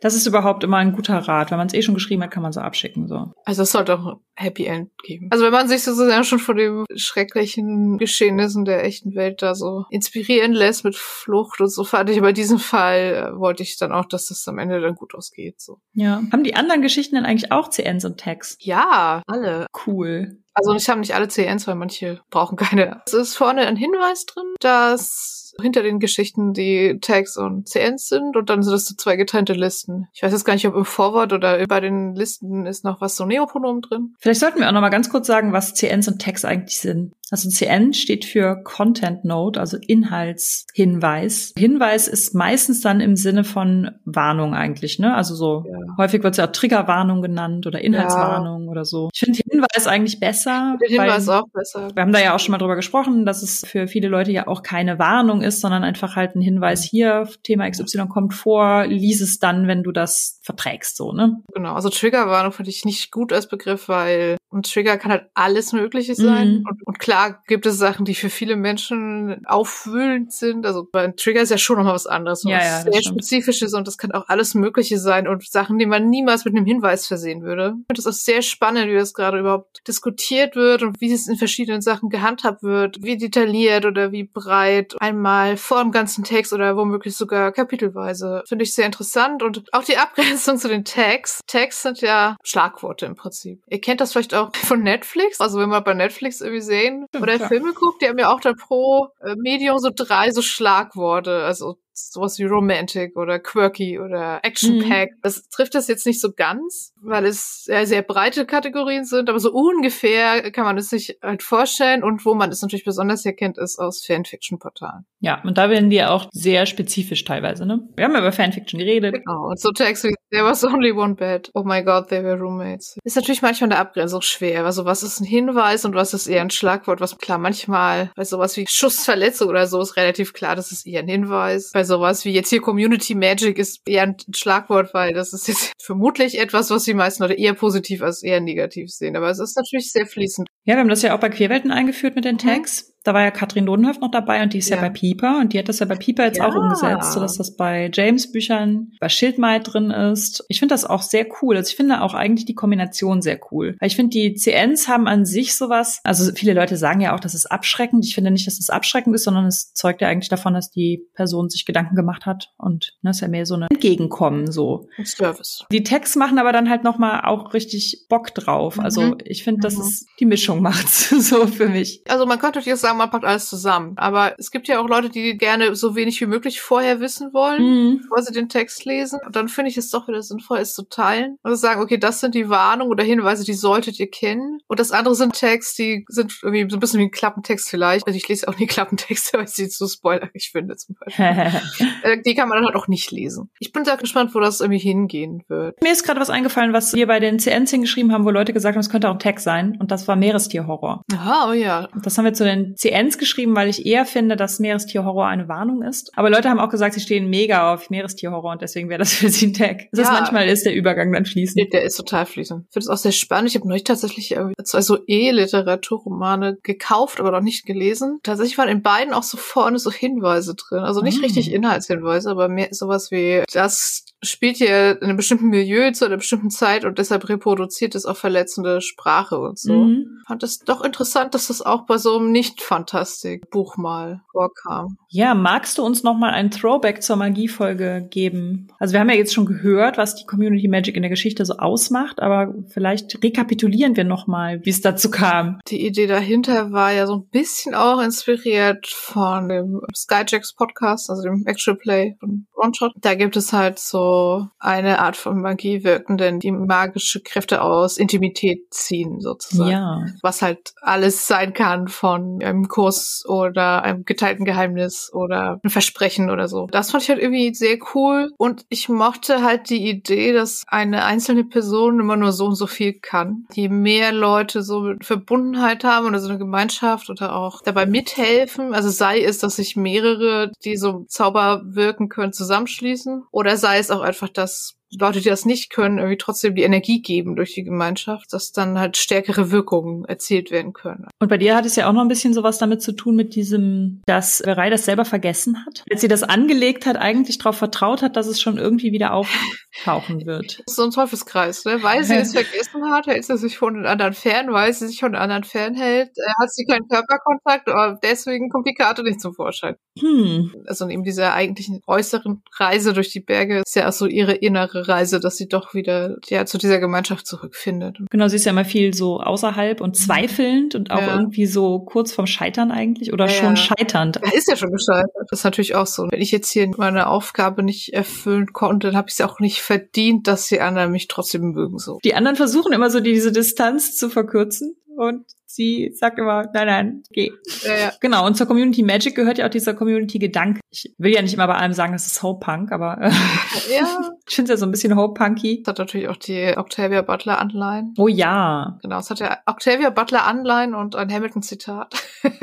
das 0.00 0.14
ist 0.14 0.26
überhaupt 0.26 0.64
immer 0.64 0.78
ein 0.78 0.87
guter 0.92 1.18
Rat. 1.18 1.50
Wenn 1.50 1.58
man 1.58 1.66
es 1.66 1.74
eh 1.74 1.82
schon 1.82 1.94
geschrieben 1.94 2.22
hat, 2.22 2.30
kann 2.30 2.42
man 2.42 2.52
so 2.52 2.60
abschicken, 2.60 3.08
so. 3.08 3.32
Also 3.44 3.62
es 3.62 3.72
sollte 3.72 3.94
auch 3.98 4.06
ein 4.06 4.16
Happy 4.34 4.66
End 4.66 4.90
geben. 5.02 5.28
Also 5.30 5.44
wenn 5.44 5.52
man 5.52 5.68
sich 5.68 5.82
sozusagen 5.82 6.24
schon 6.24 6.38
von 6.38 6.56
den 6.56 6.84
schrecklichen 6.94 7.98
Geschehnissen 7.98 8.64
der 8.64 8.84
echten 8.84 9.14
Welt 9.14 9.42
da 9.42 9.54
so 9.54 9.84
inspirieren 9.90 10.52
lässt 10.52 10.84
mit 10.84 10.96
Flucht 10.96 11.60
und 11.60 11.70
so, 11.70 11.84
fand 11.84 12.10
ich 12.10 12.20
bei 12.20 12.32
diesem 12.32 12.58
Fall, 12.58 13.32
äh, 13.34 13.38
wollte 13.38 13.62
ich 13.62 13.76
dann 13.78 13.92
auch, 13.92 14.04
dass 14.04 14.28
das 14.28 14.46
am 14.48 14.58
Ende 14.58 14.80
dann 14.80 14.94
gut 14.94 15.14
ausgeht. 15.14 15.60
So. 15.60 15.78
Ja. 15.92 16.22
Haben 16.32 16.44
die 16.44 16.54
anderen 16.54 16.82
Geschichten 16.82 17.16
denn 17.16 17.26
eigentlich 17.26 17.52
auch 17.52 17.70
CNs 17.70 18.04
und 18.04 18.18
Tags? 18.20 18.56
Ja, 18.60 19.22
alle. 19.26 19.66
Cool. 19.86 20.38
Also 20.54 20.74
ich 20.74 20.88
habe 20.88 20.98
nicht 21.00 21.14
alle 21.14 21.28
CNs, 21.28 21.68
weil 21.68 21.76
manche 21.76 22.20
brauchen 22.30 22.56
keine. 22.56 23.02
Es 23.06 23.12
ist 23.12 23.36
vorne 23.36 23.66
ein 23.66 23.76
Hinweis 23.76 24.26
drin, 24.26 24.54
dass 24.58 25.47
hinter 25.60 25.82
den 25.82 25.98
Geschichten 25.98 26.52
die 26.52 26.98
Tags 27.00 27.36
und 27.36 27.68
CNs 27.68 28.08
sind 28.08 28.36
und 28.36 28.48
dann 28.50 28.62
sind 28.62 28.72
das 28.72 28.86
so 28.86 28.94
zwei 28.94 29.16
getrennte 29.16 29.52
Listen. 29.54 30.06
Ich 30.12 30.22
weiß 30.22 30.32
jetzt 30.32 30.44
gar 30.44 30.54
nicht, 30.54 30.66
ob 30.66 30.74
im 30.74 30.84
Vorwort 30.84 31.32
oder 31.32 31.64
bei 31.66 31.80
den 31.80 32.14
Listen 32.14 32.66
ist 32.66 32.84
noch 32.84 33.00
was 33.00 33.16
so 33.16 33.24
Neopronomen 33.26 33.82
drin. 33.82 34.14
Vielleicht 34.20 34.40
sollten 34.40 34.60
wir 34.60 34.68
auch 34.68 34.72
noch 34.72 34.80
mal 34.80 34.88
ganz 34.90 35.10
kurz 35.10 35.26
sagen, 35.26 35.52
was 35.52 35.74
CNs 35.74 36.08
und 36.08 36.20
Tags 36.22 36.44
eigentlich 36.44 36.80
sind. 36.80 37.12
Also 37.30 37.50
CN 37.50 37.92
steht 37.92 38.24
für 38.24 38.62
Content 38.64 39.22
Note, 39.26 39.60
also 39.60 39.76
Inhaltshinweis. 39.86 41.52
Hinweis 41.58 42.08
ist 42.08 42.34
meistens 42.34 42.80
dann 42.80 43.00
im 43.00 43.16
Sinne 43.16 43.44
von 43.44 43.90
Warnung 44.04 44.54
eigentlich, 44.54 44.98
ne? 44.98 45.14
Also 45.14 45.34
so 45.34 45.64
Ja. 45.68 45.78
häufig 45.98 46.22
wird 46.22 46.32
es 46.32 46.38
ja 46.38 46.46
auch 46.46 46.52
Triggerwarnung 46.52 47.20
genannt 47.20 47.66
oder 47.66 47.82
Inhaltswarnung 47.82 48.68
oder 48.68 48.84
so. 48.84 49.10
Ich 49.12 49.20
finde 49.20 49.40
Hinweis 49.50 49.86
eigentlich 49.86 50.20
besser. 50.20 50.76
Der 50.80 50.88
Hinweis 50.88 51.26
weil- 51.26 51.40
auch 51.40 51.48
besser. 51.52 51.88
Wir 51.94 52.02
haben 52.02 52.12
da 52.12 52.20
ja 52.20 52.34
auch 52.34 52.38
schon 52.38 52.52
mal 52.52 52.58
drüber 52.58 52.76
gesprochen, 52.76 53.26
dass 53.26 53.42
es 53.42 53.62
für 53.66 53.88
viele 53.88 54.08
Leute 54.08 54.32
ja 54.32 54.46
auch 54.46 54.62
keine 54.62 54.98
Warnung 54.98 55.42
ist, 55.42 55.47
sondern 55.50 55.84
einfach 55.84 56.16
halt 56.16 56.34
ein 56.36 56.40
Hinweis 56.40 56.82
hier, 56.82 57.28
Thema 57.42 57.70
XY 57.70 58.06
kommt 58.08 58.34
vor, 58.34 58.86
lies 58.86 59.20
es 59.20 59.38
dann, 59.38 59.66
wenn 59.66 59.82
du 59.82 59.92
das 59.92 60.40
verträgst, 60.42 60.96
so, 60.96 61.12
ne? 61.12 61.42
Genau, 61.54 61.74
also 61.74 61.90
Triggerwarnung 61.90 62.52
finde 62.52 62.70
ich 62.70 62.84
nicht 62.84 63.10
gut 63.10 63.32
als 63.32 63.48
Begriff, 63.48 63.88
weil 63.88 64.38
ein 64.50 64.62
Trigger 64.62 64.96
kann 64.96 65.10
halt 65.10 65.26
alles 65.34 65.72
Mögliche 65.72 66.14
sein. 66.14 66.58
Mhm. 66.58 66.64
Und, 66.68 66.86
und 66.86 66.98
klar 66.98 67.42
gibt 67.46 67.66
es 67.66 67.76
Sachen, 67.76 68.06
die 68.06 68.14
für 68.14 68.30
viele 68.30 68.56
Menschen 68.56 69.44
aufwühlend 69.46 70.32
sind. 70.32 70.64
Also 70.64 70.88
bei 70.90 71.08
Trigger 71.08 71.42
ist 71.42 71.50
ja 71.50 71.58
schon 71.58 71.76
nochmal 71.76 71.94
was 71.94 72.06
anderes. 72.06 72.44
Ja, 72.44 72.56
was 72.56 72.64
ja, 72.64 72.92
sehr 72.92 73.02
spezifisches 73.02 73.74
und 73.74 73.86
das 73.86 73.98
kann 73.98 74.12
auch 74.12 74.28
alles 74.28 74.54
Mögliche 74.54 74.98
sein 74.98 75.28
und 75.28 75.46
Sachen, 75.46 75.78
die 75.78 75.86
man 75.86 76.08
niemals 76.08 76.44
mit 76.46 76.56
einem 76.56 76.64
Hinweis 76.64 77.06
versehen 77.06 77.42
würde. 77.42 77.74
Ich 77.76 77.86
finde 77.86 78.02
das 78.02 78.06
ist 78.06 78.24
sehr 78.24 78.40
spannend, 78.42 78.88
wie 78.88 78.94
das 78.94 79.12
gerade 79.12 79.38
überhaupt 79.38 79.86
diskutiert 79.86 80.56
wird 80.56 80.82
und 80.82 81.00
wie 81.00 81.12
es 81.12 81.28
in 81.28 81.36
verschiedenen 81.36 81.82
Sachen 81.82 82.08
gehandhabt 82.08 82.62
wird, 82.62 83.02
wie 83.02 83.18
detailliert 83.18 83.84
oder 83.84 84.12
wie 84.12 84.24
breit 84.24 84.94
einmal 84.98 85.37
vor 85.56 85.82
dem 85.82 85.92
ganzen 85.92 86.24
Text 86.24 86.52
oder 86.52 86.76
womöglich 86.76 87.16
sogar 87.16 87.52
kapitelweise. 87.52 88.42
Finde 88.46 88.64
ich 88.64 88.74
sehr 88.74 88.86
interessant 88.86 89.42
und 89.42 89.64
auch 89.72 89.84
die 89.84 89.96
Abgrenzung 89.96 90.58
zu 90.58 90.68
den 90.68 90.84
Tags. 90.84 91.40
Tags 91.46 91.82
sind 91.82 92.00
ja 92.00 92.36
Schlagworte 92.42 93.06
im 93.06 93.14
Prinzip. 93.14 93.62
Ihr 93.68 93.80
kennt 93.80 94.00
das 94.00 94.12
vielleicht 94.12 94.34
auch 94.34 94.54
von 94.54 94.82
Netflix. 94.82 95.40
Also 95.40 95.58
wenn 95.58 95.68
man 95.68 95.84
bei 95.84 95.94
Netflix 95.94 96.40
irgendwie 96.40 96.62
sehen 96.62 97.06
oder 97.20 97.36
ja. 97.36 97.48
Filme 97.48 97.72
guckt, 97.72 98.02
die 98.02 98.08
haben 98.08 98.18
ja 98.18 98.32
auch 98.32 98.40
dann 98.40 98.56
pro 98.56 99.08
äh, 99.20 99.34
Medium 99.36 99.78
so 99.78 99.90
drei 99.94 100.30
so 100.30 100.42
Schlagworte. 100.42 101.44
Also 101.44 101.78
sowas 102.12 102.38
wie 102.38 102.44
Romantic 102.44 103.16
oder 103.16 103.38
Quirky 103.38 103.98
oder 103.98 104.40
Action 104.42 104.84
Pack. 104.88 105.10
Das 105.22 105.48
trifft 105.48 105.74
das 105.74 105.88
jetzt 105.88 106.06
nicht 106.06 106.20
so 106.20 106.32
ganz, 106.32 106.92
weil 107.02 107.24
es 107.26 107.64
sehr, 107.64 107.86
sehr 107.86 108.02
breite 108.02 108.46
Kategorien 108.46 109.04
sind, 109.04 109.28
aber 109.28 109.40
so 109.40 109.52
ungefähr 109.52 110.50
kann 110.52 110.64
man 110.64 110.78
es 110.78 110.88
sich 110.88 111.18
halt 111.22 111.42
vorstellen 111.42 112.02
und 112.02 112.24
wo 112.24 112.34
man 112.34 112.50
es 112.50 112.62
natürlich 112.62 112.84
besonders 112.84 113.24
erkennt, 113.24 113.58
ist 113.58 113.78
aus 113.78 114.04
Fanfiction-Portalen. 114.04 115.04
Ja, 115.20 115.42
und 115.44 115.58
da 115.58 115.70
werden 115.70 115.90
die 115.90 116.02
auch 116.04 116.28
sehr 116.32 116.66
spezifisch 116.66 117.24
teilweise, 117.24 117.66
ne? 117.66 117.88
Wir 117.96 118.04
haben 118.04 118.12
ja 118.12 118.20
über 118.20 118.32
Fanfiction 118.32 118.78
geredet. 118.78 119.14
Genau. 119.14 119.48
Und 119.48 119.60
so 119.60 119.70
Tags 119.70 120.04
wie 120.04 120.14
There 120.30 120.44
was 120.44 120.62
only 120.62 120.92
one 120.92 121.14
bed. 121.14 121.50
Oh 121.54 121.62
my 121.64 121.82
god, 121.82 122.08
they 122.08 122.22
were 122.22 122.38
roommates. 122.38 122.98
Ist 123.02 123.16
natürlich 123.16 123.40
manchmal 123.40 123.66
in 123.66 123.70
der 123.70 123.78
Abgrenzung 123.78 124.20
schwer. 124.20 124.66
Also 124.66 124.84
was 124.84 125.02
ist 125.02 125.20
ein 125.20 125.24
Hinweis 125.24 125.86
und 125.86 125.94
was 125.94 126.12
ist 126.12 126.26
eher 126.26 126.42
ein 126.42 126.50
Schlagwort? 126.50 127.00
Was 127.00 127.16
klar, 127.16 127.38
manchmal 127.38 128.12
bei 128.14 128.24
sowas 128.24 128.54
wie 128.58 128.66
Schussverletzung 128.68 129.48
oder 129.48 129.66
so 129.66 129.80
ist 129.80 129.96
relativ 129.96 130.34
klar, 130.34 130.54
das 130.54 130.70
ist 130.70 130.86
eher 130.86 131.00
ein 131.00 131.08
Hinweis. 131.08 131.70
Bei 131.72 131.82
sowas 131.88 132.24
wie 132.24 132.30
jetzt 132.30 132.50
hier 132.50 132.60
Community 132.60 133.16
Magic 133.16 133.58
ist 133.58 133.80
eher 133.86 134.04
ein 134.04 134.16
Schlagwort, 134.32 134.94
weil 134.94 135.12
das 135.12 135.32
ist 135.32 135.48
jetzt 135.48 135.72
vermutlich 135.82 136.38
etwas, 136.38 136.70
was 136.70 136.84
die 136.84 136.94
meisten 136.94 137.24
Leute 137.24 137.34
eher 137.34 137.54
positiv 137.54 138.02
als 138.02 138.22
eher 138.22 138.40
negativ 138.40 138.90
sehen. 138.90 139.16
Aber 139.16 139.28
es 139.28 139.40
ist 139.40 139.56
natürlich 139.56 139.90
sehr 139.90 140.06
fließend. 140.06 140.48
Ja, 140.64 140.74
wir 140.74 140.80
haben 140.80 140.88
das 140.88 141.02
ja 141.02 141.16
auch 141.16 141.20
bei 141.20 141.30
Queerwelten 141.30 141.72
eingeführt 141.72 142.14
mit 142.14 142.24
den 142.24 142.38
Tags. 142.38 142.92
Da 143.08 143.14
war 143.14 143.22
ja 143.22 143.30
Katrin 143.30 143.64
Dodenhoff 143.64 144.00
noch 144.00 144.10
dabei 144.10 144.42
und 144.42 144.52
die 144.52 144.58
ist 144.58 144.68
ja. 144.68 144.76
Ja. 144.76 144.82
bei 144.82 144.90
Pieper 144.90 145.38
und 145.40 145.54
die 145.54 145.58
hat 145.58 145.70
das 145.70 145.78
ja 145.78 145.86
bei 145.86 145.94
Pieper 145.96 146.24
jetzt 146.26 146.36
Ja. 146.36 146.46
auch 146.46 146.54
umgesetzt, 146.54 147.14
sodass 147.14 147.38
das 147.38 147.56
bei 147.56 147.90
James 147.90 148.30
Büchern, 148.30 148.92
bei 149.00 149.08
Schildmaid 149.08 149.62
drin 149.72 149.90
ist. 149.90 150.44
Ich 150.48 150.58
finde 150.58 150.74
das 150.74 150.84
auch 150.84 151.00
sehr 151.00 151.26
cool. 151.40 151.56
Also 151.56 151.70
ich 151.70 151.76
finde 151.76 152.02
auch 152.02 152.12
eigentlich 152.12 152.44
die 152.44 152.54
Kombination 152.54 153.22
sehr 153.22 153.40
cool. 153.50 153.76
Weil 153.80 153.86
ich 153.86 153.96
finde, 153.96 154.10
die 154.10 154.34
CNs 154.34 154.88
haben 154.88 155.08
an 155.08 155.24
sich 155.24 155.56
sowas, 155.56 156.00
also 156.04 156.30
viele 156.34 156.52
Leute 156.52 156.76
sagen 156.76 157.00
ja 157.00 157.14
auch, 157.14 157.20
das 157.20 157.34
ist 157.34 157.46
abschreckend. 157.50 158.04
Ich 158.04 158.14
finde 158.14 158.30
nicht, 158.30 158.46
dass 158.46 158.58
es 158.58 158.68
abschreckend 158.68 159.14
ist, 159.14 159.24
sondern 159.24 159.46
es 159.46 159.72
zeugt 159.72 160.02
ja 160.02 160.08
eigentlich 160.08 160.28
davon, 160.28 160.52
dass 160.52 160.70
die 160.70 161.06
Person 161.14 161.48
sich 161.48 161.64
Gedanken 161.64 161.96
gemacht 161.96 162.26
hat 162.26 162.50
und 162.58 162.94
das 163.02 163.16
ist 163.16 163.20
ja 163.22 163.28
mehr 163.28 163.46
so 163.46 163.54
ein 163.54 163.62
Entgegenkommen 163.70 164.52
so. 164.52 164.86
Und 164.98 165.08
Service. 165.08 165.64
Die 165.72 165.82
Tags 165.82 166.14
machen 166.14 166.38
aber 166.38 166.52
dann 166.52 166.68
halt 166.68 166.84
noch 166.84 166.98
mal 166.98 167.22
auch 167.24 167.54
richtig 167.54 168.04
Bock 168.10 168.34
drauf. 168.34 168.78
Also 168.78 169.00
Mhm. 169.00 169.16
ich 169.24 169.44
finde, 169.44 169.62
das 169.62 169.76
Mhm. 169.76 169.80
ist 169.82 170.06
die 170.20 170.26
Mischung 170.26 170.60
macht's 170.60 171.08
so 171.30 171.46
für 171.46 171.70
mich. 171.70 172.02
Also 172.06 172.26
man 172.26 172.38
könnte 172.38 172.58
auch 172.60 172.76
sagen, 172.76 172.97
man 172.98 173.10
packt 173.10 173.24
alles 173.24 173.48
zusammen. 173.48 173.94
Aber 173.96 174.34
es 174.38 174.50
gibt 174.50 174.68
ja 174.68 174.80
auch 174.80 174.88
Leute, 174.88 175.08
die 175.08 175.36
gerne 175.36 175.74
so 175.74 175.94
wenig 175.96 176.20
wie 176.20 176.26
möglich 176.26 176.60
vorher 176.60 177.00
wissen 177.00 177.32
wollen, 177.32 177.62
Mhm. 177.62 178.00
bevor 178.02 178.22
sie 178.22 178.32
den 178.32 178.48
Text 178.48 178.84
lesen. 178.84 179.20
Und 179.24 179.34
dann 179.36 179.48
finde 179.48 179.70
ich 179.70 179.76
es 179.76 179.90
doch 179.90 180.08
wieder 180.08 180.22
sinnvoll, 180.22 180.58
es 180.58 180.74
zu 180.74 180.82
teilen. 180.82 181.38
Also 181.42 181.56
sagen, 181.56 181.80
okay, 181.80 181.98
das 181.98 182.20
sind 182.20 182.34
die 182.34 182.48
Warnungen 182.48 182.90
oder 182.90 183.04
Hinweise, 183.04 183.44
die 183.44 183.54
solltet 183.54 183.98
ihr 183.98 184.10
kennen. 184.10 184.58
Und 184.66 184.80
das 184.80 184.90
andere 184.92 185.14
sind 185.14 185.34
Texte, 185.34 185.82
die 185.82 186.04
sind 186.08 186.32
irgendwie 186.42 186.68
so 186.70 186.76
ein 186.76 186.80
bisschen 186.80 187.00
wie 187.00 187.04
ein 187.04 187.10
Klappentext 187.10 187.68
vielleicht. 187.70 188.06
Also 188.06 188.16
ich 188.16 188.28
lese 188.28 188.48
auch 188.48 188.58
nie 188.58 188.66
Klappentexte, 188.78 189.38
weil 189.38 189.44
ich 189.44 189.50
sie 189.50 189.68
zu 189.68 189.86
spoilerig 189.88 190.50
finde 190.52 190.76
zum 190.76 190.96
Beispiel. 191.00 191.52
Äh, 192.02 192.22
die 192.24 192.34
kann 192.34 192.48
man 192.48 192.58
dann 192.58 192.66
halt 192.66 192.76
auch 192.76 192.86
nicht 192.88 193.10
lesen. 193.10 193.50
Ich 193.58 193.72
bin 193.72 193.84
sehr 193.84 193.96
gespannt, 193.96 194.34
wo 194.34 194.40
das 194.40 194.60
irgendwie 194.60 194.78
hingehen 194.78 195.42
wird. 195.48 195.82
Mir 195.82 195.92
ist 195.92 196.04
gerade 196.04 196.20
was 196.20 196.30
eingefallen, 196.30 196.72
was 196.72 196.94
wir 196.94 197.06
bei 197.06 197.18
den 197.20 197.38
CNs 197.38 197.70
hingeschrieben 197.70 198.12
haben, 198.12 198.24
wo 198.24 198.30
Leute 198.30 198.52
gesagt 198.52 198.74
haben, 198.76 198.80
es 198.80 198.88
könnte 198.90 199.08
auch 199.08 199.14
ein 199.14 199.18
Tag 199.18 199.40
sein. 199.40 199.76
Und 199.80 199.90
das 199.90 200.06
war 200.08 200.16
Meerestierhorror. 200.16 201.02
Aha, 201.12 201.48
oh 201.50 201.52
ja. 201.52 201.88
Das 202.02 202.16
haben 202.16 202.24
wir 202.24 202.32
zu 202.34 202.44
den 202.44 202.76
CNs 202.78 203.18
geschrieben, 203.18 203.56
weil 203.56 203.68
ich 203.68 203.84
eher 203.86 204.06
finde, 204.06 204.36
dass 204.36 204.60
Meerestierhorror 204.60 205.26
eine 205.26 205.48
Warnung 205.48 205.82
ist. 205.82 206.16
Aber 206.16 206.30
Leute 206.30 206.48
haben 206.48 206.60
auch 206.60 206.68
gesagt, 206.68 206.94
sie 206.94 207.00
stehen 207.00 207.28
mega 207.28 207.74
auf 207.74 207.90
Meerestierhorror 207.90 208.52
und 208.52 208.62
deswegen 208.62 208.88
wäre 208.88 209.00
das 209.00 209.12
für 209.14 209.28
sie 209.28 209.48
ein 209.48 209.52
Tag. 209.54 209.88
Das 209.90 210.00
ist 210.00 210.06
Ja. 210.06 210.12
manchmal 210.12 210.48
ist 210.48 210.64
der 210.64 210.74
Übergang 210.74 211.12
dann 211.12 211.24
fließend. 211.24 211.72
Der 211.72 211.82
ist 211.82 211.96
total 211.96 212.24
fließend. 212.24 212.66
Ich 212.68 212.72
finde 212.72 212.84
es 212.84 212.88
auch 212.88 212.96
sehr 212.96 213.12
spannend. 213.12 213.50
Ich 213.50 213.56
habe 213.56 213.66
neulich 213.68 213.84
tatsächlich 213.84 214.34
zwei 214.64 214.80
so 214.80 214.98
E-Literaturromane 215.06 216.58
gekauft, 216.62 217.20
aber 217.20 217.30
noch 217.30 217.40
nicht 217.40 217.66
gelesen. 217.66 218.20
Tatsächlich 218.22 218.58
waren 218.58 218.68
in 218.68 218.82
beiden 218.82 219.12
auch 219.12 219.22
so 219.22 219.36
vorne 219.36 219.78
so 219.78 219.90
Hinweise 219.90 220.54
drin. 220.54 220.80
Also 220.84 221.02
nicht 221.02 221.18
Ah. 221.18 221.22
richtig 221.24 221.52
Inhaltshinweise, 221.52 222.30
aber 222.30 222.48
mehr 222.48 222.68
sowas 222.70 223.10
wie, 223.10 223.42
das 223.52 224.04
spielt 224.22 224.56
hier 224.56 224.98
in 225.00 225.08
einem 225.08 225.16
bestimmten 225.16 225.46
Milieu 225.48 225.90
zu 225.92 226.04
einer 226.04 226.16
bestimmten 226.16 226.50
Zeit 226.50 226.84
und 226.84 226.98
deshalb 226.98 227.28
reproduziert 227.28 227.94
es 227.94 228.04
auch 228.04 228.16
verletzende 228.16 228.80
Sprache 228.80 229.38
und 229.38 229.58
so. 229.58 229.72
Mhm. 229.72 230.20
Fand 230.26 230.42
es 230.42 230.58
doch 230.60 230.82
interessant, 230.84 231.34
dass 231.34 231.48
das 231.48 231.62
auch 231.62 231.86
bei 231.86 231.98
so 231.98 232.18
einem 232.18 232.32
Nicht-Fantastik-Buch 232.68 233.76
mal 233.76 234.22
vorkam. 234.30 234.98
Ja, 235.08 235.34
magst 235.34 235.78
du 235.78 235.84
uns 235.84 236.02
noch 236.02 236.16
mal 236.16 236.30
einen 236.30 236.50
Throwback 236.50 237.02
zur 237.02 237.16
Magiefolge 237.16 238.06
geben? 238.10 238.68
Also 238.78 238.92
wir 238.92 239.00
haben 239.00 239.08
ja 239.08 239.16
jetzt 239.16 239.34
schon 239.34 239.46
gehört, 239.46 239.96
was 239.96 240.16
die 240.16 240.26
Community 240.26 240.68
Magic 240.68 240.94
in 240.96 241.02
der 241.02 241.10
Geschichte 241.10 241.44
so 241.44 241.54
ausmacht, 241.54 242.20
aber 242.20 242.54
vielleicht 242.68 243.22
rekapitulieren 243.22 243.96
wir 243.96 244.04
noch 244.04 244.26
mal, 244.26 244.60
wie 244.64 244.70
es 244.70 244.80
dazu 244.80 245.10
kam. 245.10 245.60
Die 245.68 245.86
Idee 245.86 246.06
dahinter 246.06 246.72
war 246.72 246.92
ja 246.92 247.06
so 247.06 247.16
ein 247.16 247.28
bisschen 247.30 247.74
auch 247.74 248.00
inspiriert 248.00 248.86
von 248.86 249.48
dem 249.48 249.80
Skyjacks 249.94 250.54
Podcast, 250.54 251.10
also 251.10 251.22
dem 251.22 251.44
Actual 251.46 251.76
Play 251.76 252.16
von 252.20 252.46
One-Shot. 252.54 252.92
Da 253.00 253.14
gibt 253.14 253.36
es 253.36 253.52
halt 253.52 253.78
so 253.78 254.46
eine 254.58 254.98
Art 254.98 255.16
von 255.16 255.40
Magie 255.40 255.84
wirkenden, 255.84 256.40
die 256.40 256.50
magische 256.52 257.20
Kräfte 257.20 257.62
aus 257.62 257.96
Intimität 257.96 258.72
ziehen, 258.72 259.20
sozusagen. 259.20 259.70
Ja. 259.70 260.04
Was 260.22 260.42
halt 260.42 260.72
alles 260.82 261.26
sein 261.26 261.54
kann 261.54 261.88
von 261.88 262.40
einem 262.58 262.68
Kuss 262.68 263.24
oder 263.26 263.82
einem 263.82 264.04
geteilten 264.04 264.44
Geheimnis 264.44 265.10
oder 265.12 265.60
ein 265.62 265.70
Versprechen 265.70 266.30
oder 266.30 266.48
so. 266.48 266.66
Das 266.70 266.90
fand 266.90 267.04
ich 267.04 267.10
halt 267.10 267.20
irgendwie 267.20 267.54
sehr 267.54 267.78
cool 267.94 268.30
und 268.36 268.64
ich 268.68 268.88
mochte 268.88 269.42
halt 269.42 269.70
die 269.70 269.88
Idee, 269.88 270.32
dass 270.32 270.64
eine 270.66 271.04
einzelne 271.04 271.44
Person 271.44 272.00
immer 272.00 272.16
nur 272.16 272.32
so 272.32 272.46
und 272.46 272.54
so 272.54 272.66
viel 272.66 272.94
kann. 272.94 273.46
Je 273.52 273.68
mehr 273.68 274.12
Leute 274.12 274.62
so 274.62 274.94
Verbundenheit 275.02 275.84
haben 275.84 276.06
oder 276.06 276.18
so 276.18 276.28
eine 276.28 276.38
Gemeinschaft 276.38 277.10
oder 277.10 277.34
auch 277.34 277.62
dabei 277.62 277.86
mithelfen, 277.86 278.74
also 278.74 278.90
sei 278.90 279.22
es, 279.22 279.38
dass 279.38 279.56
sich 279.56 279.76
mehrere, 279.76 280.52
die 280.64 280.76
so 280.76 281.04
Zauber 281.08 281.62
wirken 281.64 282.08
können, 282.08 282.32
zusammenschließen 282.32 283.24
oder 283.30 283.56
sei 283.56 283.78
es 283.78 283.90
auch 283.90 284.00
einfach, 284.00 284.28
dass 284.28 284.77
Leute, 284.98 285.20
die 285.20 285.28
das 285.28 285.44
nicht 285.44 285.70
können, 285.70 285.98
irgendwie 285.98 286.16
trotzdem 286.16 286.54
die 286.54 286.62
Energie 286.62 287.02
geben 287.02 287.36
durch 287.36 287.54
die 287.54 287.64
Gemeinschaft, 287.64 288.32
dass 288.32 288.52
dann 288.52 288.78
halt 288.78 288.96
stärkere 288.96 289.50
Wirkungen 289.50 290.04
erzielt 290.06 290.50
werden 290.50 290.72
können. 290.72 291.06
Und 291.18 291.28
bei 291.28 291.36
dir 291.36 291.56
hat 291.56 291.66
es 291.66 291.76
ja 291.76 291.88
auch 291.88 291.92
noch 291.92 292.02
ein 292.02 292.08
bisschen 292.08 292.32
sowas 292.32 292.58
damit 292.58 292.82
zu 292.82 292.92
tun 292.92 293.14
mit 293.14 293.34
diesem, 293.34 294.02
dass 294.06 294.38
Verei 294.38 294.70
das 294.70 294.86
selber 294.86 295.04
vergessen 295.04 295.64
hat. 295.66 295.84
Als 295.90 296.00
sie 296.00 296.08
das 296.08 296.22
angelegt 296.22 296.86
hat, 296.86 296.96
eigentlich 296.96 297.38
darauf 297.38 297.56
vertraut 297.56 298.02
hat, 298.02 298.16
dass 298.16 298.26
es 298.26 298.40
schon 298.40 298.56
irgendwie 298.56 298.92
wieder 298.92 299.12
auftauchen 299.12 300.26
wird. 300.26 300.60
Das 300.60 300.72
ist 300.72 300.76
so 300.76 300.84
ein 300.84 300.90
Teufelskreis, 300.90 301.64
ne? 301.64 301.82
Weil 301.82 302.04
sie 302.04 302.14
es 302.14 302.32
vergessen 302.34 302.90
hat, 302.90 303.06
hält 303.06 303.24
sie 303.24 303.36
sich 303.36 303.58
von 303.58 303.74
den 303.74 303.86
anderen 303.86 304.14
fern, 304.14 304.52
weil 304.52 304.72
sie 304.72 304.88
sich 304.88 305.00
von 305.00 305.12
den 305.12 305.20
anderen 305.20 305.44
fernhält, 305.44 306.10
äh, 306.16 306.30
hat 306.40 306.52
sie 306.52 306.64
keinen 306.64 306.88
Körperkontakt, 306.88 307.68
aber 307.68 307.98
deswegen 308.02 308.48
kommt 308.48 308.66
die 308.66 308.74
Karte 308.74 309.02
nicht 309.02 309.20
zum 309.20 309.34
Vorschein. 309.34 309.76
Hm. 310.00 310.54
Also 310.66 310.86
neben 310.86 311.02
dieser 311.02 311.34
eigentlichen 311.34 311.82
äußeren 311.86 312.42
Reise 312.56 312.92
durch 312.94 313.10
die 313.10 313.20
Berge 313.20 313.62
ist 313.66 313.76
ja 313.76 313.88
auch 313.88 313.92
so 313.92 314.06
ihre 314.06 314.34
innere 314.34 314.77
Reise, 314.86 315.18
dass 315.20 315.36
sie 315.36 315.48
doch 315.48 315.74
wieder 315.74 316.16
ja 316.28 316.44
zu 316.46 316.58
dieser 316.58 316.78
Gemeinschaft 316.78 317.26
zurückfindet. 317.26 317.98
Genau, 318.10 318.28
sie 318.28 318.36
ist 318.36 318.44
ja 318.44 318.52
immer 318.52 318.64
viel 318.64 318.94
so 318.94 319.20
außerhalb 319.20 319.80
und 319.80 319.96
zweifelnd 319.96 320.74
und 320.74 320.90
auch 320.90 321.00
Ja. 321.00 321.16
irgendwie 321.16 321.46
so 321.46 321.80
kurz 321.80 322.12
vorm 322.12 322.26
Scheitern 322.26 322.70
eigentlich 322.70 323.12
oder 323.12 323.24
Ja, 323.26 323.30
schon 323.30 323.48
ja. 323.50 323.56
scheiternd. 323.56 324.18
Er 324.22 324.34
ist 324.34 324.48
ja 324.48 324.56
schon 324.56 324.70
gescheitert. 324.70 325.10
Das 325.30 325.40
ist 325.40 325.44
natürlich 325.44 325.74
auch 325.74 325.86
so. 325.86 326.06
Wenn 326.10 326.20
ich 326.20 326.30
jetzt 326.30 326.50
hier 326.52 326.68
meine 326.76 327.08
Aufgabe 327.08 327.62
nicht 327.62 327.94
erfüllen 327.94 328.52
konnte, 328.52 328.88
dann 328.88 328.96
habe 328.96 329.08
ich 329.08 329.14
es 329.14 329.20
auch 329.20 329.40
nicht 329.40 329.60
verdient, 329.60 330.26
dass 330.26 330.46
die 330.48 330.60
anderen 330.60 330.92
mich 330.92 331.08
trotzdem 331.08 331.42
mögen 331.52 331.78
so. 331.78 331.98
Die 332.04 332.14
anderen 332.14 332.36
versuchen 332.36 332.72
immer 332.72 332.90
so 332.90 333.00
diese 333.00 333.32
Distanz 333.32 333.96
zu 333.96 334.08
verkürzen 334.10 334.74
und 334.98 335.24
sie 335.46 335.92
sagt 335.94 336.18
immer, 336.18 336.44
nein, 336.52 336.66
nein, 336.66 337.02
geh. 337.10 337.30
Ja, 337.62 337.76
ja. 337.76 337.92
Genau, 338.00 338.26
und 338.26 338.36
zur 338.36 338.46
Community 338.46 338.82
Magic 338.82 339.14
gehört 339.14 339.38
ja 339.38 339.46
auch 339.46 339.50
dieser 339.50 339.74
Community-Gedanke. 339.74 340.60
Ich 340.70 340.92
will 340.98 341.14
ja 341.14 341.22
nicht 341.22 341.34
immer 341.34 341.46
bei 341.46 341.54
allem 341.54 341.72
sagen, 341.72 341.92
das 341.92 342.06
ist 342.06 342.22
Hope 342.22 342.44
Punk, 342.44 342.72
aber 342.72 342.98
äh, 343.00 343.10
ja. 343.74 344.10
ich 344.28 344.34
finde 344.34 344.52
es 344.52 344.58
ja 344.58 344.60
so 344.60 344.66
ein 344.66 344.72
bisschen 344.72 344.96
Hope 344.96 345.14
Punky. 345.14 345.62
Das 345.62 345.72
hat 345.72 345.78
natürlich 345.78 346.08
auch 346.08 346.16
die 346.16 346.54
Octavia 346.56 347.02
Butler 347.02 347.38
Anleihen. 347.38 347.94
Oh 347.96 348.08
ja. 348.08 348.76
Genau, 348.82 348.98
es 348.98 349.08
hat 349.08 349.20
ja 349.20 349.38
Octavia 349.46 349.90
Butler 349.90 350.26
Anleihen 350.26 350.74
und 350.74 350.96
ein 350.96 351.12
Hamilton-Zitat. 351.12 351.94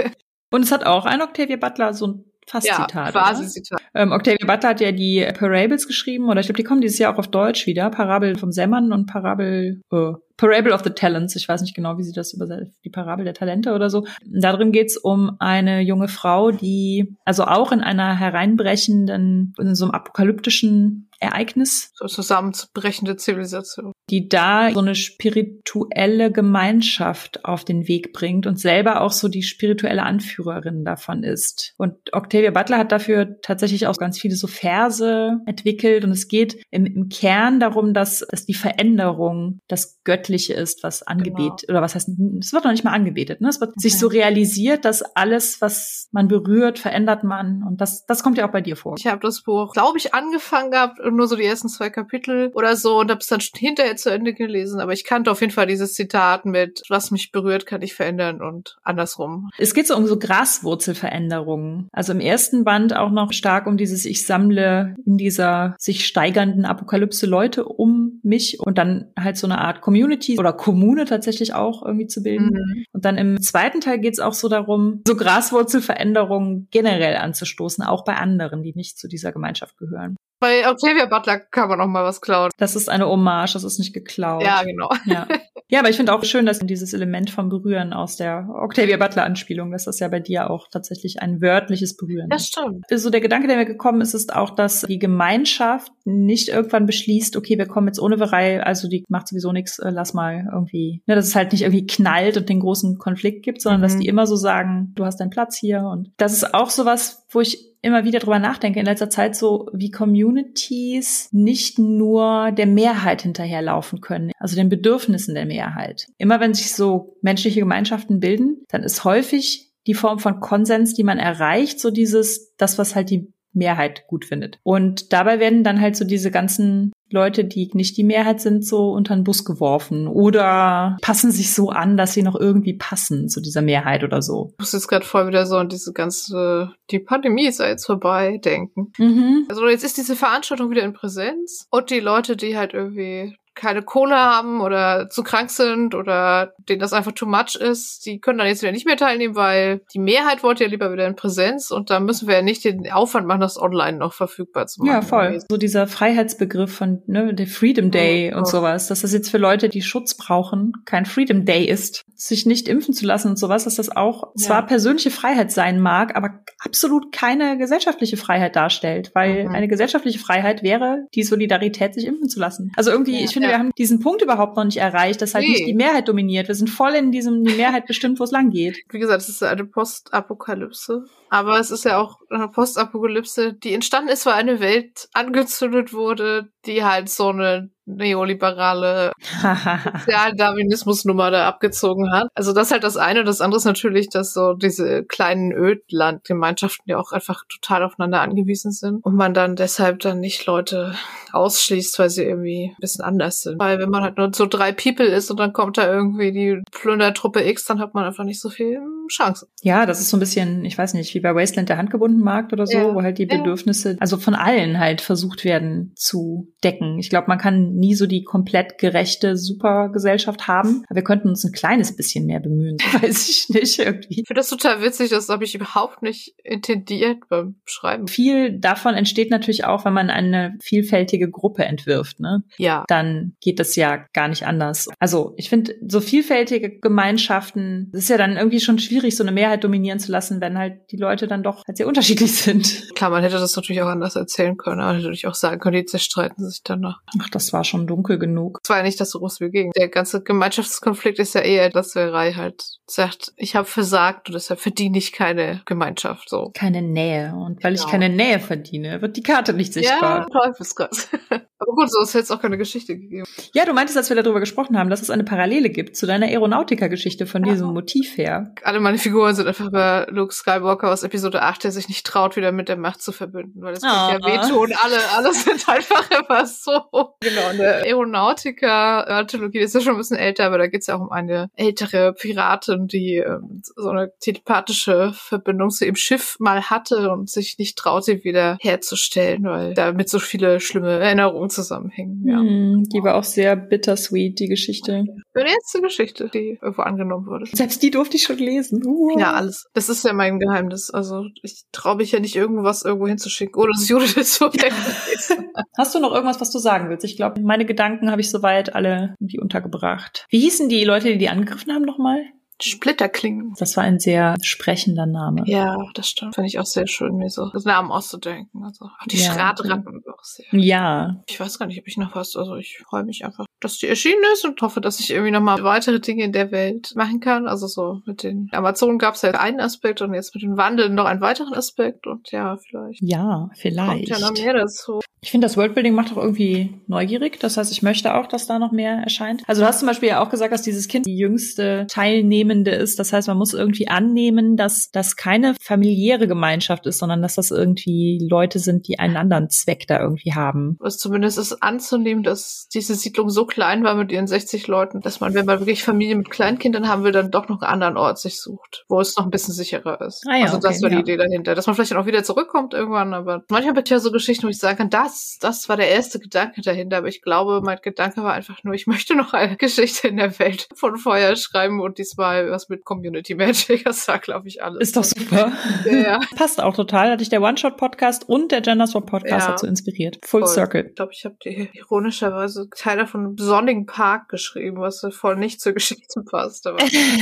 Und 0.51 0.61
es 0.61 0.71
hat 0.71 0.85
auch 0.85 1.05
ein 1.05 1.21
Octavia 1.21 1.57
Butler, 1.57 1.93
so 1.93 2.07
ein 2.07 2.25
fast 2.47 2.67
Ja, 2.67 2.75
Zitat. 2.75 3.11
quasi? 3.11 3.47
Zitat. 3.47 3.81
Ähm, 3.93 4.11
Octavia 4.11 4.45
Butler 4.45 4.69
hat 4.69 4.79
ja 4.79 4.91
die 4.91 5.27
Parables 5.37 5.87
geschrieben, 5.87 6.29
oder 6.29 6.39
ich 6.39 6.47
glaube, 6.47 6.57
die 6.57 6.63
kommen 6.63 6.81
dieses 6.81 6.97
Jahr 6.99 7.13
auch 7.13 7.17
auf 7.17 7.27
Deutsch 7.27 7.65
wieder. 7.67 7.89
Parabel 7.89 8.37
vom 8.37 8.51
Semmern 8.51 8.93
und 8.93 9.07
Parabel, 9.07 9.81
äh, 9.91 10.13
Parable 10.37 10.73
of 10.73 10.83
the 10.83 10.89
Talents. 10.89 11.35
Ich 11.35 11.47
weiß 11.47 11.61
nicht 11.61 11.75
genau, 11.75 11.97
wie 11.97 12.03
sie 12.03 12.13
das 12.13 12.33
übersetzt. 12.33 12.77
Die 12.83 12.89
Parabel 12.89 13.25
der 13.25 13.33
Talente 13.33 13.73
oder 13.73 13.89
so. 13.89 14.05
Darin 14.25 14.71
geht's 14.71 14.97
um 14.97 15.37
eine 15.39 15.81
junge 15.81 16.07
Frau, 16.07 16.51
die 16.51 17.15
also 17.25 17.45
auch 17.45 17.71
in 17.71 17.81
einer 17.81 18.17
hereinbrechenden, 18.17 19.53
in 19.57 19.75
so 19.75 19.85
einem 19.85 19.93
apokalyptischen 19.93 21.09
Ereignis, 21.19 21.91
So 21.95 22.07
zusammenzubrechende 22.07 23.15
Zivilisation. 23.15 23.93
die 24.09 24.27
da 24.27 24.71
so 24.73 24.81
eine 24.81 24.95
spirituelle 24.95 26.31
Gemeinschaft 26.31 27.45
auf 27.45 27.63
den 27.63 27.87
Weg 27.87 28.13
bringt 28.13 28.45
und 28.45 28.59
selber 28.59 29.01
auch 29.01 29.11
so 29.11 29.27
die 29.27 29.41
spirituelle 29.41 30.03
Anführerin 30.03 30.83
davon 30.83 31.23
ist. 31.23 31.73
Und 31.77 31.95
Octavia 32.11 32.51
Butler 32.51 32.77
hat 32.77 32.91
dafür 32.91 33.39
tatsächlich 33.41 33.87
auch 33.87 33.97
ganz 33.97 34.19
viele 34.19 34.35
so 34.35 34.47
Verse 34.47 35.39
entwickelt 35.45 36.03
und 36.03 36.11
es 36.11 36.27
geht 36.27 36.61
im, 36.69 36.85
im 36.85 37.09
Kern 37.09 37.59
darum, 37.59 37.93
dass, 37.93 38.25
dass 38.29 38.45
die 38.45 38.53
Veränderung 38.53 39.59
das 39.67 40.01
Göttliche 40.03 40.24
ist, 40.29 40.83
was 40.83 41.03
angebetet, 41.03 41.69
oder 41.69 41.81
was 41.81 41.95
heißt, 41.95 42.09
es 42.39 42.53
wird 42.53 42.63
noch 42.63 42.71
nicht 42.71 42.83
mal 42.83 42.91
angebetet, 42.93 43.41
ne? 43.41 43.49
Es 43.49 43.59
wird 43.61 43.79
sich 43.79 43.93
Okay. 43.93 43.99
so 43.99 44.07
realisiert, 44.07 44.85
dass 44.85 45.01
alles, 45.15 45.61
was 45.61 46.07
man 46.11 46.27
berührt, 46.27 46.79
verändert 46.79 47.23
man 47.23 47.63
und 47.63 47.81
das, 47.81 48.05
das 48.05 48.23
kommt 48.23 48.37
ja 48.37 48.47
auch 48.47 48.51
bei 48.51 48.61
dir 48.61 48.75
vor. 48.75 48.95
Ich 48.97 49.07
habe 49.07 49.21
das 49.21 49.41
Buch, 49.41 49.73
glaube 49.73 49.97
ich, 49.97 50.13
angefangen 50.13 50.71
gehabt 50.71 50.99
und 50.99 51.15
nur 51.15 51.27
so 51.27 51.35
die 51.35 51.45
ersten 51.45 51.69
zwei 51.69 51.89
Kapitel 51.89 52.51
oder 52.53 52.75
so 52.75 52.99
und 52.99 53.09
habe 53.11 53.19
es 53.19 53.27
dann 53.27 53.39
hinterher 53.55 53.95
zu 53.95 54.09
Ende 54.09 54.33
gelesen. 54.33 54.79
Aber 54.79 54.93
ich 54.93 55.03
kannte 55.03 55.31
auf 55.31 55.41
jeden 55.41 55.53
Fall 55.53 55.67
dieses 55.67 55.93
Zitat 55.93 56.45
mit, 56.45 56.81
was 56.89 57.11
mich 57.11 57.31
berührt, 57.31 57.65
kann 57.65 57.81
ich 57.81 57.93
verändern 57.93 58.41
und 58.41 58.77
andersrum. 58.83 59.49
Es 59.57 59.73
geht 59.73 59.87
so 59.87 59.95
um 59.95 60.05
so 60.07 60.17
Graswurzelveränderungen. 60.17 61.89
Also 61.91 62.13
im 62.13 62.19
ersten 62.19 62.63
Band 62.63 62.95
auch 62.95 63.11
noch 63.11 63.33
stark 63.33 63.67
um 63.67 63.77
dieses, 63.77 64.05
ich 64.05 64.25
sammle 64.25 64.95
in 65.05 65.17
dieser 65.17 65.75
sich 65.77 66.05
steigernden 66.05 66.65
Apokalypse 66.65 67.25
Leute 67.25 67.65
um 67.65 68.14
mich 68.25 68.59
und 68.59 68.77
dann 68.77 69.11
halt 69.17 69.37
so 69.37 69.47
eine 69.47 69.59
Art 69.59 69.81
Community 69.81 70.37
oder 70.39 70.53
Kommune 70.53 71.05
tatsächlich 71.05 71.53
auch 71.53 71.85
irgendwie 71.85 72.07
zu 72.07 72.23
bilden. 72.23 72.49
Mhm. 72.51 72.85
Und 72.91 73.05
dann 73.05 73.17
im 73.17 73.41
zweiten 73.41 73.81
Teil 73.81 73.99
geht 73.99 74.13
es 74.13 74.19
auch 74.19 74.33
so 74.33 74.49
darum, 74.49 75.01
so 75.07 75.15
Graswurzelveränderungen 75.15 76.67
generell 76.71 77.17
anzustoßen, 77.17 77.83
auch 77.83 78.03
bei 78.03 78.15
anderen, 78.15 78.63
die 78.63 78.73
nicht 78.75 78.97
zu 78.97 79.07
dieser 79.07 79.31
Gemeinschaft 79.31 79.77
gehören. 79.77 80.15
Bei 80.45 80.69
Octavia 80.69 81.05
Butler 81.07 81.39
kann 81.39 81.69
man 81.69 81.79
noch 81.79 81.87
mal 81.87 82.03
was 82.03 82.21
klauen. 82.21 82.51
Das 82.57 82.75
ist 82.75 82.87
eine 82.87 83.07
Hommage, 83.07 83.53
das 83.53 83.63
ist 83.63 83.79
nicht 83.79 83.93
geklaut. 83.93 84.43
Ja, 84.43 84.61
genau. 84.63 84.89
Ja. 85.05 85.27
ja, 85.69 85.79
aber 85.79 85.89
ich 85.89 85.97
finde 85.97 86.13
auch 86.13 86.23
schön, 86.23 86.45
dass 86.45 86.59
dieses 86.59 86.93
Element 86.93 87.31
vom 87.31 87.49
Berühren 87.49 87.93
aus 87.93 88.15
der 88.17 88.47
Octavia 88.53 88.97
Butler-Anspielung, 88.97 89.71
dass 89.71 89.85
das 89.85 89.99
ja 89.99 90.07
bei 90.07 90.19
dir 90.19 90.49
auch 90.51 90.67
tatsächlich 90.69 91.21
ein 91.21 91.41
wörtliches 91.41 91.97
Berühren 91.97 92.29
Das 92.29 92.43
ist. 92.43 92.47
stimmt. 92.49 92.85
So 92.93 93.09
der 93.09 93.21
Gedanke, 93.21 93.47
der 93.47 93.57
mir 93.57 93.65
gekommen 93.65 94.01
ist, 94.01 94.13
ist 94.13 94.35
auch, 94.35 94.51
dass 94.51 94.81
die 94.81 94.99
Gemeinschaft 94.99 95.91
nicht 96.05 96.49
irgendwann 96.49 96.85
beschließt, 96.85 97.35
okay, 97.35 97.57
wir 97.57 97.65
kommen 97.65 97.87
jetzt 97.87 97.99
ohne 97.99 98.17
Verei, 98.19 98.61
also 98.63 98.87
die 98.87 99.03
macht 99.09 99.27
sowieso 99.27 99.51
nichts, 99.51 99.79
äh, 99.79 99.89
lass 99.89 100.13
mal 100.13 100.47
irgendwie, 100.53 101.01
ne, 101.07 101.15
dass 101.15 101.25
es 101.27 101.35
halt 101.35 101.51
nicht 101.51 101.63
irgendwie 101.63 101.87
knallt 101.87 102.37
und 102.37 102.47
den 102.49 102.59
großen 102.59 102.99
Konflikt 102.99 103.43
gibt, 103.43 103.61
sondern 103.61 103.81
Mhm. 103.81 103.83
dass 103.83 103.97
die 103.97 104.07
immer 104.07 104.27
so 104.27 104.35
sagen, 104.35 104.91
du 104.95 105.03
hast 105.05 105.17
deinen 105.19 105.31
Platz 105.31 105.57
hier 105.57 105.81
und 105.81 106.11
das 106.17 106.33
ist 106.33 106.53
auch 106.53 106.69
sowas, 106.69 107.25
wo 107.31 107.41
ich 107.41 107.74
immer 107.85 108.03
wieder 108.03 108.19
drüber 108.19 108.39
nachdenke 108.39 108.79
in 108.79 108.85
letzter 108.85 109.11
Zeit 109.11 109.35
so, 109.35 109.69
wie 109.71 109.91
Communities 109.91 111.29
nicht 111.31 111.77
nur 111.77 112.51
der 112.51 112.65
Mehrheit 112.65 113.21
hinterherlaufen 113.21 114.01
können, 114.01 114.31
also 114.39 114.55
den 114.55 114.69
Bedürfnissen 114.69 115.35
der 115.35 115.45
Mehrheit. 115.45 116.07
Immer 116.17 116.39
wenn 116.39 116.55
sich 116.55 116.73
so 116.73 117.15
menschliche 117.21 117.59
Gemeinschaften 117.59 118.19
bilden, 118.19 118.65
dann 118.69 118.83
ist 118.83 119.03
häufig 119.03 119.71
die 119.85 119.93
Form 119.93 120.17
von 120.17 120.39
Konsens, 120.39 120.95
die 120.95 121.03
man 121.03 121.19
erreicht, 121.19 121.79
so 121.79 121.91
dieses, 121.91 122.55
das, 122.57 122.79
was 122.79 122.95
halt 122.95 123.11
die 123.11 123.31
Mehrheit 123.55 124.07
gut 124.07 124.25
findet. 124.25 124.59
Und 124.63 125.13
dabei 125.13 125.39
werden 125.39 125.63
dann 125.63 125.81
halt 125.81 125.95
so 125.95 126.05
diese 126.05 126.31
ganzen 126.31 126.91
Leute, 127.09 127.45
die 127.45 127.69
nicht 127.73 127.97
die 127.97 128.03
Mehrheit 128.03 128.41
sind, 128.41 128.65
so 128.65 128.91
unter 128.91 129.15
den 129.15 129.23
Bus 129.23 129.45
geworfen 129.45 130.07
oder 130.07 130.97
passen 131.01 131.31
sich 131.31 131.53
so 131.53 131.69
an, 131.69 131.97
dass 131.97 132.13
sie 132.13 132.23
noch 132.23 132.35
irgendwie 132.35 132.73
passen 132.73 133.29
zu 133.29 133.41
dieser 133.41 133.61
Mehrheit 133.61 134.03
oder 134.03 134.21
so. 134.21 134.49
Ich 134.53 134.59
muss 134.59 134.73
jetzt 134.73 134.87
gerade 134.87 135.05
voll 135.05 135.27
wieder 135.27 135.45
so 135.45 135.57
an 135.57 135.69
diese 135.69 135.93
ganze, 135.93 136.73
die 136.91 136.99
Pandemie 136.99 137.47
ist 137.47 137.59
ja 137.59 137.67
jetzt 137.67 137.85
vorbei, 137.85 138.39
denken. 138.43 138.91
Mhm. 138.97 139.45
Also 139.49 139.67
jetzt 139.67 139.83
ist 139.83 139.97
diese 139.97 140.15
Veranstaltung 140.15 140.71
wieder 140.71 140.83
in 140.83 140.93
Präsenz 140.93 141.67
und 141.69 141.89
die 141.89 141.99
Leute, 141.99 142.35
die 142.35 142.57
halt 142.57 142.73
irgendwie 142.73 143.35
keine 143.55 143.81
Kohle 143.81 144.15
haben 144.15 144.61
oder 144.61 145.09
zu 145.09 145.23
krank 145.23 145.49
sind 145.49 145.95
oder 145.95 146.53
denen 146.57 146.79
das 146.79 146.93
einfach 146.93 147.13
too 147.13 147.25
much 147.25 147.55
ist, 147.55 148.05
die 148.05 148.19
können 148.19 148.37
dann 148.37 148.47
jetzt 148.47 148.61
wieder 148.61 148.71
nicht 148.71 148.85
mehr 148.85 148.97
teilnehmen, 148.97 149.35
weil 149.35 149.81
die 149.93 149.99
Mehrheit 149.99 150.43
wollte 150.43 150.65
ja 150.65 150.69
lieber 150.69 150.91
wieder 150.91 151.07
in 151.07 151.15
Präsenz 151.15 151.71
und 151.71 151.89
da 151.89 151.99
müssen 151.99 152.27
wir 152.27 152.35
ja 152.35 152.41
nicht 152.41 152.65
den 152.65 152.91
Aufwand 152.91 153.27
machen, 153.27 153.41
das 153.41 153.59
online 153.59 153.97
noch 153.97 154.13
verfügbar 154.13 154.67
zu 154.67 154.81
machen. 154.81 154.91
Ja, 154.91 155.01
voll. 155.01 155.41
So 155.49 155.57
dieser 155.57 155.87
Freiheitsbegriff 155.87 156.73
von 156.73 157.01
ne, 157.07 157.33
der 157.33 157.47
Freedom 157.47 157.91
Day 157.91 158.31
oh, 158.33 158.37
und 158.37 158.43
oh. 158.43 158.49
sowas, 158.49 158.87
dass 158.87 159.01
das 159.01 159.13
jetzt 159.13 159.29
für 159.29 159.37
Leute, 159.37 159.69
die 159.69 159.81
Schutz 159.81 160.15
brauchen, 160.15 160.73
kein 160.85 161.05
Freedom 161.05 161.45
Day 161.45 161.65
ist, 161.65 162.05
sich 162.15 162.45
nicht 162.45 162.67
impfen 162.67 162.93
zu 162.93 163.05
lassen 163.05 163.29
und 163.29 163.39
sowas, 163.39 163.65
dass 163.65 163.75
das 163.75 163.95
auch 163.95 164.23
ja. 164.35 164.45
zwar 164.45 164.65
persönliche 164.65 165.11
Freiheit 165.11 165.51
sein 165.51 165.79
mag, 165.79 166.15
aber 166.15 166.41
absolut 166.59 167.11
keine 167.11 167.57
gesellschaftliche 167.57 168.17
Freiheit 168.17 168.55
darstellt, 168.55 169.11
weil 169.13 169.45
mhm. 169.45 169.55
eine 169.55 169.67
gesellschaftliche 169.67 170.19
Freiheit 170.19 170.63
wäre 170.63 171.05
die 171.13 171.23
Solidarität, 171.23 171.93
sich 171.93 172.05
impfen 172.05 172.29
zu 172.29 172.39
lassen. 172.39 172.71
Also 172.75 172.91
irgendwie, 172.91 173.17
ja, 173.17 173.25
ich 173.25 173.33
finde, 173.33 173.44
finde, 173.45 173.53
ja. 173.53 173.57
wir 173.57 173.59
haben 173.59 173.71
diesen 173.77 173.99
Punkt 173.99 174.21
überhaupt 174.21 174.55
noch 174.57 174.63
nicht 174.63 174.77
erreicht, 174.77 175.21
dass 175.21 175.33
halt 175.33 175.45
nee. 175.45 175.51
nicht 175.51 175.67
die 175.67 175.73
Mehrheit 175.73 176.07
dominiert. 176.07 176.47
Wir 176.47 176.55
sind 176.55 176.69
voll 176.69 176.93
in 176.93 177.11
diesem, 177.11 177.43
die 177.43 177.55
Mehrheit 177.55 177.85
bestimmt, 177.85 178.19
wo 178.19 178.23
es 178.23 178.31
lang 178.31 178.49
geht. 178.49 178.83
Wie 178.89 178.99
gesagt, 178.99 179.21
es 179.21 179.29
ist 179.29 179.43
eine 179.43 179.65
Postapokalypse. 179.65 181.05
Aber 181.29 181.59
es 181.59 181.71
ist 181.71 181.85
ja 181.85 181.97
auch 181.99 182.19
eine 182.29 182.47
Postapokalypse, 182.47 183.53
die 183.53 183.73
entstanden 183.73 184.09
ist, 184.09 184.25
weil 184.25 184.33
eine 184.33 184.59
Welt 184.59 185.09
angezündet 185.13 185.93
wurde, 185.93 186.49
die 186.65 186.83
halt 186.83 187.09
so 187.09 187.29
eine 187.29 187.69
neoliberale 187.85 189.11
Sozialdarwinismus-Nummer 190.05 191.31
da 191.31 191.47
abgezogen 191.47 192.11
hat. 192.11 192.27
Also 192.33 192.51
das 192.51 192.67
ist 192.67 192.71
halt 192.71 192.83
das 192.83 192.97
eine. 192.97 193.23
Das 193.23 193.41
andere 193.41 193.59
ist 193.59 193.65
natürlich, 193.65 194.09
dass 194.09 194.33
so 194.33 194.53
diese 194.53 195.03
kleinen 195.03 195.51
Ödlandgemeinschaften 195.51 196.85
ja 196.87 196.97
auch 196.97 197.11
einfach 197.11 197.43
total 197.47 197.83
aufeinander 197.83 198.21
angewiesen 198.21 198.71
sind 198.71 199.03
und 199.03 199.15
man 199.15 199.33
dann 199.33 199.55
deshalb 199.55 199.99
dann 199.99 200.19
nicht 200.19 200.45
Leute 200.45 200.95
ausschließt, 201.31 201.99
weil 201.99 202.09
sie 202.09 202.23
irgendwie 202.23 202.71
ein 202.71 202.79
bisschen 202.79 203.03
anders 203.03 203.41
sind. 203.41 203.59
Weil 203.59 203.77
wenn 203.79 203.89
man 203.89 204.03
halt 204.03 204.17
nur 204.17 204.31
so 204.33 204.47
drei 204.47 204.71
People 204.71 205.05
ist 205.05 205.29
und 205.29 205.39
dann 205.39 205.53
kommt 205.53 205.77
da 205.77 205.87
irgendwie 205.87 206.31
die 206.31 206.61
Plündertruppe 206.71 207.47
X, 207.47 207.65
dann 207.65 207.79
hat 207.79 207.93
man 207.93 208.05
einfach 208.05 208.23
nicht 208.23 208.41
so 208.41 208.49
viel 208.49 208.79
Chance. 209.09 209.47
Ja, 209.61 209.85
das 209.85 210.01
ist 210.01 210.09
so 210.09 210.17
ein 210.17 210.19
bisschen, 210.19 210.65
ich 210.65 210.77
weiß 210.77 210.95
nicht, 210.95 211.13
wie 211.15 211.21
bei 211.21 211.33
Wasteland 211.33 211.69
der 211.69 211.77
handgebunden 211.77 212.21
Markt 212.21 212.53
oder 212.53 212.67
so, 212.67 212.77
ja. 212.77 212.93
wo 212.93 213.01
halt 213.01 213.17
die 213.17 213.25
Bedürfnisse, 213.25 213.97
also 213.99 214.17
von 214.17 214.35
allen 214.35 214.79
halt 214.79 215.01
versucht 215.01 215.43
werden 215.43 215.93
zu 215.95 216.53
decken. 216.63 216.99
Ich 216.99 217.09
glaube, 217.09 217.27
man 217.27 217.37
kann 217.37 217.73
nie 217.75 217.95
so 217.95 218.05
die 218.05 218.23
komplett 218.23 218.77
gerechte 218.77 219.37
Supergesellschaft 219.37 220.47
haben. 220.47 220.83
Aber 220.87 220.97
wir 220.97 221.03
könnten 221.03 221.29
uns 221.29 221.43
ein 221.43 221.51
kleines 221.51 221.95
bisschen 221.95 222.25
mehr 222.25 222.39
bemühen. 222.39 222.77
Weiß 223.01 223.29
ich 223.29 223.49
nicht 223.49 223.79
irgendwie. 223.79 224.21
Ich 224.21 224.27
finde 224.27 224.39
das 224.39 224.49
total 224.49 224.81
witzig. 224.81 225.09
Das 225.09 225.29
habe 225.29 225.43
ich 225.43 225.55
überhaupt 225.55 226.01
nicht 226.01 226.35
intendiert 226.43 227.17
beim 227.29 227.55
Schreiben. 227.65 228.07
Viel 228.07 228.59
davon 228.59 228.95
entsteht 228.95 229.31
natürlich 229.31 229.65
auch, 229.65 229.85
wenn 229.85 229.93
man 229.93 230.09
eine 230.09 230.55
vielfältige 230.61 231.29
Gruppe 231.29 231.65
entwirft. 231.65 232.19
Ne? 232.19 232.43
Ja. 232.57 232.83
Dann 232.87 233.35
geht 233.41 233.59
das 233.59 233.75
ja 233.75 234.05
gar 234.13 234.27
nicht 234.27 234.45
anders. 234.45 234.89
Also 234.99 235.33
ich 235.37 235.49
finde, 235.49 235.75
so 235.87 236.01
vielfältige 236.01 236.79
Gemeinschaften, 236.79 237.91
es 237.93 238.03
ist 238.03 238.09
ja 238.09 238.17
dann 238.17 238.37
irgendwie 238.37 238.59
schon 238.59 238.79
schwierig, 238.79 239.15
so 239.15 239.23
eine 239.23 239.31
Mehrheit 239.31 239.63
dominieren 239.63 239.99
zu 239.99 240.11
lassen, 240.11 240.41
wenn 240.41 240.57
halt 240.57 240.91
die 240.91 240.97
Leute 240.97 241.04
dann 241.27 241.43
doch 241.43 241.63
halt 241.67 241.77
sehr 241.77 241.87
unterschiedlich 241.87 242.33
sind. 242.41 242.93
Klar, 242.95 243.09
man 243.09 243.23
hätte 243.23 243.39
das 243.39 243.55
natürlich 243.55 243.81
auch 243.81 243.87
anders 243.87 244.15
erzählen 244.15 244.57
können, 244.57 244.81
aber 244.81 244.93
natürlich 244.93 245.27
auch 245.27 245.35
sagen 245.35 245.59
können, 245.59 245.77
die 245.77 245.85
zerstreiten 245.85 246.47
sich 246.49 246.63
dann 246.63 246.81
noch. 246.81 246.99
Ach, 247.21 247.29
das 247.29 247.53
war 247.53 247.63
schon 247.63 247.87
dunkel 247.87 248.19
genug. 248.19 248.59
Es 248.63 248.69
war 248.69 248.77
ja 248.77 248.83
nicht 248.83 248.99
das 248.99 249.13
große 249.13 249.39
Begegnen. 249.39 249.71
Der 249.75 249.89
ganze 249.89 250.21
Gemeinschaftskonflikt 250.21 251.19
ist 251.19 251.35
ja 251.35 251.41
eher, 251.41 251.69
dass 251.69 251.95
Rai 251.95 252.33
halt 252.33 252.63
sagt, 252.87 253.33
ich 253.35 253.55
habe 253.55 253.67
versagt 253.67 254.29
und 254.29 254.33
deshalb 254.33 254.59
verdiene 254.59 254.97
ich 254.97 255.11
keine 255.11 255.61
Gemeinschaft. 255.65 256.29
So. 256.29 256.51
Keine 256.53 256.81
Nähe. 256.81 257.33
Und 257.35 257.63
weil 257.63 257.73
genau. 257.73 257.85
ich 257.85 257.91
keine 257.91 258.09
Nähe 258.09 258.39
verdiene, 258.39 259.01
wird 259.01 259.17
die 259.17 259.23
Karte 259.23 259.53
nicht 259.53 259.73
sichtbar. 259.73 260.27
Ja, 260.31 260.41
Teufelsgott. 260.41 261.07
Aber 261.57 261.71
gut, 261.71 261.91
so 261.91 262.01
ist 262.01 262.13
jetzt 262.13 262.31
auch 262.31 262.41
keine 262.41 262.57
Geschichte 262.57 262.97
gegeben. 262.97 263.25
Ja, 263.53 263.65
du 263.65 263.73
meintest, 263.73 263.97
als 263.97 264.09
wir 264.09 264.21
darüber 264.21 264.39
gesprochen 264.39 264.77
haben, 264.77 264.89
dass 264.89 265.01
es 265.01 265.09
eine 265.09 265.23
Parallele 265.23 265.69
gibt 265.69 265.95
zu 265.95 266.05
deiner 266.05 266.27
Aeronautiker-Geschichte 266.27 267.25
von 267.25 267.43
ja. 267.43 267.53
diesem 267.53 267.73
Motiv 267.73 268.17
her. 268.17 268.53
Alle 268.63 268.79
meine 268.79 268.97
Figuren 268.97 269.33
sind 269.35 269.47
einfach 269.47 269.71
bei 269.71 270.05
Luke 270.09 270.33
Skywalker 270.33 270.89
aus 270.95 271.03
Episode 271.03 271.41
8, 271.41 271.65
der 271.65 271.71
sich 271.71 271.89
nicht 271.89 272.05
traut, 272.05 272.37
wieder 272.37 272.53
mit 272.53 272.69
der 272.69 272.77
Macht 272.77 273.01
zu 273.01 273.11
verbünden, 273.11 273.61
weil 273.61 273.73
das 273.73 273.83
oh. 273.83 273.87
ja 273.87 274.17
wehtun. 274.23 274.71
Alle, 274.81 274.97
alle 275.13 275.33
sind 275.33 275.67
einfach 275.67 276.09
immer 276.09 276.45
so. 276.45 276.71
Genau, 277.19 277.49
in 277.51 277.57
der 277.57 277.83
Aeronautiker-Trilogie 277.85 279.59
ist 279.59 279.75
ja 279.75 279.81
schon 279.81 279.95
ein 279.95 279.97
bisschen 279.97 280.17
älter, 280.17 280.45
aber 280.45 280.57
da 280.57 280.67
geht 280.67 280.81
es 280.81 280.87
ja 280.87 280.95
auch 280.95 281.01
um 281.01 281.11
eine 281.11 281.49
ältere 281.55 282.13
Piratin, 282.13 282.87
die 282.87 283.17
ähm, 283.17 283.61
so 283.75 283.89
eine 283.89 284.13
telepathische 284.21 285.11
Verbindung 285.13 285.69
zu 285.69 285.83
ihrem 285.83 285.97
Schiff 285.97 286.37
mal 286.39 286.69
hatte 286.69 287.11
und 287.11 287.29
sich 287.29 287.57
nicht 287.59 287.77
traute, 287.77 288.23
wieder 288.23 288.57
herzustellen, 288.61 289.43
weil 289.43 289.73
damit 289.73 290.09
so 290.09 290.19
viele 290.19 290.61
schlimme 290.61 290.99
Erinnerungen 290.99 291.49
zusammenhängen. 291.49 292.23
Ja. 292.25 292.41
Mm, 292.41 292.83
die 292.85 293.03
war 293.03 293.15
auch 293.15 293.25
sehr 293.25 293.57
bittersweet, 293.57 294.39
die 294.39 294.47
Geschichte. 294.47 295.03
Die 295.35 295.41
letzte 295.41 295.81
Geschichte, 295.81 296.29
die 296.33 296.57
irgendwo 296.61 296.83
angenommen 296.83 297.27
wurde. 297.27 297.45
Selbst 297.51 297.83
die 297.83 297.91
durfte 297.91 298.15
ich 298.15 298.23
schon 298.23 298.37
lesen. 298.37 298.81
Uh. 298.85 299.19
Ja, 299.19 299.33
alles. 299.33 299.67
Das 299.73 299.89
ist 299.89 300.05
ja 300.05 300.13
mein 300.13 300.39
Geheimnis. 300.39 300.84
Also 300.89 301.27
ich 301.41 301.63
traue 301.71 301.95
mich 301.95 302.11
ja 302.11 302.19
nicht 302.19 302.35
irgendwas 302.35 302.83
irgendwo 302.83 303.07
hinzuschicken. 303.07 303.55
Oder 303.61 303.71
das 303.73 303.87
Judith 303.87 304.17
ist 304.17 304.35
so 304.35 304.49
Hast 305.77 305.95
du 305.95 305.99
noch 305.99 306.13
irgendwas, 306.13 306.41
was 306.41 306.51
du 306.51 306.59
sagen 306.59 306.89
willst? 306.89 307.05
Ich 307.05 307.15
glaube, 307.15 307.41
meine 307.41 307.65
Gedanken 307.65 308.11
habe 308.11 308.21
ich 308.21 308.29
soweit 308.29 308.75
alle 308.75 309.15
irgendwie 309.19 309.39
untergebracht. 309.39 310.25
Wie 310.29 310.39
hießen 310.39 310.69
die 310.69 310.83
Leute, 310.83 311.09
die 311.09 311.17
die 311.17 311.29
angegriffen 311.29 311.73
haben 311.73 311.83
nochmal? 311.83 312.23
Splitterklingen. 312.61 313.53
Das 313.59 313.75
war 313.75 313.83
ein 313.83 313.99
sehr 313.99 314.35
sprechender 314.41 315.05
Name. 315.05 315.43
Ja, 315.45 315.77
das 315.93 316.07
stimmt. 316.07 316.35
Finde 316.35 316.47
ich 316.47 316.57
auch 316.57 316.65
sehr 316.65 316.87
schön, 316.87 317.17
mir 317.17 317.29
so 317.29 317.49
das 317.49 317.65
Namen 317.65 317.91
auszudenken. 317.91 318.63
Also 318.63 318.89
die 319.07 319.17
ja, 319.17 319.33
Schradratten 319.33 320.01
auch 320.07 320.23
sehr. 320.23 320.45
Ja. 320.51 321.21
Ich 321.27 321.37
weiß 321.37 321.59
gar 321.59 321.65
nicht, 321.65 321.79
ob 321.79 321.87
ich 321.87 321.97
noch 321.97 322.15
was. 322.15 322.35
Also 322.37 322.55
ich 322.55 322.77
freue 322.87 323.03
mich 323.03 323.25
einfach, 323.25 323.45
dass 323.59 323.77
die 323.77 323.87
erschienen 323.87 324.21
ist 324.33 324.45
und 324.45 324.61
hoffe, 324.61 324.81
dass 324.81 324.99
ich 324.99 325.11
irgendwie 325.11 325.31
noch 325.31 325.41
mal 325.41 325.63
weitere 325.63 325.99
Dinge 325.99 326.23
in 326.23 326.31
der 326.31 326.51
Welt 326.51 326.93
machen 326.95 327.19
kann. 327.19 327.47
Also 327.47 327.67
so 327.67 328.01
mit 328.05 328.23
den 328.23 328.49
Amazonen 328.51 328.99
gab 328.99 329.15
es 329.15 329.21
ja 329.21 329.31
einen 329.31 329.59
Aspekt 329.59 330.01
und 330.01 330.13
jetzt 330.13 330.35
mit 330.35 330.43
den 330.43 330.57
Wandeln 330.57 330.93
noch 330.93 331.05
einen 331.05 331.21
weiteren 331.21 331.53
Aspekt 331.53 332.05
und 332.07 332.31
ja, 332.31 332.57
vielleicht. 332.57 333.01
Ja, 333.01 333.49
vielleicht. 333.55 334.09
Kommt 334.09 334.09
ja 334.09 334.19
noch 334.19 334.33
mehr 334.33 334.53
dazu. 334.53 334.99
Ich 335.25 335.31
finde, 335.31 335.45
das 335.45 335.57
Worldbuilding 335.57 335.95
macht 335.95 336.11
auch 336.11 336.21
irgendwie 336.21 336.79
neugierig. 336.85 337.39
Das 337.39 337.57
heißt, 337.57 337.71
ich 337.71 337.81
möchte 337.81 338.13
auch, 338.13 338.27
dass 338.27 338.45
da 338.45 338.59
noch 338.59 338.71
mehr 338.71 338.99
erscheint. 338.99 339.41
Also 339.47 339.63
du 339.63 339.67
hast 339.67 339.79
zum 339.79 339.87
Beispiel 339.87 340.09
ja 340.09 340.23
auch 340.23 340.29
gesagt, 340.29 340.53
dass 340.53 340.61
dieses 340.61 340.87
Kind 340.87 341.07
die 341.07 341.17
jüngste 341.17 341.87
Teilnehmende 341.89 342.69
ist. 342.69 342.99
Das 342.99 343.11
heißt, 343.11 343.27
man 343.27 343.39
muss 343.39 343.55
irgendwie 343.55 343.87
annehmen, 343.87 344.55
dass 344.55 344.91
das 344.91 345.15
keine 345.15 345.55
familiäre 345.59 346.27
Gemeinschaft 346.27 346.85
ist, 346.85 346.99
sondern 346.99 347.23
dass 347.23 347.33
das 347.33 347.49
irgendwie 347.49 348.19
Leute 348.29 348.59
sind, 348.59 348.87
die 348.87 348.99
einen 348.99 349.17
anderen 349.17 349.49
Zweck 349.49 349.87
da 349.87 349.99
irgendwie 349.99 350.33
haben. 350.33 350.77
Was 350.79 350.99
zumindest 350.99 351.39
ist 351.39 351.53
anzunehmen, 351.63 352.21
dass 352.21 352.67
diese 352.71 352.93
Siedlung 352.93 353.31
so 353.31 353.47
klein 353.47 353.83
war 353.83 353.95
mit 353.95 354.11
ihren 354.11 354.27
60 354.27 354.67
Leuten, 354.67 355.01
dass 355.01 355.21
man, 355.21 355.33
wenn 355.33 355.47
man 355.47 355.57
wirklich 355.59 355.81
Familie 355.81 356.17
mit 356.17 356.29
Kleinkindern 356.29 356.87
haben 356.87 357.03
will, 357.03 357.11
dann 357.11 357.31
doch 357.31 357.49
noch 357.49 357.63
einen 357.63 357.71
anderen 357.71 357.97
Ort 357.97 358.19
sich 358.19 358.39
sucht, 358.39 358.85
wo 358.89 359.01
es 359.01 359.17
noch 359.17 359.25
ein 359.25 359.31
bisschen 359.31 359.55
sicherer 359.55 360.01
ist. 360.01 360.23
Ah 360.29 360.37
ja, 360.37 360.45
also 360.45 360.59
das 360.59 360.75
okay, 360.75 360.83
war 360.83 360.89
die 360.91 360.95
ja. 360.97 361.01
Idee 361.01 361.17
dahinter. 361.17 361.55
Dass 361.55 361.65
man 361.65 361.75
vielleicht 361.75 361.93
dann 361.93 361.97
auch 361.97 362.05
wieder 362.05 362.23
zurückkommt 362.23 362.75
irgendwann, 362.75 363.15
aber 363.15 363.43
manchmal 363.49 363.73
gibt 363.73 363.87
es 363.87 363.91
ja 363.91 363.99
so 363.99 364.11
Geschichten, 364.11 364.45
wo 364.45 364.49
ich 364.49 364.59
sagen 364.59 364.77
kann, 364.77 364.91
das 364.91 365.14
das, 365.15 365.37
das 365.39 365.69
war 365.69 365.77
der 365.77 365.89
erste 365.89 366.19
Gedanke 366.19 366.61
dahinter. 366.61 366.97
Aber 366.97 367.07
ich 367.07 367.21
glaube, 367.21 367.61
mein 367.63 367.79
Gedanke 367.81 368.23
war 368.23 368.33
einfach 368.33 368.63
nur, 368.63 368.73
ich 368.73 368.87
möchte 368.87 369.15
noch 369.15 369.33
eine 369.33 369.55
Geschichte 369.57 370.07
in 370.07 370.17
der 370.17 370.37
Welt 370.39 370.67
von 370.75 370.97
Feuer 370.97 371.35
schreiben 371.35 371.79
und 371.79 371.97
diesmal 371.97 372.51
was 372.51 372.69
mit 372.69 372.83
Community 372.83 373.35
Magic. 373.35 373.85
Das 373.85 374.07
war, 374.07 374.19
glaube 374.19 374.47
ich, 374.47 374.63
alles. 374.63 374.81
Ist 374.81 374.97
doch 374.97 375.03
super. 375.03 375.53
Ja. 375.89 376.19
Passt 376.35 376.61
auch 376.61 376.75
total. 376.75 377.11
Hat 377.11 377.21
dich 377.21 377.29
der 377.29 377.41
One-Shot-Podcast 377.41 378.27
und 378.27 378.51
der 378.51 378.61
Gender 378.61 378.87
Swap 378.87 379.05
Podcast 379.05 379.45
ja. 379.45 379.51
dazu 379.51 379.67
inspiriert. 379.67 380.19
Full 380.23 380.41
voll. 380.41 380.49
Circle. 380.49 380.85
Ich 380.89 380.95
glaube, 380.95 381.11
ich 381.13 381.25
habe 381.25 381.35
die 381.43 381.69
ironischerweise 381.73 382.69
Teile 382.75 383.07
von 383.07 383.21
einem 383.21 383.37
sonnigen 383.37 383.85
Park 383.85 384.29
geschrieben, 384.29 384.77
was 384.79 385.05
voll 385.11 385.37
nicht 385.37 385.61
zur 385.61 385.73
Geschichte 385.73 386.21
passt. 386.29 386.67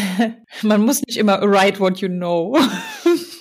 Man 0.61 0.81
muss 0.81 1.01
nicht 1.05 1.17
immer 1.17 1.41
write 1.41 1.79
what 1.79 1.99
you 1.99 2.09
know. 2.09 2.57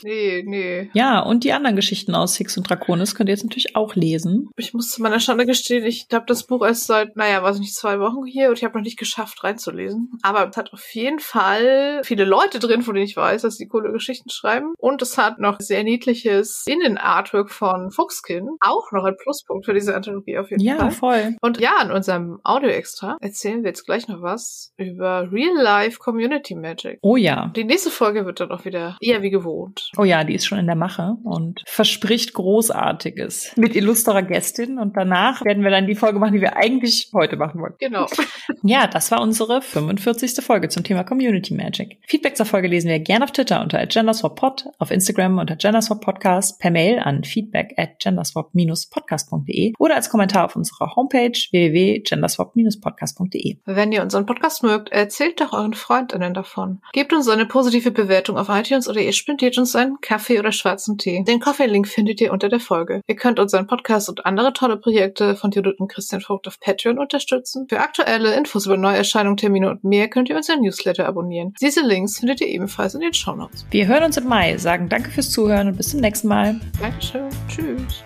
Nee, 0.03 0.43
nee. 0.47 0.91
Ja, 0.95 1.21
und 1.21 1.45
die 1.45 1.53
anderen 1.53 1.77
Geschichten 1.77 2.15
aus 2.15 2.37
Hicks 2.37 2.57
und 2.57 2.69
Draconis 2.69 3.15
könnt 3.15 3.29
ihr 3.29 3.35
jetzt 3.35 3.45
natürlich 3.45 3.77
auch 3.77 3.95
lesen. 3.95 4.51
Ich 4.57 4.75
muss 4.75 4.91
zu 4.91 5.03
meiner 5.03 5.21
Schande 5.21 5.47
gestehen, 5.47 5.85
ich 5.85 6.07
habe 6.13 6.25
das 6.27 6.45
Buch 6.45 6.65
erst 6.65 6.87
seit, 6.87 7.17
naja, 7.17 7.43
weiß 7.43 7.59
nicht, 7.59 7.75
zwei 7.75 8.01
Wochen 8.01 8.25
hier 8.27 8.49
und 8.49 8.59
ich 8.59 8.65
habe 8.65 8.77
noch 8.77 8.85
nicht 8.85 8.99
geschafft 8.99 9.43
reinzulesen. 9.45 10.11
Aber 10.23 10.49
es 10.49 10.57
hat 10.57 10.73
auf 10.73 10.95
jeden 10.95 11.19
Fall 11.21 12.01
viele 12.05 12.25
Leute 12.25 12.59
drin, 12.59 12.83
von 12.83 12.95
denen 12.95 13.07
ich 13.07 13.17
weiß, 13.17 13.43
dass 13.43 13.57
sie 13.57 13.67
coole 13.69 13.93
Geschichten 13.93 14.31
schreiben. 14.31 14.75
Und 14.79 15.03
es 15.03 15.19
hat 15.19 15.39
noch 15.39 15.61
sehr 15.61 15.85
niedliches 15.85 16.65
Innenartwork 16.67 17.51
von 17.51 17.91
Fuchskin. 17.91 18.49
Auch 18.61 18.93
noch 18.93 19.05
ein 19.05 19.17
Pluspunkt 19.17 19.67
für 19.67 19.75
diese 19.75 19.95
Anthologie 19.95 20.39
auf 20.39 20.51
jeden 20.51 20.63
Ja, 20.63 20.77
Fall. 20.77 20.91
voll. 20.91 21.37
Und 21.41 21.61
ja, 21.61 21.81
in 21.83 21.91
unserem 21.93 22.39
Audio-Extra 22.45 23.17
erzählen 23.21 23.63
wir 23.63 23.69
jetzt 23.71 23.85
gleich 23.87 24.09
noch 24.09 24.23
was 24.23 24.73
über 24.77 25.29
Real-Life 25.31 25.99
Community 25.99 26.55
Magic. 26.55 26.99
Oh 27.03 27.17
ja. 27.17 27.53
Die 27.55 27.65
nächste 27.65 27.91
Folge 27.91 28.27
wird 28.27 28.41
dann 28.41 28.51
auch 28.51 28.65
wieder 28.65 28.97
eher 29.01 29.23
wie 29.23 29.31
gewohnt. 29.31 29.91
Oh 29.99 30.05
ja, 30.05 30.25
die 30.25 30.35
ist 30.35 30.47
schon 30.47 30.59
in 30.59 30.65
der 30.67 30.75
Mache 30.75 31.19
und 31.23 31.63
verspricht 31.67 32.33
Großartiges. 32.33 33.53
Mit 33.57 33.77
illustrer 33.77 34.23
Gästin. 34.23 34.79
Und 34.79 34.97
danach 34.97 35.45
werden 35.45 35.65
wir 35.65 35.71
dann 35.71 35.87
die 35.87 35.95
Folge 35.95 36.19
machen, 36.19 36.33
die 36.33 36.41
wir 36.41 36.57
eigentlich 36.57 37.11
heute 37.13 37.37
machen 37.37 37.61
wollten. 37.61 37.77
Genau. 37.79 38.07
Ja, 38.65 38.87
das 38.87 39.11
war 39.11 39.21
unsere 39.21 39.61
45. 39.61 40.45
Folge 40.45 40.69
zum 40.69 40.85
Thema 40.85 41.03
Community 41.03 41.53
Magic. 41.53 41.99
Feedback 42.07 42.37
zur 42.37 42.47
Folge 42.47 42.69
lesen 42.69 42.89
wir 42.89 43.01
gerne 43.01 43.25
auf 43.25 43.33
Twitter 43.33 43.61
unter 43.61 43.85
genderswappod, 43.87 44.67
auf 44.79 44.93
Instagram 44.93 45.39
unter 45.39 45.57
genderswappodcast, 45.57 46.61
per 46.61 46.71
Mail 46.71 47.01
an 47.01 47.25
feedback 47.25 47.75
at 47.77 47.99
genderswap-podcast.de 47.99 49.73
oder 49.79 49.97
als 49.97 50.11
Kommentar 50.11 50.45
auf 50.45 50.55
unserer 50.55 50.95
Homepage 50.95 51.33
www.genderswap-podcast.de. 51.51 53.57
Wenn 53.65 53.91
ihr 53.91 54.03
unseren 54.03 54.27
Podcast 54.27 54.63
mögt, 54.63 54.91
erzählt 54.91 55.41
doch 55.41 55.53
euren 55.53 55.75
Freundinnen 55.75 56.35
davon. 56.35 56.83
Gebt 56.93 57.13
uns 57.13 57.29
eine 57.29 57.47
positive 57.47 57.91
Bewertung 57.91 58.39
auf 58.39 58.49
iTunes 58.49 58.89
oder 58.89 59.01
ihr 59.01 59.13
spendiert 59.13 59.59
uns 59.59 59.73
einen 59.83 60.01
Kaffee 60.01 60.39
oder 60.39 60.53
schwarzen 60.53 60.99
Tee. 60.99 61.23
Den 61.25 61.41
Coffee-Link 61.41 61.87
findet 61.89 62.21
ihr 62.21 62.33
unter 62.33 62.49
der 62.49 62.61
Folge. 62.61 63.03
Ihr 63.07 63.17
könnt 63.17 63.39
unseren 63.39 63.67
Podcast 63.67 64.09
und 64.09 64.25
andere 64.27 64.53
tolle 64.53 64.77
Projekte 64.77 65.37
von 65.37 65.51
Judith 65.51 65.75
und 65.79 65.89
Christian 65.89 66.21
Vogt 66.21 66.49
auf 66.49 66.61
Patreon 66.61 66.99
unterstützen. 66.99 67.67
Für 67.69 67.81
aktuelle 67.81 68.35
Infos 68.35 68.67
über 68.67 68.77
Neuerscheinungen, 68.77 69.37
Termine 69.37 69.71
und 69.71 69.85
mehr 69.85 70.09
könnt 70.09 70.29
ihr 70.29 70.37
unseren 70.37 70.61
Newsletter 70.61 71.07
abonnieren. 71.07 71.55
Diese 71.61 71.81
Links 71.81 72.19
findet 72.19 72.41
ihr 72.41 72.49
ebenfalls 72.49 72.95
in 72.95 73.01
den 73.01 73.15
Shownotes. 73.15 73.67
Wir 73.71 73.87
hören 73.87 74.05
uns 74.05 74.17
im 74.17 74.29
Mai, 74.29 74.57
sagen 74.57 74.89
danke 74.89 75.11
fürs 75.11 75.31
Zuhören 75.31 75.69
und 75.69 75.77
bis 75.77 75.91
zum 75.91 76.01
nächsten 76.01 76.29
Mal. 76.29 76.61
Dankeschön. 76.81 77.29
Tschüss. 77.49 78.03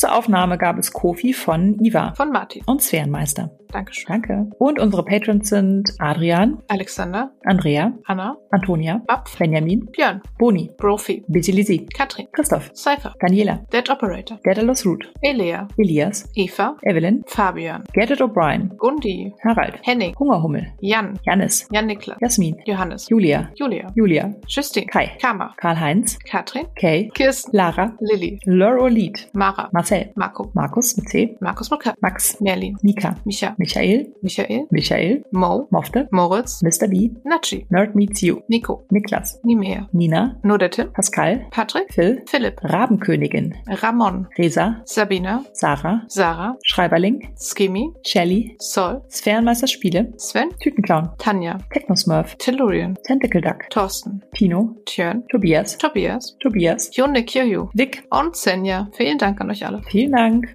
Zur 0.00 0.14
Aufnahme 0.16 0.56
gab 0.56 0.78
es 0.78 0.92
Kofi 0.92 1.34
von 1.34 1.78
Iva 1.78 2.14
Von 2.16 2.32
Martin. 2.32 2.62
und 2.64 2.80
Sphärenmeister. 2.80 3.50
Dankeschön. 3.70 4.06
Danke. 4.08 4.50
Und 4.58 4.80
unsere 4.80 5.04
Patrons 5.04 5.48
sind 5.48 5.92
Adrian, 5.98 6.58
Alexander, 6.68 7.30
Andrea, 7.44 7.92
Anna, 8.06 8.36
Antonia, 8.50 9.00
Bapf, 9.06 9.38
Benjamin, 9.38 9.86
Björn, 9.92 10.20
Boni, 10.38 10.70
Brophy, 10.76 11.22
Busy 11.28 11.52
Lizzie, 11.52 11.86
Katrin, 11.86 12.26
Christoph, 12.32 12.70
Cypher, 12.74 13.14
Daniela, 13.20 13.60
Dead 13.72 13.88
Operator, 13.88 14.40
Daedalus 14.44 14.84
Root, 14.84 15.04
Elea, 15.22 15.68
Elias, 15.78 16.28
Eva, 16.34 16.76
Evelyn, 16.82 17.22
Fabian, 17.26 17.84
Gerrit 17.92 18.20
O'Brien, 18.20 18.70
Gundi, 18.76 19.32
Harald, 19.44 19.78
Henning, 19.82 20.14
Hungerhummel, 20.18 20.66
Jan, 20.80 21.16
Janis, 21.24 21.68
Jan 21.72 21.86
Niklas, 21.86 22.18
Jasmin, 22.20 22.56
Johannes, 22.66 23.06
Julia, 23.08 23.52
Julia, 23.56 23.86
Julia, 23.96 24.34
Justin, 24.48 24.86
Kai, 24.88 25.16
Kama, 25.20 25.54
Karl-Heinz, 25.58 26.18
Katrin, 26.24 26.66
Kay, 26.74 27.08
Kirsten, 27.14 27.52
Lara, 27.56 27.94
Lilly, 28.00 28.40
Lorolid, 28.46 29.28
Mara, 29.34 29.68
Marcel, 29.72 29.99
Marco, 30.14 30.50
Markus 30.54 30.96
mit 30.96 31.08
C, 31.08 31.36
Markus 31.40 31.70
Mokat, 31.70 31.94
Max, 32.00 32.40
Merlin, 32.40 32.76
Mika, 32.82 33.16
Micha, 33.24 33.54
Michael, 33.58 34.06
Michael, 34.22 34.66
Michael, 34.70 35.22
Mo, 35.32 35.68
Mofte, 35.70 36.08
Moritz, 36.10 36.62
Mr. 36.62 36.88
B, 36.88 37.10
Nachi, 37.24 37.66
Nerd 37.70 37.94
Meets 37.94 38.22
You, 38.22 38.42
Nico, 38.48 38.84
Niklas, 38.90 39.38
Nimea, 39.44 39.88
Nina, 39.92 40.40
Tim, 40.70 40.92
Pascal, 40.92 41.46
Patrick, 41.50 41.92
Phil, 41.92 42.22
Philipp, 42.26 42.60
Rabenkönigin, 42.62 43.54
Ramon, 43.82 44.26
Resa, 44.38 44.82
Sabina, 44.84 45.44
Sarah, 45.52 46.02
Sarah, 46.08 46.56
Schreiberling, 46.64 47.32
Skimmy, 47.36 47.92
Shelly, 48.06 48.56
Sol, 48.58 49.02
Sphärenmeister 49.08 49.66
Spiele, 49.66 50.12
Sven, 50.16 50.50
Tütenclown, 50.60 51.10
Tanja, 51.18 51.58
Technosmurf, 51.72 52.36
Tellurian, 52.36 52.96
Tentacle 53.04 53.40
Duck, 53.40 53.68
Thorsten, 53.70 54.22
Tino, 54.34 54.76
Tjörn, 54.86 55.24
Tobias, 55.28 55.76
Tobias, 55.78 56.36
Tobias, 56.40 56.90
Jone 56.96 57.24
Kirju 57.24 57.70
Vic. 57.74 58.04
und 58.10 58.36
Senja. 58.36 58.88
Vielen 58.92 59.18
Dank 59.18 59.40
an 59.40 59.50
euch 59.50 59.64
alle. 59.66 59.79
Vielen 59.88 60.12
Dank. 60.12 60.46